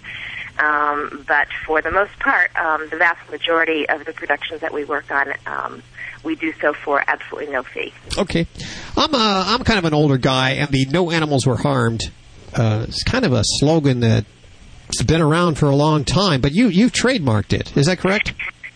[0.61, 4.85] Um, but for the most part, um, the vast majority of the productions that we
[4.85, 5.83] work on, um,
[6.23, 7.95] we do so for absolutely no fee.
[8.19, 8.47] Okay,
[8.97, 12.03] I'm uh, I'm kind of an older guy, and the "No Animals Were Harmed"
[12.55, 16.43] uh, is kind of a slogan that's been around for a long time.
[16.43, 17.75] But you you've trademarked it.
[17.77, 18.35] Is that correct?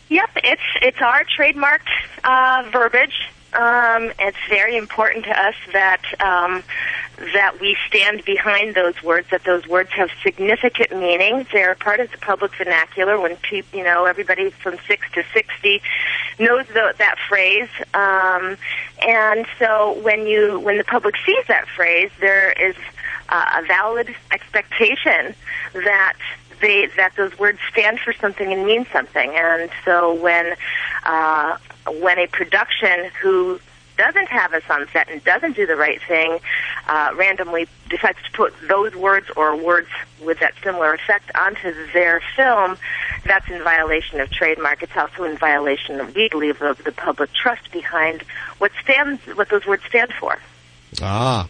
[0.09, 1.81] Yep, it's it's our trademarked
[2.24, 3.31] uh, verbiage.
[3.55, 6.63] Um, it's very important to us that um,
[7.33, 9.29] that we stand behind those words.
[9.31, 11.47] That those words have significant meaning.
[11.53, 13.21] They're part of the public vernacular.
[13.21, 15.83] When people, you know, everybody from six to sixty
[16.39, 17.69] knows the, that phrase.
[17.95, 18.57] Um,
[19.07, 22.75] and so when you when the public sees that phrase, there is
[23.29, 25.35] uh, a valid expectation
[25.75, 26.17] that
[26.61, 29.31] they that those words stand for something and mean something.
[29.35, 30.55] And so when
[31.05, 33.61] uh, when a production who
[33.97, 36.39] doesn't have us on set and doesn't do the right thing,
[36.89, 39.89] uh, randomly decides to put those words or words
[40.23, 42.77] with that similar effect onto their film,
[43.24, 44.82] that's in violation of trademark.
[44.82, 48.23] It's also in violation of believe, of the, public trust behind
[48.59, 50.39] what stands what those words stand for.
[51.02, 51.48] Ah.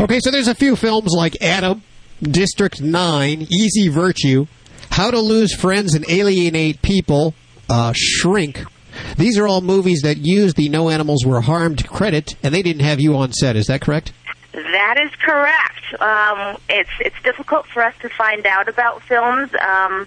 [0.00, 1.82] Okay, so there's a few films like Adam,
[2.22, 4.46] District 9, Easy Virtue,
[4.90, 7.34] How to Lose Friends and Alienate People,
[7.68, 8.64] uh, Shrink.
[9.16, 12.82] These are all movies that use the No Animals Were Harmed credit, and they didn't
[12.82, 13.56] have you on set.
[13.56, 14.12] Is that correct?
[14.52, 16.00] That is correct.
[16.00, 20.06] Um, it's it's difficult for us to find out about films um,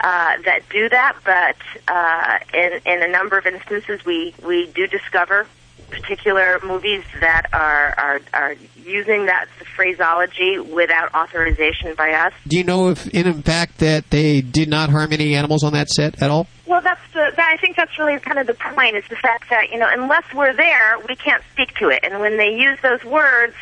[0.00, 1.56] uh, that do that, but
[1.88, 5.46] uh, in in a number of instances, we we do discover
[5.90, 8.54] particular movies that are are, are
[8.84, 9.46] using that
[9.76, 12.32] phraseology without authorization by us.
[12.46, 15.88] Do you know if, in fact, that they did not harm any animals on that
[15.88, 16.46] set at all?
[16.66, 17.32] Well, that's the.
[17.36, 18.96] That, I think that's really kind of the point.
[18.96, 22.00] Is the fact that you know, unless we're there, we can't speak to it.
[22.02, 23.54] And when they use those words,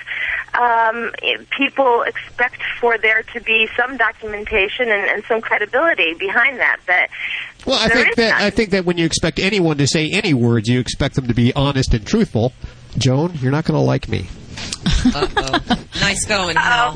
[0.55, 6.59] um, it- people expect for there to be some documentation and, and some credibility behind
[6.59, 6.79] that.
[6.87, 7.11] But
[7.67, 8.43] Well, I there think is that none.
[8.43, 11.35] I think that when you expect anyone to say any words, you expect them to
[11.35, 12.53] be honest and truthful.
[12.99, 14.29] Jone, you're not going to like me.
[16.01, 16.95] Nice going, Hal.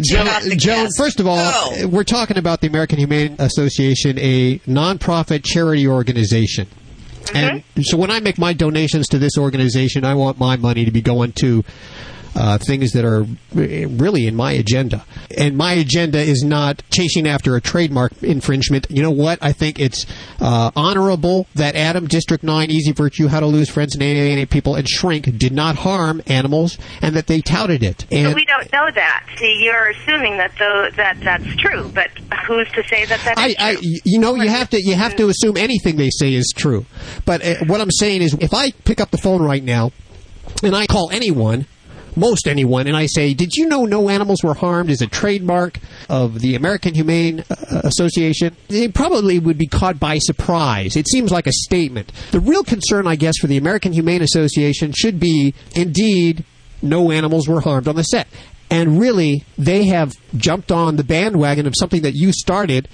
[0.00, 0.92] Jone, off the Jone gas.
[0.96, 1.88] first of all, Go.
[1.88, 6.66] we're talking about the American Humane Association, a nonprofit charity organization.
[7.24, 7.36] Mm-hmm.
[7.76, 10.90] And so when I make my donations to this organization, I want my money to
[10.90, 11.64] be going to
[12.34, 15.04] uh, things that are really in my agenda.
[15.36, 18.86] And my agenda is not chasing after a trademark infringement.
[18.90, 19.38] You know what?
[19.42, 20.06] I think it's
[20.40, 24.74] uh, honorable that Adam, District 9, Easy Virtue, How to Lose Friends and Alienate People,
[24.74, 28.06] and Shrink did not harm animals and that they touted it.
[28.10, 29.26] And but we don't know that.
[29.38, 32.10] See, you're assuming that though that that's true, but
[32.46, 35.28] who's to say that that I, I, you know, you have to you have to
[35.28, 36.86] assume anything they say is true.
[37.24, 39.92] But uh, what I'm saying is, if I pick up the phone right now
[40.62, 41.66] and I call anyone,
[42.16, 45.78] most anyone, and I say, "Did you know no animals were harmed?" is a trademark
[46.08, 48.56] of the American Humane uh, Association.
[48.68, 50.96] They probably would be caught by surprise.
[50.96, 52.12] It seems like a statement.
[52.30, 56.44] The real concern, I guess, for the American Humane Association should be, indeed,
[56.82, 58.28] no animals were harmed on the set.
[58.70, 62.88] And really, they have jumped on the bandwagon of something that you started,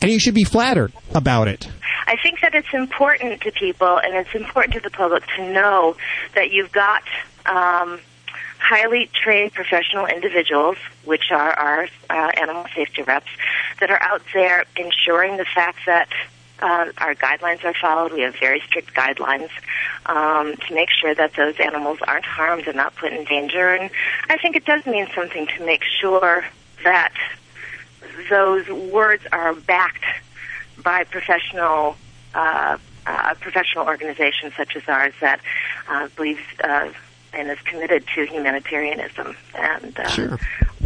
[0.00, 1.68] and you should be flattered about it.
[2.06, 5.96] I think that it's important to people and it's important to the public to know
[6.34, 7.02] that you've got
[7.46, 7.98] um,
[8.68, 13.30] highly trained professional individuals, which are our uh, animal safety reps,
[13.80, 16.08] that are out there ensuring the fact that
[16.60, 18.12] uh, our guidelines are followed.
[18.12, 19.50] We have very strict guidelines
[20.06, 23.74] um, to make sure that those animals aren't harmed and not put in danger.
[23.74, 23.90] And
[24.28, 26.44] I think it does mean something to make sure
[26.82, 27.14] that
[28.28, 30.04] those words are backed
[30.82, 31.96] by professional
[32.34, 35.40] uh, uh, professional organizations such as ours that
[35.88, 36.90] uh, believes uh,
[37.36, 39.36] and is committed to humanitarianism.
[39.54, 40.38] And uh, Sure.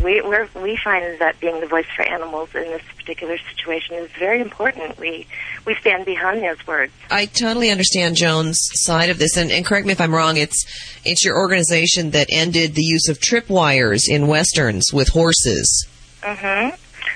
[0.02, 4.10] we we're, we find that being the voice for animals in this particular situation is
[4.18, 4.98] very important.
[4.98, 5.26] We
[5.66, 6.92] we stand behind those words.
[7.10, 10.36] I totally understand Jone's side of this, and, and correct me if I'm wrong.
[10.36, 10.64] It's
[11.04, 15.86] it's your organization that ended the use of tripwires in westerns with horses.
[16.22, 16.70] hmm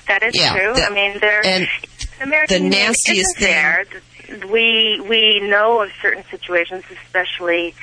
[0.09, 0.75] That is Yeah, true.
[0.75, 1.69] the- I mean, there and
[2.21, 3.85] American the nastiest isn't there.
[4.51, 7.75] We we know of certain situations, especially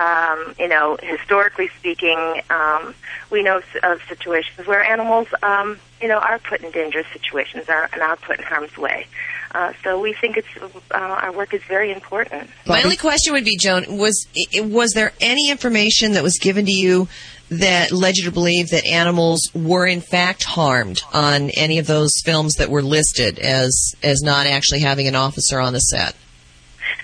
[0.00, 2.40] um, you know historically speaking.
[2.50, 2.94] Um,
[3.30, 7.88] we know of situations where animals um, you know are put in dangerous situations are,
[7.92, 9.06] and are put in harm's way.
[9.52, 10.48] Uh, so we think it's
[10.92, 12.48] uh, our work is very important.
[12.66, 16.72] My only question would be, Jone, was was there any information that was given to
[16.72, 17.08] you
[17.50, 22.12] that led you to believe that animals were in fact harmed on any of those
[22.24, 26.14] films that were listed as as not actually having an officer on the set?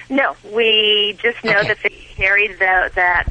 [0.09, 1.69] No, we just know Okay.
[1.69, 3.25] that they carried the, that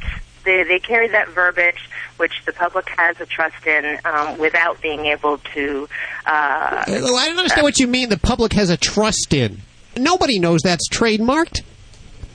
[0.44, 1.88] they, they carried that verbiage,
[2.18, 5.88] which the public has a trust in, um, without being able to.
[6.26, 9.62] Uh, Well, I don't understand what you mean the public has a trust in.
[9.96, 11.62] Nobody knows that's trademarked.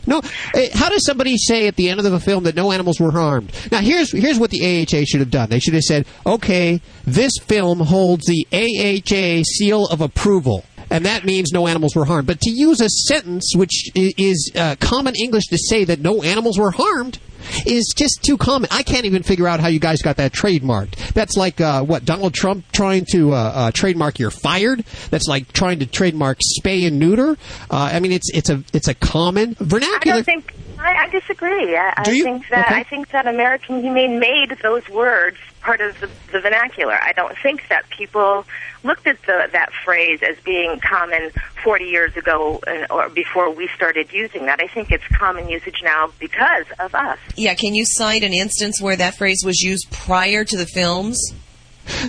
[0.07, 0.19] No,
[0.55, 3.11] eh, how does somebody say at the end of the film that no animals were
[3.11, 3.51] harmed?
[3.71, 5.49] Now, here's here's what the AHA should have done.
[5.51, 11.25] They should have said, "Okay, this film holds the AHA seal of approval." And that
[11.25, 12.27] means no animals were harmed.
[12.27, 16.59] But to use a sentence which is uh, common English to say that no animals
[16.59, 17.17] were harmed
[17.65, 18.69] is just too common.
[18.71, 21.13] I can't even figure out how you guys got that trademarked.
[21.13, 25.51] That's like uh, what Donald Trump trying to uh, uh, trademark "you're fired." That's like
[25.53, 27.31] trying to trademark "spay and neuter."
[27.69, 30.17] Uh, I mean, it's it's a it's a common I vernacular.
[30.21, 30.53] don't think.
[30.81, 31.75] I, I disagree.
[31.77, 32.75] I, Do I think that Okay.
[32.79, 36.93] I think that American Humane made those words part of the, the vernacular.
[37.01, 38.45] I don't think that people
[38.83, 41.29] looked at the, that phrase as being common
[41.63, 44.59] 40 years ago and, or before we started using that.
[44.59, 47.19] I think it's common usage now because of us.
[47.35, 51.19] Yeah, can you cite an instance where that phrase was used prior to the films?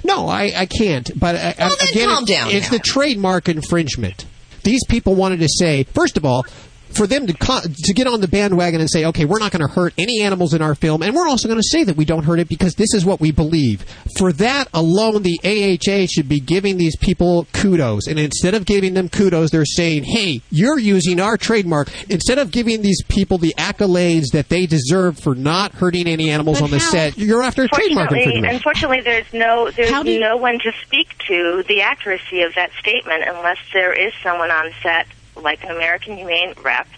[0.04, 1.10] No, I, I can't.
[1.18, 2.78] But I, Well, then again, calm it- down it's now.
[2.78, 4.24] the trademark infringement.
[4.64, 6.46] These people wanted to say, first of all,
[6.92, 9.66] for them to co- to get on the bandwagon and say, okay, we're not going
[9.66, 12.04] to hurt any animals in our film, and we're also going to say that we
[12.04, 13.84] don't hurt it because this is what we believe.
[14.18, 18.94] For that alone, the AHA should be giving these people kudos, and instead of giving
[18.94, 21.88] them kudos, they're saying, hey, you're using our trademark.
[22.10, 26.58] Instead of giving these people the accolades that they deserve for not hurting any animals
[26.60, 28.54] But on the how- set, you're after a trademark Unfortunately, infringement.
[28.54, 33.22] unfortunately, there's no there's do- no one to speak to the accuracy of that statement
[33.26, 35.06] unless there is someone on set,
[35.42, 36.88] like an American Humane rep,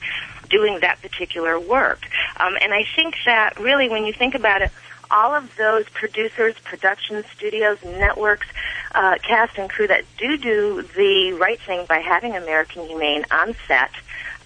[0.49, 2.07] doing that particular work.
[2.39, 4.71] Um, and I think that really, when you think about it,
[5.11, 8.47] all of those producers, production studios, networks,
[8.95, 13.55] uh, cast and crew that do do the right thing by having American Humane on
[13.67, 13.91] set,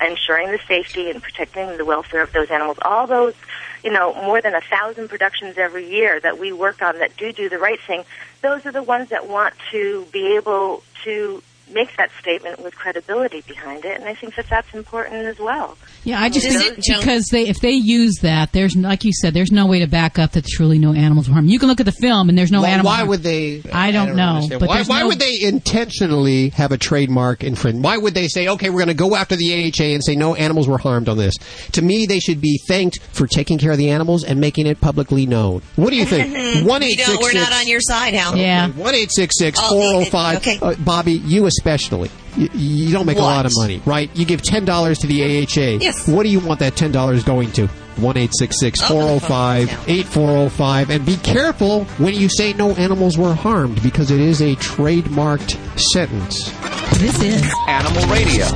[0.01, 3.35] ensuring the safety and protecting the welfare of those animals, all those,
[3.83, 7.33] you know, more than a thousand productions every year that we work on that do
[7.33, 8.05] do the right thing,
[8.43, 11.43] those are the ones that want to be able to
[11.73, 15.77] make that statement with credibility behind it, and I think that that's important as well.
[16.05, 19.13] Yeah, I just Is think it, because they if they use that, there's like you
[19.13, 21.51] said, there's no way to back up that truly no animals were harmed.
[21.51, 22.87] You can look at the film and there's no Why- animal.
[22.91, 23.09] why harm.
[23.09, 23.63] would they?
[23.73, 24.23] I don't, know.
[24.37, 24.61] understand.
[24.61, 27.85] But why why no- would they intentionally have a trademark infringement?
[27.85, 30.35] Why would they say, okay, we're going to go after the AHA and say no
[30.35, 31.35] animals were harmed on this?
[31.73, 34.81] To me, they should be thanked for taking care of the animals and making it
[34.81, 35.63] publicly known.
[35.77, 36.67] What do you think?
[36.67, 38.73] One We eight don't, six we're not on your side, Hal.
[38.73, 40.37] One eight six six Oh, four it- zero it- five.
[40.39, 40.59] okay.
[40.61, 42.11] Uh, Bobby, you especially.
[42.37, 44.11] You, you don't make a lot of money, right?
[44.15, 45.83] You give ten dollars to the AHA.
[45.83, 46.09] Yes.
[46.09, 47.67] What do you want that ten dollars going to?
[47.97, 50.91] One eight six six oh, four zero five eight four zero five.
[50.91, 55.57] And be careful when you say no animals were harmed because it is a trademarked
[55.93, 56.51] sentence.
[56.99, 58.47] This is Animal Radio.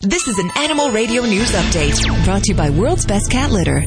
[0.00, 3.84] This is an Animal Radio News Update brought to you by World's Best Cat Litter.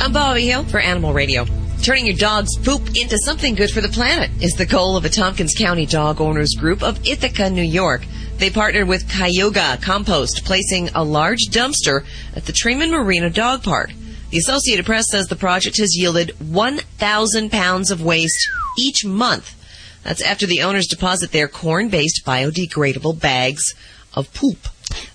[0.00, 1.44] I'm Bobby Hill for Animal Radio.
[1.82, 5.08] Turning your dog's poop into something good for the planet is the goal of a
[5.08, 8.02] Tompkins County dog owners group of Ithaca, New York.
[8.36, 12.04] They partnered with Cayuga Compost, placing a large dumpster
[12.36, 13.92] at the Treman Marina Dog Park.
[14.30, 19.56] The Associated Press says the project has yielded 1,000 pounds of waste each month.
[20.04, 23.74] That's after the owners deposit their corn-based biodegradable bags
[24.12, 24.58] of poop.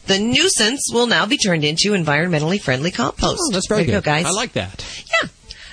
[0.08, 3.40] The nuisance will now be turned into environmentally friendly compost.
[3.40, 3.92] Oh, that's very good.
[3.92, 4.26] go, guys.
[4.26, 4.84] I like that.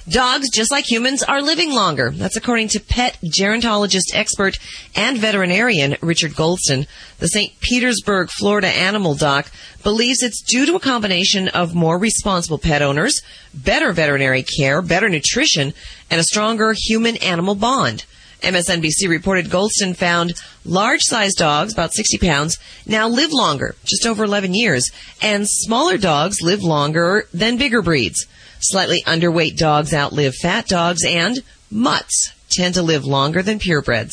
[0.08, 2.10] Dogs, just like humans, are living longer.
[2.10, 4.58] That's according to pet gerontologist expert
[4.96, 6.88] and veterinarian Richard Goldston.
[7.20, 7.52] The St.
[7.60, 9.48] Petersburg, Florida animal doc
[9.84, 13.22] believes it's due to a combination of more responsible pet owners,
[13.54, 15.72] better veterinary care, better nutrition,
[16.10, 18.04] and a stronger human-animal bond.
[18.42, 20.32] MSNBC reported Goldston found
[20.64, 24.90] large-sized dogs, about 60 pounds, now live longer, just over 11 years,
[25.22, 28.26] and smaller dogs live longer than bigger breeds.
[28.62, 34.12] Slightly underweight dogs outlive fat dogs, and mutts tend to live longer than purebreds.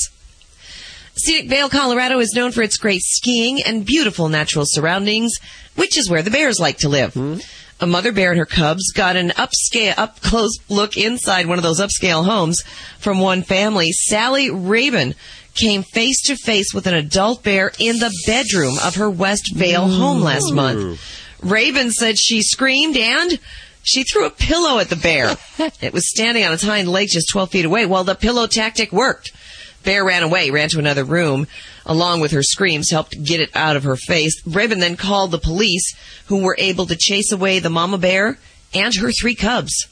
[1.15, 5.33] Scenic Vail, Colorado is known for its great skiing and beautiful natural surroundings,
[5.75, 7.13] which is where the bears like to live.
[7.13, 7.37] Hmm.
[7.81, 11.63] A mother bear and her cubs got an upscale, up close look inside one of
[11.63, 12.61] those upscale homes
[12.99, 13.91] from one family.
[13.91, 15.13] Sally Rabin
[15.53, 19.87] came face to face with an adult bear in the bedroom of her West Vail
[19.87, 20.99] home last month.
[21.41, 23.39] Raven said she screamed and
[23.89, 25.35] she threw a pillow at the bear.
[25.81, 27.85] it was standing on its hind legs just 12 feet away.
[27.85, 29.31] Well, the pillow tactic worked.
[29.83, 31.47] Bear ran away, ran to another room,
[31.85, 34.41] along with her screams, helped get it out of her face.
[34.45, 35.95] Raven then called the police,
[36.27, 38.37] who were able to chase away the mama bear
[38.73, 39.87] and her three cubs.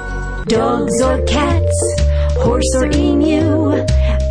[0.48, 2.00] Dogs or cats,
[2.38, 3.72] horse or emu,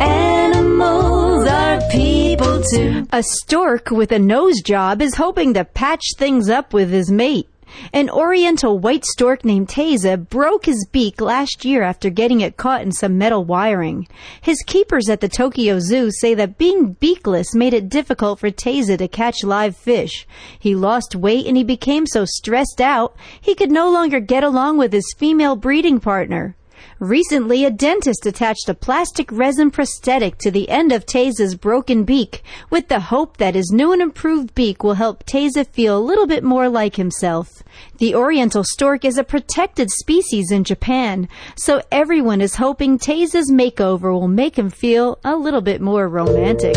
[0.00, 3.06] animals are people too.
[3.12, 7.48] A stork with a nose job is hoping to patch things up with his mate.
[7.92, 12.82] An oriental white stork named Teza broke his beak last year after getting it caught
[12.82, 14.06] in some metal wiring.
[14.40, 18.96] His keepers at the Tokyo Zoo say that being beakless made it difficult for Teza
[18.96, 20.26] to catch live fish.
[20.58, 24.78] He lost weight and he became so stressed out he could no longer get along
[24.78, 26.56] with his female breeding partner.
[27.00, 32.42] Recently, a dentist attached a plastic resin prosthetic to the end of Taza's broken beak
[32.70, 36.26] with the hope that his new and improved beak will help Taza feel a little
[36.26, 37.62] bit more like himself.
[37.98, 44.12] The oriental stork is a protected species in Japan, so everyone is hoping Taza's makeover
[44.12, 46.76] will make him feel a little bit more romantic.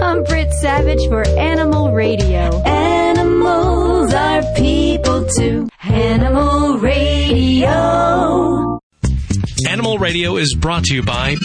[0.00, 2.62] I'm Britt Savage for Animal Radio.
[2.62, 5.68] Animals are people too.
[5.82, 8.08] Animal Radio.
[9.68, 11.36] Animal Radio is brought to you by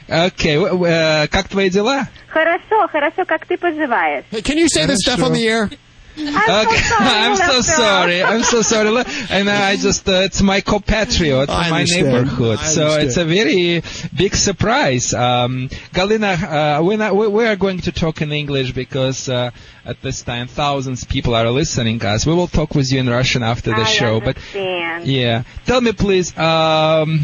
[0.08, 0.58] Окей.
[0.58, 2.08] вы- вы, э, Как твои дела?
[2.28, 4.24] Хорошо, хорошо, как ты поживаешь?
[4.30, 5.70] Can you say this stuff on the air?
[6.17, 6.81] Okay.
[6.99, 8.23] I'm so sorry.
[8.23, 9.03] I'm so sorry.
[9.29, 12.59] And I just, uh, it's my compatriot I from my neighborhood.
[12.59, 13.81] So it's a very
[14.15, 15.13] big surprise.
[15.13, 19.51] Um, Galina, uh, we're not, we, we are going to talk in English because, uh,
[19.85, 22.25] at this time thousands of people are listening us.
[22.25, 24.19] We will talk with you in Russian after the I show.
[24.19, 25.07] But understand.
[25.07, 27.21] yeah, tell me please, um,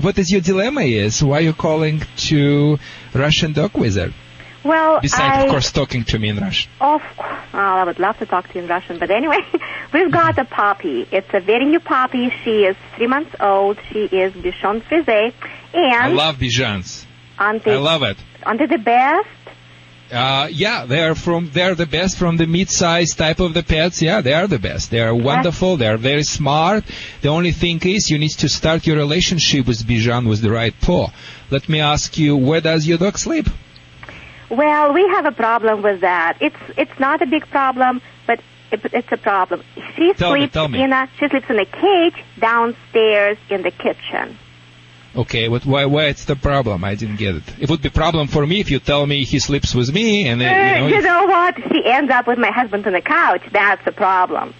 [0.00, 1.22] what is your dilemma is?
[1.22, 2.78] Why you calling to
[3.14, 4.12] Russian dog wizard?
[4.64, 6.70] Well, Besides, I, of course, talking to me in Russian.
[6.80, 9.40] Of course, oh, I would love to talk to you in Russian, but anyway,
[9.92, 11.06] we've got a puppy.
[11.12, 12.30] It's a very new puppy.
[12.42, 13.78] She is three months old.
[13.92, 15.34] She is Bichon Frise,
[15.74, 17.04] and I love Bichons.
[17.38, 18.16] aren't I love it.
[18.42, 19.28] aren't they the best?
[20.10, 24.00] Uh, yeah, they are from they're the best from the mid-sized type of the pets.
[24.02, 24.90] Yeah, they are the best.
[24.90, 25.76] They are wonderful.
[25.76, 26.84] They are very smart.
[27.22, 30.74] The only thing is you need to start your relationship with Bichon with the right
[30.80, 31.08] paw.
[31.50, 33.48] Let me ask you, where does your dog sleep?
[34.56, 36.38] Well, we have a problem with that.
[36.40, 38.40] It's it's not a big problem, but
[38.72, 39.62] it, it's a problem.
[39.96, 40.82] She Tell me, sleeps tell me.
[40.82, 44.38] in a she sleeps in a cage downstairs in the kitchen.
[45.16, 46.82] Okay, but why why it's the problem?
[46.84, 47.44] I didn't get it.
[47.60, 50.42] It would be problem for me if you tell me he sleeps with me and
[50.42, 50.86] uh, Uh, you know.
[50.88, 51.54] you know what?
[51.70, 53.42] She ends up with my husband on the couch.
[53.52, 54.54] That's a problem.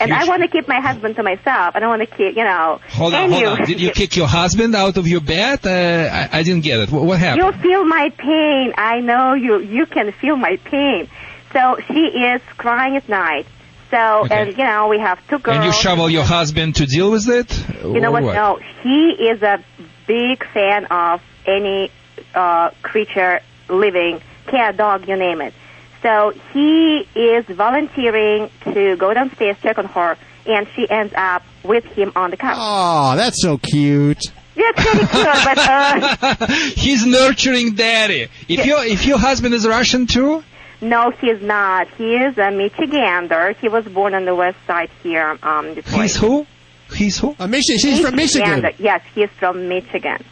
[0.00, 1.76] And I want to keep my husband to myself.
[1.76, 2.80] I don't want to keep, you know.
[2.88, 3.64] Hold on, hold you, on.
[3.66, 5.66] Did you kick your husband out of your bed?
[5.66, 5.70] Uh,
[6.10, 6.90] I, I didn't get it.
[6.90, 7.44] What, what happened?
[7.54, 8.72] You feel my pain.
[8.76, 9.58] I know you.
[9.60, 11.08] You can feel my pain.
[11.52, 13.46] So she is crying at night.
[13.90, 14.34] So Okay.
[14.42, 15.56] and you know we have two girls.
[15.56, 17.50] and you shovel your husband to deal with it?
[17.82, 18.34] You know Or what?
[18.34, 19.62] No, he is a
[20.06, 21.90] big fan of any
[22.34, 25.54] uh, creature living, cat, dog, you name it.
[26.02, 30.16] So he is volunteering to go downstairs, check on her,
[30.46, 32.56] and she ends up with him on the couch.
[32.58, 34.22] Oh, that's so cute.
[34.56, 38.28] That's pretty cute, but uh, He's nurturing daddy.
[38.48, 40.42] If your if your husband is Russian too?
[40.82, 41.88] no, he's not.
[41.96, 43.54] He is a Michigander.
[43.56, 45.38] He was born on the west side here.
[45.42, 46.02] Um, Detroit.
[46.02, 46.46] He's who?
[46.94, 47.36] He's who?
[47.38, 47.78] Uh, Michigan.
[47.78, 48.62] She's from Michigan.
[48.62, 48.74] Michigander.
[48.78, 50.24] Yes, he's from Michigan.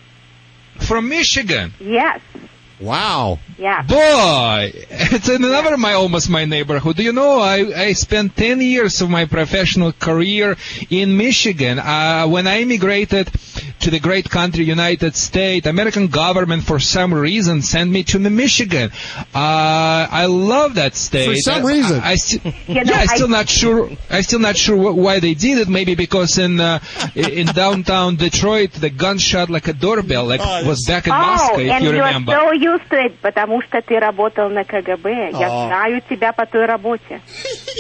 [0.81, 1.73] From Michigan.
[1.81, 2.21] Yes,
[2.81, 3.39] Wow.
[3.59, 3.83] yeah.
[3.83, 6.97] Boy, it's another my almost my neighborhood.
[6.97, 7.57] Do you know I
[7.89, 10.57] I spent ten years of my professional career
[10.91, 11.79] in Michigan.
[11.79, 13.31] Uh, when I immigrated
[13.81, 18.31] to the great country United States, American government for some reason sent me to the
[18.31, 18.91] Michigan.
[19.35, 21.27] Uh, I love that state.
[21.29, 22.01] For some I- reason.
[22.01, 23.91] I, I sti- You know, yeah, I still I- not sure.
[24.11, 25.69] I still not sure wh- why they did it.
[25.69, 26.79] Maybe because in uh,
[27.15, 31.71] in downtown Detroit, the gunshot like a doorbell, like was back in oh, Moscow, if
[31.71, 32.33] and you you're remember.
[32.33, 35.32] so used to it, потому что ты работал на КГБ.
[35.32, 35.68] Я Oh.
[35.68, 37.22] знаю тебя по той работе.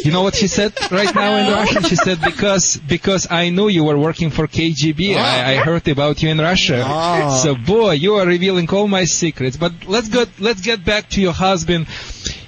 [0.05, 1.83] You know what she said right now in Russian?
[1.83, 5.15] She said because because I knew you were working for KGB.
[5.17, 6.83] I, I heard about you in Russia.
[6.85, 7.39] Oh.
[7.43, 9.57] So boy, you are revealing all my secrets.
[9.57, 10.25] But let's go.
[10.39, 11.87] Let's get back to your husband,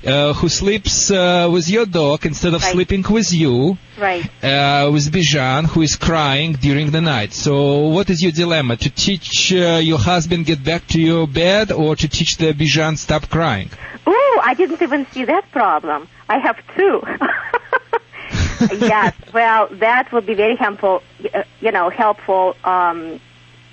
[0.07, 2.73] uh, who sleeps uh, with your dog instead of Right.
[2.73, 3.77] sleeping with you.
[3.99, 4.25] Right.
[4.43, 7.33] Uh, with Bichon, who is crying during the night.
[7.35, 8.77] So, what is your dilemma?
[8.77, 12.97] To teach uh, your husband get back to your bed, or to teach the Bichon
[12.97, 13.71] stop crying?
[14.09, 16.09] Ooh, I didn't even see that problem.
[16.29, 17.03] I have two.
[18.87, 21.03] yes, well, that would be very helpful.
[21.35, 22.57] uh, You know, helpful.
[22.65, 23.21] Um,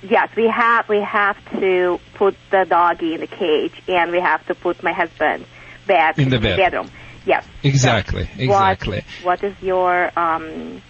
[0.03, 4.45] yes, we have we have to put the doggy in the cage, and we have
[4.47, 5.45] to put my husband
[5.87, 6.57] back In the bed.
[6.57, 6.89] bedroom.
[7.25, 7.45] Yes.
[7.63, 8.29] Exactly.
[8.37, 9.03] Exactly.
[9.23, 10.81] What, what is your um,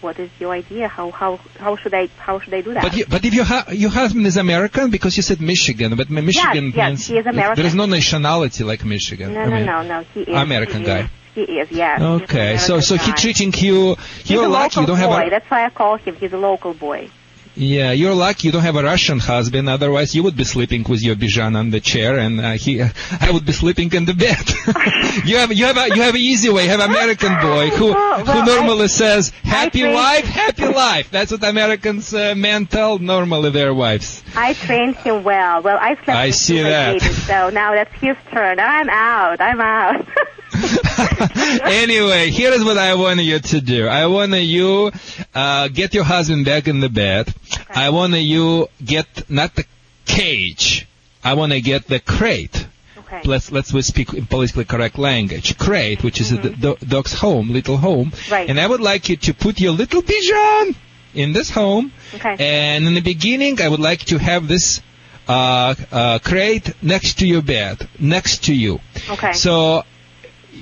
[0.00, 0.88] what is your idea?
[0.88, 2.82] How how how should I how should I do that?
[2.82, 6.10] But, you, but if your hu- your husband is American, because you said Michigan, but
[6.10, 7.56] Mi- Michigan yes, means he is American.
[7.56, 9.34] there is no nationality like Michigan.
[9.34, 10.00] no, I no, mean, no, no.
[10.14, 10.98] He is American he guy.
[11.00, 11.70] Is, he is.
[11.70, 12.00] Yes.
[12.00, 13.94] Okay, so so he treating you.
[14.22, 15.30] He's You're a lucky local you don't have a.
[15.30, 16.16] That's why I call him.
[16.16, 17.10] He's a local boy.
[17.56, 19.66] Yeah, you're lucky you don't have a Russian husband.
[19.68, 22.82] Otherwise, you would be sleeping with your Bichon on the chair, and uh, he,
[23.20, 25.24] I would be sleeping in the bed.
[25.26, 26.64] you have, you have, a, you have an easy way.
[26.64, 31.42] You have American boy who, who normally says, "Happy think- wife, happy life." That's what
[31.44, 34.22] Americans uh, men tell normally their wives.
[34.34, 35.62] I trained him well.
[35.62, 37.00] Well, I slept I with see that.
[37.00, 38.60] so now that's his turn.
[38.60, 39.40] I'm out.
[39.40, 40.06] I'm out.
[41.64, 43.86] anyway, here is what I want you to do.
[43.86, 44.90] I want you
[45.34, 47.32] uh, get your husband back in the bed.
[47.70, 49.64] I want you get not the
[50.04, 50.86] cage.
[51.22, 52.66] I want to get the crate.
[52.98, 53.22] Okay.
[53.24, 55.56] Let's let's we speak in politically correct language.
[55.58, 58.12] Crate, which is the do- dog's home, little home.
[58.30, 58.48] Right.
[58.48, 60.74] And I would like you to put your little pigeon
[61.14, 61.92] in this home.
[62.14, 62.36] Okay.
[62.38, 64.80] And in the beginning, I would like to have this
[65.28, 68.80] uh, uh, crate next to your bed, next to you.
[69.10, 69.32] Okay.
[69.32, 69.84] So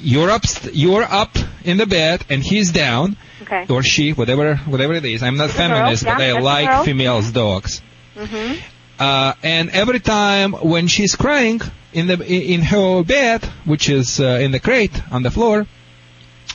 [0.03, 0.43] you're up,
[0.73, 3.66] you're up in the bed, and he's down, Okay.
[3.69, 5.23] or she, whatever, whatever it is.
[5.23, 7.81] I'm not It's a girl, feminist, but I like females dogs.
[8.16, 8.59] Mhm.
[8.99, 11.61] Uh, and every time when she's crying
[11.93, 12.16] in the
[12.55, 15.66] in her bed, which is uh, in the crate on the floor,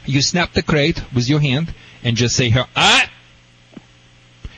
[0.05, 3.09] you snap the crate with your hand and just say her ah.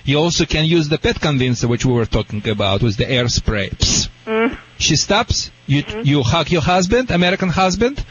[0.04, 3.28] You also can use the pet convincer, which we were talking about, with the air
[3.28, 3.70] spray.
[4.26, 4.58] Mm.
[4.78, 5.52] She stops.
[5.68, 6.02] You Mm-hmm.
[6.06, 8.04] you hug your husband, American husband.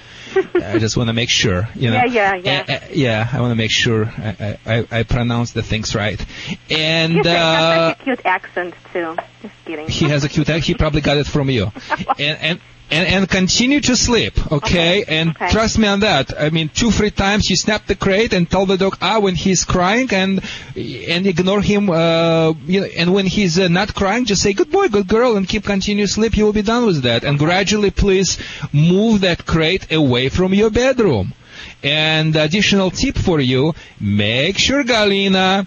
[0.54, 2.04] I just want to make sure, you know.
[2.04, 2.64] Yeah, yeah, yeah.
[2.68, 6.24] Uh, uh, yeah, I want to make sure I, I, I- pronounce the things right.
[6.70, 9.16] And He's uh, such a cute accent too.
[9.42, 9.88] Just kidding.
[9.88, 10.64] he has a cute accent.
[10.64, 11.72] He probably got it from you.
[12.18, 12.60] And and
[12.90, 15.04] and, and continue to sleep, okay?
[15.06, 15.50] And okay.
[15.50, 16.38] trust me on that.
[16.38, 19.34] I mean, two, three times you snap the crate and tell the dog ah when
[19.34, 20.42] he's crying, and
[20.76, 21.90] and ignore him.
[21.90, 25.36] Uh, you know, and when he's uh, not crying, just say good boy, good girl,
[25.36, 26.36] and keep continue sleep.
[26.36, 27.24] You will be done with that.
[27.24, 28.38] And gradually, please
[28.72, 31.34] move that crate away from your bedroom.
[31.82, 35.66] And additional tip for you: make sure, Galina,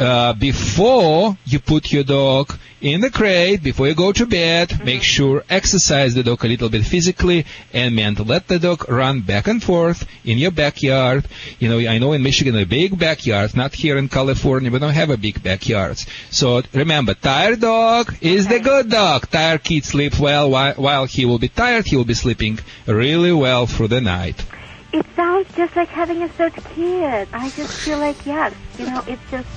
[0.00, 5.02] uh, before you put your dog in the crate, before you go to bed, make
[5.02, 8.28] sure exercise the dog a little bit physically and mentally.
[8.28, 11.26] Let the dog run back and forth in your backyard.
[11.58, 14.70] You know, I know in Michigan a big backyard, not here in California.
[14.70, 16.06] We don't have a big backyards.
[16.30, 19.28] So remember, tired dog is the good dog.
[19.28, 21.86] Tired kid sleeps well while, while he will be tired.
[21.86, 24.44] He will be sleeping really well through the night.
[24.92, 27.28] It sounds just like having a third kid.
[27.32, 29.48] I just feel like yes, you know, it's just,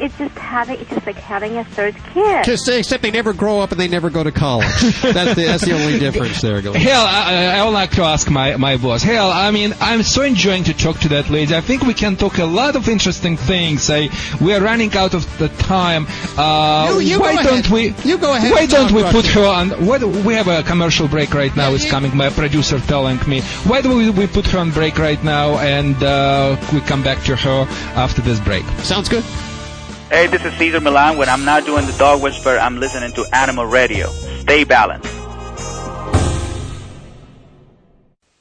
[0.00, 2.44] it's just having, it's just like having a third kid.
[2.44, 4.66] Just except they never grow up and they never go to college.
[5.02, 6.60] that's the that's the only difference there.
[6.60, 6.76] Galina.
[6.76, 9.02] Hell, I, I I would like to ask my, my boss.
[9.02, 11.54] Hell, I mean, I'm so enjoying to talk to that lady.
[11.54, 13.88] I think we can talk a lot of interesting things.
[13.90, 14.08] I,
[14.40, 16.06] we are running out of the time.
[16.36, 17.66] Uh, You- you why don't ahead.
[17.68, 17.94] we?
[18.04, 19.40] You go ahead Why don't we put Roger.
[19.40, 19.86] her on?
[19.86, 21.72] What, we have a commercial break right now.
[21.74, 22.16] It's coming.
[22.16, 23.40] My producer telling me.
[23.70, 27.22] Why don't we, we put her on break right now and uh, we come back
[27.24, 28.64] to her after this break?
[28.80, 29.24] Sounds good.
[30.12, 31.16] Hey, this is Cesar Millan.
[31.16, 34.10] When I'm not doing the dog whisper, I'm listening to Animal Radio.
[34.42, 35.08] Stay balanced.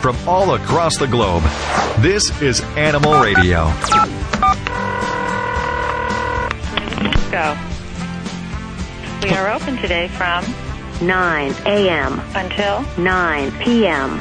[0.01, 1.43] From all across the globe,
[2.01, 3.65] this is Animal Radio.
[7.31, 7.68] Go.
[9.23, 10.45] We are open today from
[11.05, 12.21] 9 a.m.
[12.35, 14.19] until 9 p.m.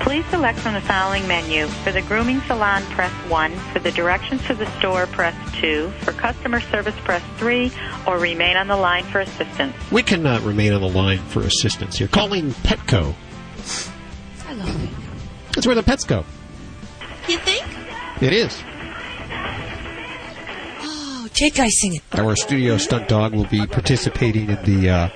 [0.00, 1.68] Please select from the following menu.
[1.68, 3.52] For the grooming salon, press 1.
[3.72, 5.92] For the directions to the store, press 2.
[6.00, 7.70] For customer service, press 3.
[8.06, 9.76] Or remain on the line for assistance.
[9.92, 12.08] We cannot remain on the line for assistance here.
[12.08, 13.14] Calling Petco.
[14.48, 14.90] I love it.
[15.52, 16.24] That's where the pets go.
[17.28, 17.64] You think?
[18.20, 18.60] It is.
[21.34, 22.02] Jake Guy sing it.
[22.18, 25.08] Our studio stunt dog will be participating in the uh,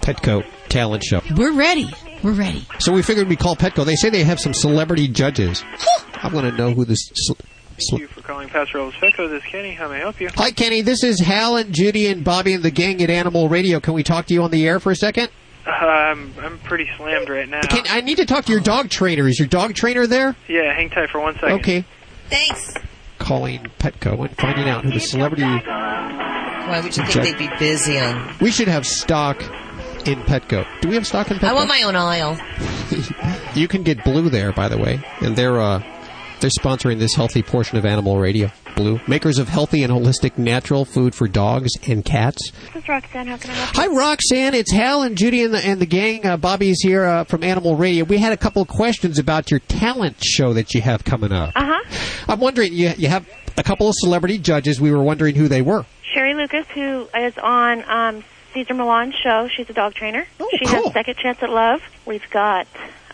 [0.00, 1.20] Petco talent show.
[1.36, 1.88] We're ready.
[2.22, 2.66] We're ready.
[2.80, 3.84] So we figured we'd call Petco.
[3.84, 5.62] They say they have some celebrity judges.
[6.14, 6.98] I want to know who this.
[7.14, 9.28] ce- ce- Thank you for calling Paso Robles Petco.
[9.30, 9.72] This is Kenny.
[9.74, 10.28] How may I help you?
[10.34, 10.80] Hi, Kenny.
[10.80, 13.78] This is Hal and Judy and Bobby and the gang at Animal Radio.
[13.78, 15.28] Can we talk to you on the air for a second?
[15.64, 17.60] Uh, I'm I'm pretty slammed right now.
[17.60, 19.28] Can, I need to talk to your dog trainer.
[19.28, 20.34] Is your dog trainer there?
[20.48, 21.60] Yeah, hang tight for one second.
[21.60, 21.84] Okay.
[22.30, 22.74] Thanks.
[23.28, 25.42] Calling Petco and finding out who the celebrity.
[25.42, 28.34] Why would you think they'd be busy on?
[28.40, 29.42] We should have stock
[30.06, 30.66] in Petco.
[30.80, 31.48] Do we have stock in Petco?
[31.48, 32.38] I want my own aisle.
[33.54, 35.80] You can get Blue there, by the way, and they're uh,
[36.40, 38.50] they're sponsoring this healthy portion of Animal Radio.
[38.76, 42.52] Blue, makers of healthy and holistic natural food for dogs and cats.
[42.72, 43.26] This is Roxanne.
[43.26, 43.80] How can I help you?
[43.80, 44.54] Hi, Roxanne.
[44.54, 46.24] It's Hal and Judy and the, and the gang.
[46.24, 48.04] Uh, Bobby's here uh, from Animal Radio.
[48.04, 51.52] We had a couple of questions about your talent show that you have coming up.
[51.56, 51.84] Uh huh.
[52.28, 54.80] I'm wondering, you, you have a couple of celebrity judges.
[54.80, 55.84] We were wondering who they were.
[56.14, 58.24] Sherry Lucas, who is on um,
[58.54, 59.48] Cesar Millan's show.
[59.54, 60.26] She's a dog trainer.
[60.40, 61.80] Oh, she has Second Chance at Love.
[62.06, 62.66] We've got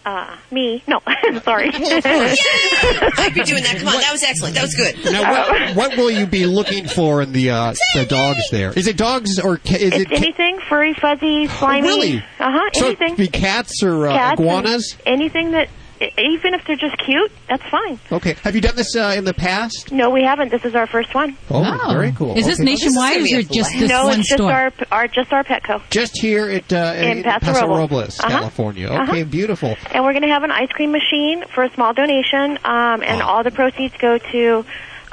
[0.06, 0.82] uh, me.
[0.86, 1.00] No,
[1.44, 1.70] sorry.
[1.72, 3.76] I'd be doing that.
[3.78, 4.54] Come on, that was excellent.
[4.54, 5.12] That was good.
[5.12, 8.72] Now, what, what will you be looking for in the uh, the dogs there?
[8.78, 11.88] Is it dogs or ca- is it's it ca- anything furry, fuzzy, slimy.
[11.88, 12.18] really?
[12.18, 12.70] Uh huh.
[12.74, 13.06] So Anything.
[13.14, 14.96] it'd be cats or uh, Cats iguanas?
[15.06, 15.68] Anything that,
[16.18, 17.98] even if they're just cute, that's fine.
[18.12, 18.34] Okay.
[18.42, 19.92] Have you done this uh, in the past?
[19.92, 20.50] No, we haven't.
[20.50, 21.36] This is our first one.
[21.50, 21.62] Oh,
[21.92, 22.36] very cool.
[22.36, 22.64] Is this Okay.
[22.70, 24.52] nationwide or is it just this no, one it's just store?
[24.52, 25.82] our, our just our Petco.
[25.90, 28.18] Just here at uh, In Paso Robles.
[28.20, 28.28] Uh-huh.
[28.28, 28.88] California.
[28.88, 29.24] Okay, Uh-huh.
[29.24, 29.76] beautiful.
[29.92, 33.22] And we're going to have an ice cream machine for a small donation, um, and
[33.22, 33.26] Oh.
[33.26, 34.64] all the proceeds go to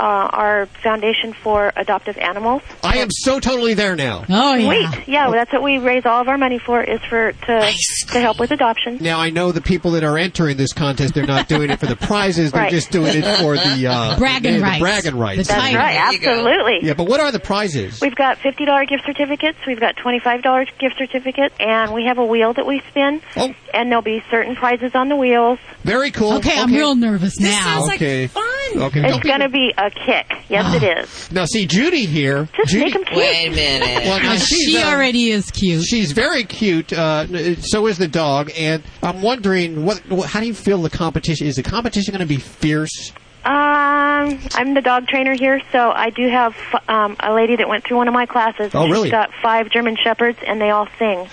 [0.01, 2.63] uh, our foundation for adoptive animals.
[2.83, 4.25] I am so totally there now.
[4.27, 7.31] Oh Sweet, yeah, well, that's what we raise all of our money for is for
[7.33, 7.73] to
[8.07, 8.97] to help with adoption.
[8.99, 11.85] Now I know the people that are entering this contest, they're not doing it for
[11.85, 12.71] the prizes; they're Right.
[12.71, 14.79] just doing it for the uh, Bragging yeah, the rights.
[14.79, 15.47] bragging rights.
[15.49, 16.79] That's right, absolutely.
[16.81, 18.01] Yeah, but what are the prizes?
[18.01, 19.59] We've got fifty dollar gift certificates.
[19.67, 23.21] We've got twenty five dollars gift certificates, and we have a wheel that we spin.
[23.37, 23.53] Oh.
[23.73, 25.59] And there'll be certain prizes on the wheels.
[25.83, 26.33] Very cool.
[26.37, 27.85] Okay, I'm real nervous now.
[27.93, 28.29] okay.
[28.75, 29.01] Okay.
[29.05, 30.25] It's going to be a kick.
[30.49, 31.31] Yes, it is.
[31.31, 32.49] Now, see, Judy here.
[32.57, 33.17] Just Judy, make 'em cute.
[33.17, 34.03] Wait a minute.
[34.05, 35.83] Well, now, she's, she uh, already is cute.
[35.85, 36.91] She's very cute.
[36.91, 40.29] Uh, so is the dog, and I'm wondering, what, what?
[40.29, 41.47] How do you feel the competition?
[41.47, 43.13] Is the competition going to be fierce?
[43.43, 46.55] Um, I'm the dog trainer here, so I do have
[46.87, 48.71] um, a lady that went through one of my classes.
[48.75, 49.05] Oh, really?
[49.07, 51.27] She's got five German shepherds, and they all sing.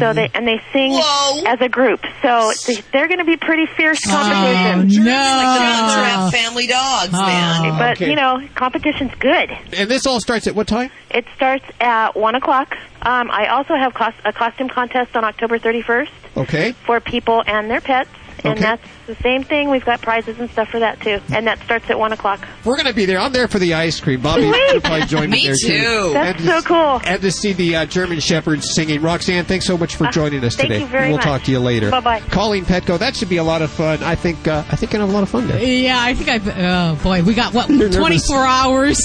[0.00, 1.44] So they and they sing Whoa.
[1.46, 2.00] as a group.
[2.20, 5.04] So th- they're going to be pretty fierce Oh, competition.
[5.04, 5.12] no.
[5.12, 7.78] Like the Trapp family dogs, man.
[7.78, 8.10] But okay.
[8.10, 9.50] you know, competition's good.
[9.76, 10.90] And this all starts at what time?
[11.10, 12.74] It starts at one o'clock.
[13.02, 16.72] Um, I also have cos- a costume contest on October 31st Okay.
[16.72, 18.10] for people and their pets.
[18.44, 18.60] And Okay.
[18.62, 19.70] that's the same thing.
[19.70, 21.20] We've got prizes and stuff for that too.
[21.32, 22.40] And that starts at one o'clock.
[22.64, 23.18] We're going to be there.
[23.18, 24.20] I'm there for the ice cream.
[24.20, 24.74] Bobby Sweet.
[24.74, 26.12] will probably join me, Me there too.
[26.12, 27.00] That's and so to, cool.
[27.04, 29.00] And to see the uh, German Shepherds singing.
[29.02, 30.80] Roxanne, thanks so much for joining us Uh, thank today.
[30.80, 31.24] you very we'll much.
[31.24, 31.90] talk to you later.
[31.90, 32.20] Bye-bye.
[32.30, 32.98] Calling Petco.
[32.98, 34.02] That should be a lot of fun.
[34.02, 34.48] I think.
[34.48, 35.62] Uh, I think gonna have a lot of fun there.
[35.62, 36.90] Yeah, I think I.
[36.92, 37.68] Oh boy, we got what?
[37.68, 37.96] You're nervous.
[37.96, 38.98] 24 hours.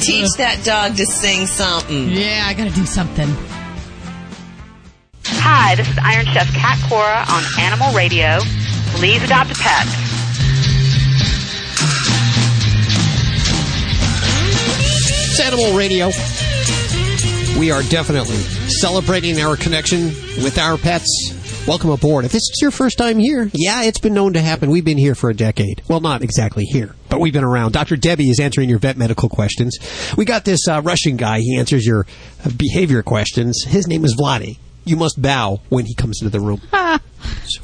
[0.00, 2.08] Teach that dog to sing something.
[2.10, 3.28] yeah, I got to do something.
[5.38, 8.40] Hi, this is Iron Chef Cat Cora on Animal Radio.
[8.96, 9.86] Please adopt a pet.
[15.32, 16.06] It's Animal Radio.
[17.58, 18.36] We are definitely
[18.68, 20.06] celebrating our connection
[20.42, 21.06] with our pets.
[21.66, 22.24] Welcome aboard.
[22.24, 24.70] If this is your first time here, yeah, it's been known to happen.
[24.70, 25.82] We've been here for a decade.
[25.88, 27.72] Well, not exactly here, but we've been around.
[27.72, 27.96] Dr.
[27.96, 29.78] Debbie is answering your vet medical questions.
[30.16, 31.38] We got this uh, Russian guy.
[31.40, 32.06] He answers your
[32.44, 33.62] uh, behavior questions.
[33.66, 34.58] His name is Vladae.
[34.84, 36.60] You must bow when he comes into the room.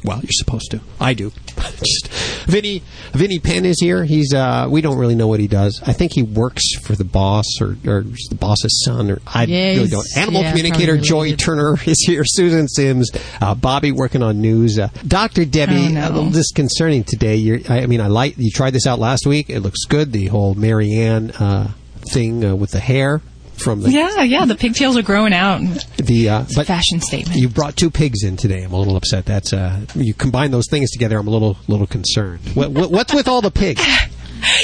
[0.03, 0.79] well, you're supposed to.
[0.99, 1.31] I do.
[1.57, 2.07] Just
[2.45, 4.03] Vinnie Vinnie Penn is here.
[4.03, 5.81] He's uh we don't really know what he does.
[5.85, 9.69] I think he works for the boss or, or the boss's son or I Yeah,
[9.75, 10.05] really don't.
[10.15, 12.23] Animal yeah, communicator Joy Turner is here.
[12.25, 13.09] Susan Sims,
[13.41, 14.77] uh, Bobby working on news.
[14.79, 15.45] Uh, Dr.
[15.45, 17.35] Debbie, Oh, a little disconcerting today.
[17.35, 19.49] You're, I, I mean, I like you tried this out last week.
[19.49, 20.11] It looks good.
[20.11, 21.71] The whole Marianne uh,
[22.13, 23.21] thing uh, with the hair
[23.57, 25.61] from the Yeah, yeah, the pigtails are growing out.
[25.97, 27.39] the uh, but fashion statement.
[27.39, 28.63] You brought two pigs in today.
[28.63, 29.25] I'm a little upset.
[29.25, 31.17] That's uh, you combine those things together.
[31.17, 32.39] I'm a little little concerned.
[32.53, 33.83] What, what, what's with all the pigs?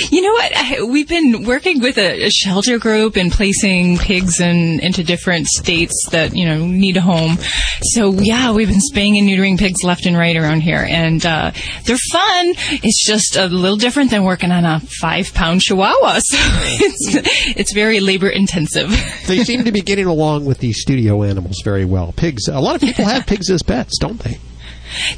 [0.09, 0.51] You know what?
[0.55, 5.47] I, we've been working with a, a shelter group and placing pigs in, into different
[5.47, 7.37] states that you know need a home.
[7.81, 11.51] So yeah, we've been spaying and neutering pigs left and right around here, and uh,
[11.85, 12.53] they're fun.
[12.83, 16.19] It's just a little different than working on a five pound Chihuahua.
[16.33, 18.89] So it's it's very labor intensive.
[19.27, 22.11] They seem to be getting along with these studio animals very well.
[22.13, 22.47] Pigs.
[22.47, 24.39] A lot of people have pigs as pets, don't they?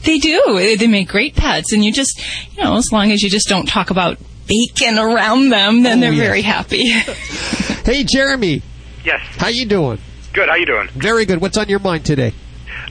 [0.03, 0.75] They do.
[0.77, 2.19] They make great pets, and you just,
[2.55, 6.01] you know, as long as you just don't talk about bacon around them, then Oh,
[6.01, 6.25] they're yes.
[6.27, 6.83] very happy.
[7.85, 8.63] Hey, Jeremy.
[9.03, 9.19] Yes.
[9.37, 9.99] How you doing?
[10.33, 10.49] Good.
[10.49, 10.87] How you doing?
[10.95, 11.39] Very good.
[11.39, 12.33] What's on your mind today?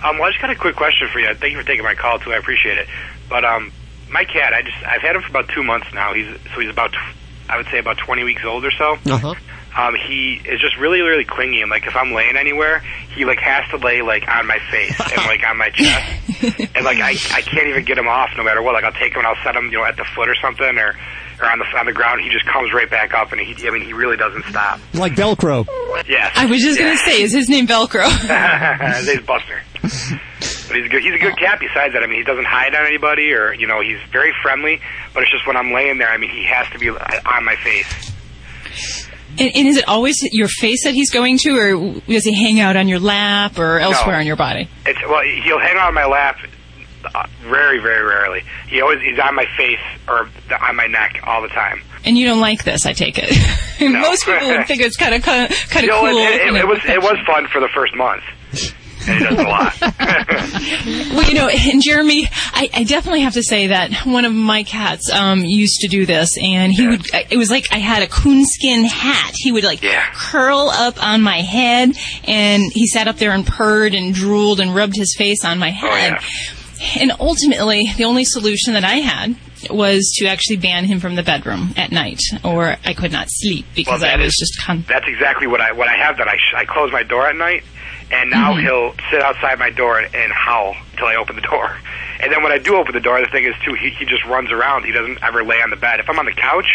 [0.05, 1.35] Um, well, I just got a quick question for you.
[1.35, 2.33] Thank you for taking my call too.
[2.33, 2.87] I appreciate it.
[3.29, 3.73] But um,
[4.09, 6.15] my cat, I just I've had him for about two months now.
[6.15, 6.95] He's so he's about
[7.49, 8.97] I would say about 20 weeks old or so.
[9.05, 9.35] Uh huh.
[9.77, 12.79] Um, he is just really really clingy, and like if I'm laying anywhere,
[13.17, 16.85] he like has to lay like on my face and like on my chest, and
[16.85, 18.75] like I I can't even get him off no matter what.
[18.75, 20.79] Like I'll take him and I'll set him you know at the foot or something
[20.79, 20.95] or.
[21.41, 23.71] Or on the on the ground, he just comes right back up, and he I
[23.71, 24.79] mean he really doesn't stop.
[24.95, 25.67] Like Velcro.
[26.09, 26.33] Yes.
[26.37, 26.87] I was just Yeah.
[26.87, 28.05] going to say, is his name Velcro?
[28.97, 29.61] His name's Buster.
[29.83, 31.03] But he's a good.
[31.03, 31.59] He's a good cat.
[31.61, 34.81] Besides that, I mean, he doesn't hide on anybody, or you know, he's very friendly.
[35.13, 37.57] But it's just when I'm laying there, I mean, he has to be on my
[37.57, 39.03] face.
[39.39, 42.61] and, and is it always your face that he's going to, or does he hang
[42.61, 44.21] out on your lap or elsewhere No.
[44.21, 44.69] on your body?
[44.87, 46.39] It's well, he'll hang out on my lap.
[47.15, 48.43] Uh, very, very rarely.
[48.69, 49.79] He always he's on my face
[50.09, 51.81] or the, on my neck all the time.
[52.05, 53.31] And you don't like this, I take it.
[53.81, 56.19] Most people would think it's kind of kind of kind You know, cool.
[56.19, 58.23] it, it, it was it was fun for the first month,
[59.09, 59.75] and he does a lot.
[61.15, 64.65] Well, you know, and Jeremy, I, I definitely have to say that one of my
[64.65, 67.07] cats um, used to do this, and he would.
[67.31, 69.33] It was like I had a coonskin hat.
[69.37, 69.83] He would like
[70.15, 71.93] curl up on my head,
[72.25, 75.69] and he sat up there and purred and drooled and rubbed his face on my
[75.71, 76.15] Oh, head.
[77.01, 79.37] And ultimately, the only solution that I had
[79.71, 83.65] was to actually ban him from the bedroom at night, or I could not sleep
[83.75, 86.29] because Well, I was is- just con- That's exactly what I what I have done.
[86.29, 87.63] I sh- I close my door at night,
[88.11, 88.63] and now Mhm.
[88.63, 91.77] he'll sit outside my door and, and howl until I open the door.
[92.21, 94.25] And then when I do open the door, the thing is too, he he just
[94.25, 94.85] runs around.
[94.85, 96.01] He doesn't ever lay on the bed.
[96.01, 96.67] If I'm on the couch,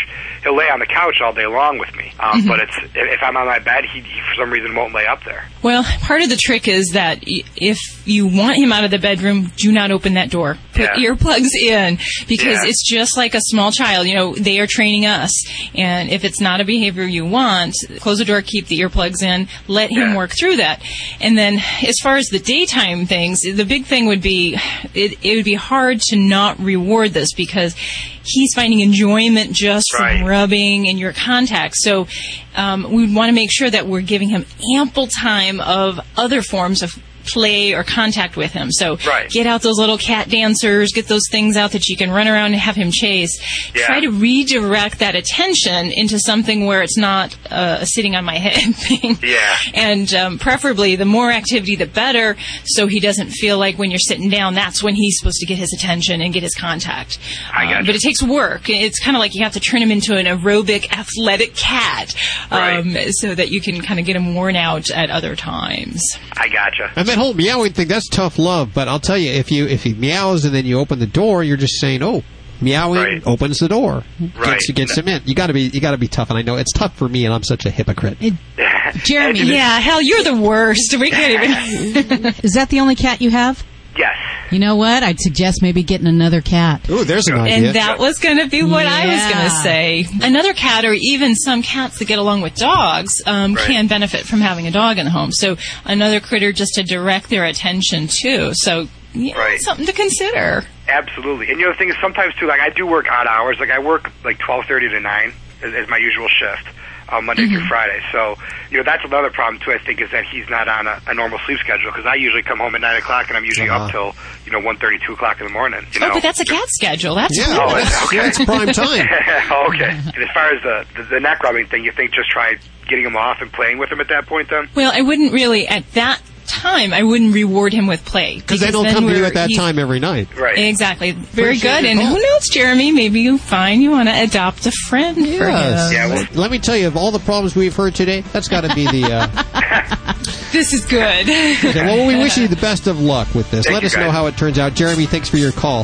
[0.44, 2.14] he'll lay on the couch all day long with me.
[2.20, 2.48] Um, Mhm.
[2.48, 5.24] But it's if I'm on my bed, he, he for some reason won't lay up
[5.24, 5.46] there.
[5.64, 9.52] Well, part of the trick is that if you want him out of the bedroom,
[9.58, 10.58] do not open that door.
[10.74, 11.10] Put Yeah.
[11.12, 11.98] earplugs in
[12.28, 12.70] because Yeah.
[12.70, 14.08] it's just like a small child.
[14.08, 15.32] You know, they are training us.
[15.74, 19.48] And if it's not a behavior you want, close the door, keep the earplugs in,
[19.68, 20.82] let him work through that.
[21.22, 24.58] And then as far as the daytime things, the big thing would be
[24.94, 27.76] it, it would be hard to not reward this because
[28.24, 31.76] he's finding enjoyment just from rubbing in your contact.
[31.78, 32.08] So
[32.56, 34.46] um, we want to make sure that we're giving him
[34.76, 36.92] ample time of other forms of
[37.34, 38.72] play or contact with him.
[38.72, 39.30] So Right.
[39.30, 42.48] get out those little cat dancers, get those things out that you can run around
[42.54, 43.40] and have him chase.
[43.76, 43.86] Yeah.
[43.86, 48.38] Try to redirect that attention into something where it's not uh, a sitting on my
[48.46, 49.18] head thing.
[49.22, 49.58] Yeah.
[49.74, 52.36] And um, preferably, the more activity, the better,
[52.66, 55.58] so he doesn't feel like when you're sitting down, that's when he's supposed to get
[55.58, 57.18] his attention and get his contact.
[57.54, 58.70] I Um, but it takes work.
[58.70, 62.14] It's kind of like you have to turn him into an aerobic, athletic cat,
[62.52, 66.02] um, so that you can kind of get him worn out at other times.
[66.38, 66.92] I gotcha.
[66.96, 68.72] And that whole meowing thing, that's tough love.
[68.74, 71.44] But I'll tell you, if you if he meows and then you open the door,
[71.44, 72.24] you're just saying, "Oh,
[72.62, 74.60] meowing opens the door, Right.
[74.60, 76.30] gets, gets him in." You got to be you got to be tough.
[76.30, 78.18] And I know it's tough for me, and I'm such a hypocrite.
[79.04, 80.96] Jeremy, yeah, hell, you're the worst.
[81.00, 82.26] We can't even.
[82.44, 83.64] Is that the only cat you have?
[84.00, 84.16] Yes.
[84.50, 85.04] You know what?
[85.04, 86.90] I'd suggest maybe getting another cat.
[86.90, 87.68] Ooh, there's an idea.
[87.68, 90.06] And that was going to be what I was going to say.
[90.26, 93.66] Another cat, or even some cats that get along with dogs, um, Right.
[93.68, 95.32] can benefit from having a dog in the home.
[95.34, 98.54] So another critter just to direct their attention to.
[98.56, 99.60] So yeah, Right.
[99.62, 100.64] something to consider.
[100.88, 101.50] Absolutely.
[101.52, 103.58] And you know the thing is sometimes too, like I do work odd hours.
[103.60, 106.68] Like I work like twelve thirty to nine is, is my usual shift.
[107.12, 108.36] Uh, Monday through Friday, so
[108.70, 109.72] you know that's another problem too.
[109.72, 112.44] I think is that he's not on a, a normal sleep schedule because I usually
[112.44, 114.14] come home at nine o'clock and I'm usually up till
[114.46, 115.86] you know one thirty, two o'clock in the morning.
[115.94, 117.16] You know, Oh, but that's a cat schedule.
[117.16, 117.58] That's Yeah, cool.
[117.62, 118.18] oh, it's- okay.
[118.18, 119.08] yeah, it's prime time.
[119.52, 119.90] oh, okay.
[119.90, 122.56] And as far as the, the the neck rubbing thing, you think just try
[122.88, 124.68] getting him off and playing with him at that point then?
[124.76, 128.72] Well, I wouldn't really at that time, I wouldn't reward him with play Because they
[128.72, 130.36] don't come to you at that time every night.
[130.38, 130.58] Right.
[130.58, 131.12] Exactly.
[131.12, 131.86] Very Appreciate good.
[131.86, 132.92] And who knows, Jeremy?
[132.92, 135.92] Maybe you find you want to adopt a friend for Yes.
[135.92, 136.28] him.
[136.40, 138.86] Let me tell you, of all the problems we've heard today, that's got to be
[138.88, 139.12] the.
[139.14, 139.44] Uh,
[140.52, 141.30] This is good.
[141.30, 143.66] okay, well, we wish you the best of luck with this.
[143.66, 144.74] Thank Let you, us know how it turns out.
[144.74, 145.84] Jeremy, thanks for your call.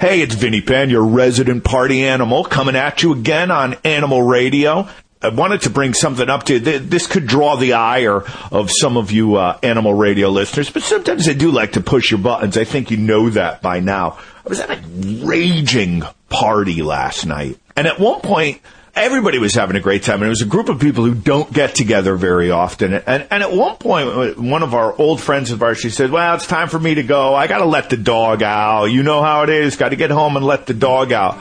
[0.00, 4.88] Hey, it's Vinnie Penn, your resident party animal, coming at you again on Animal Radio.
[5.20, 6.78] I wanted to bring something up to you.
[6.78, 8.22] This could draw the ire
[8.52, 12.12] of some of you uh, Animal Radio listeners, but sometimes I do like to push
[12.12, 12.56] your buttons.
[12.56, 14.20] I think you know that by now.
[14.46, 14.80] I was at a
[15.26, 18.60] raging party last night, and at one point,
[18.98, 21.52] everybody was having a great time, and it was a group of people who don't
[21.52, 22.92] get together very often.
[22.94, 26.34] And, and at one point, one of our old friends of ours, she said, "Well,
[26.34, 27.34] it's time for me to go.
[27.34, 28.86] I got to let the dog out.
[28.86, 29.76] You know how it is.
[29.76, 31.38] Got to get home and let the dog out."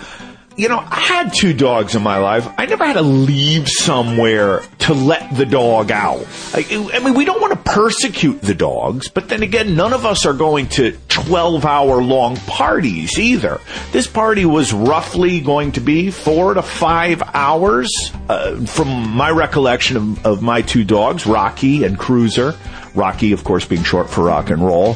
[0.55, 2.47] You know, I had two dogs in my life.
[2.57, 6.25] I never had to leave somewhere to let the dog out.
[6.51, 10.03] I, I mean, we don't want to persecute the dogs, but then again, none of
[10.03, 13.61] us are going to 12 hour long parties either.
[13.91, 17.91] This party was roughly going to be four to five hours.
[18.27, 22.55] Uh, from my recollection of, of my two dogs, Rocky and Cruiser,
[22.95, 24.95] Rocky, of course, being short for rock and roll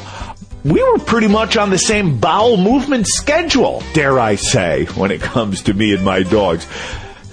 [0.63, 5.19] we were pretty much on the same bowel movement schedule, dare I say, when it
[5.19, 6.67] comes to me and my dogs.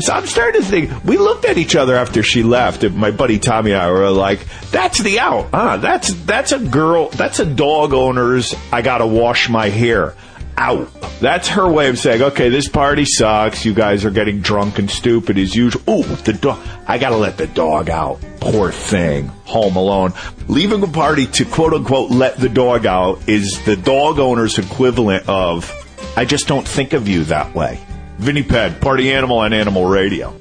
[0.01, 3.11] So I'm starting to think, we looked at each other after she left, and my
[3.11, 5.49] buddy Tommy and I were like, that's the out.
[5.53, 10.15] Ah, that's, that's a girl, that's a dog owner's, I gotta wash my hair.
[10.57, 10.89] Out.
[11.21, 13.65] That's her way of saying, okay, this party sucks.
[13.65, 15.83] You guys are getting drunk and stupid as usual.
[15.89, 16.59] Ooh, the dog.
[16.85, 18.21] I gotta let the dog out.
[18.41, 19.29] Poor thing.
[19.45, 20.15] Home alone.
[20.49, 25.29] Leaving a party to quote unquote let the dog out is the dog owner's equivalent
[25.29, 25.73] of,
[26.17, 27.81] I just don't think of you that way.
[28.19, 30.35] Vinnie Penn, party animal on Animal Radio.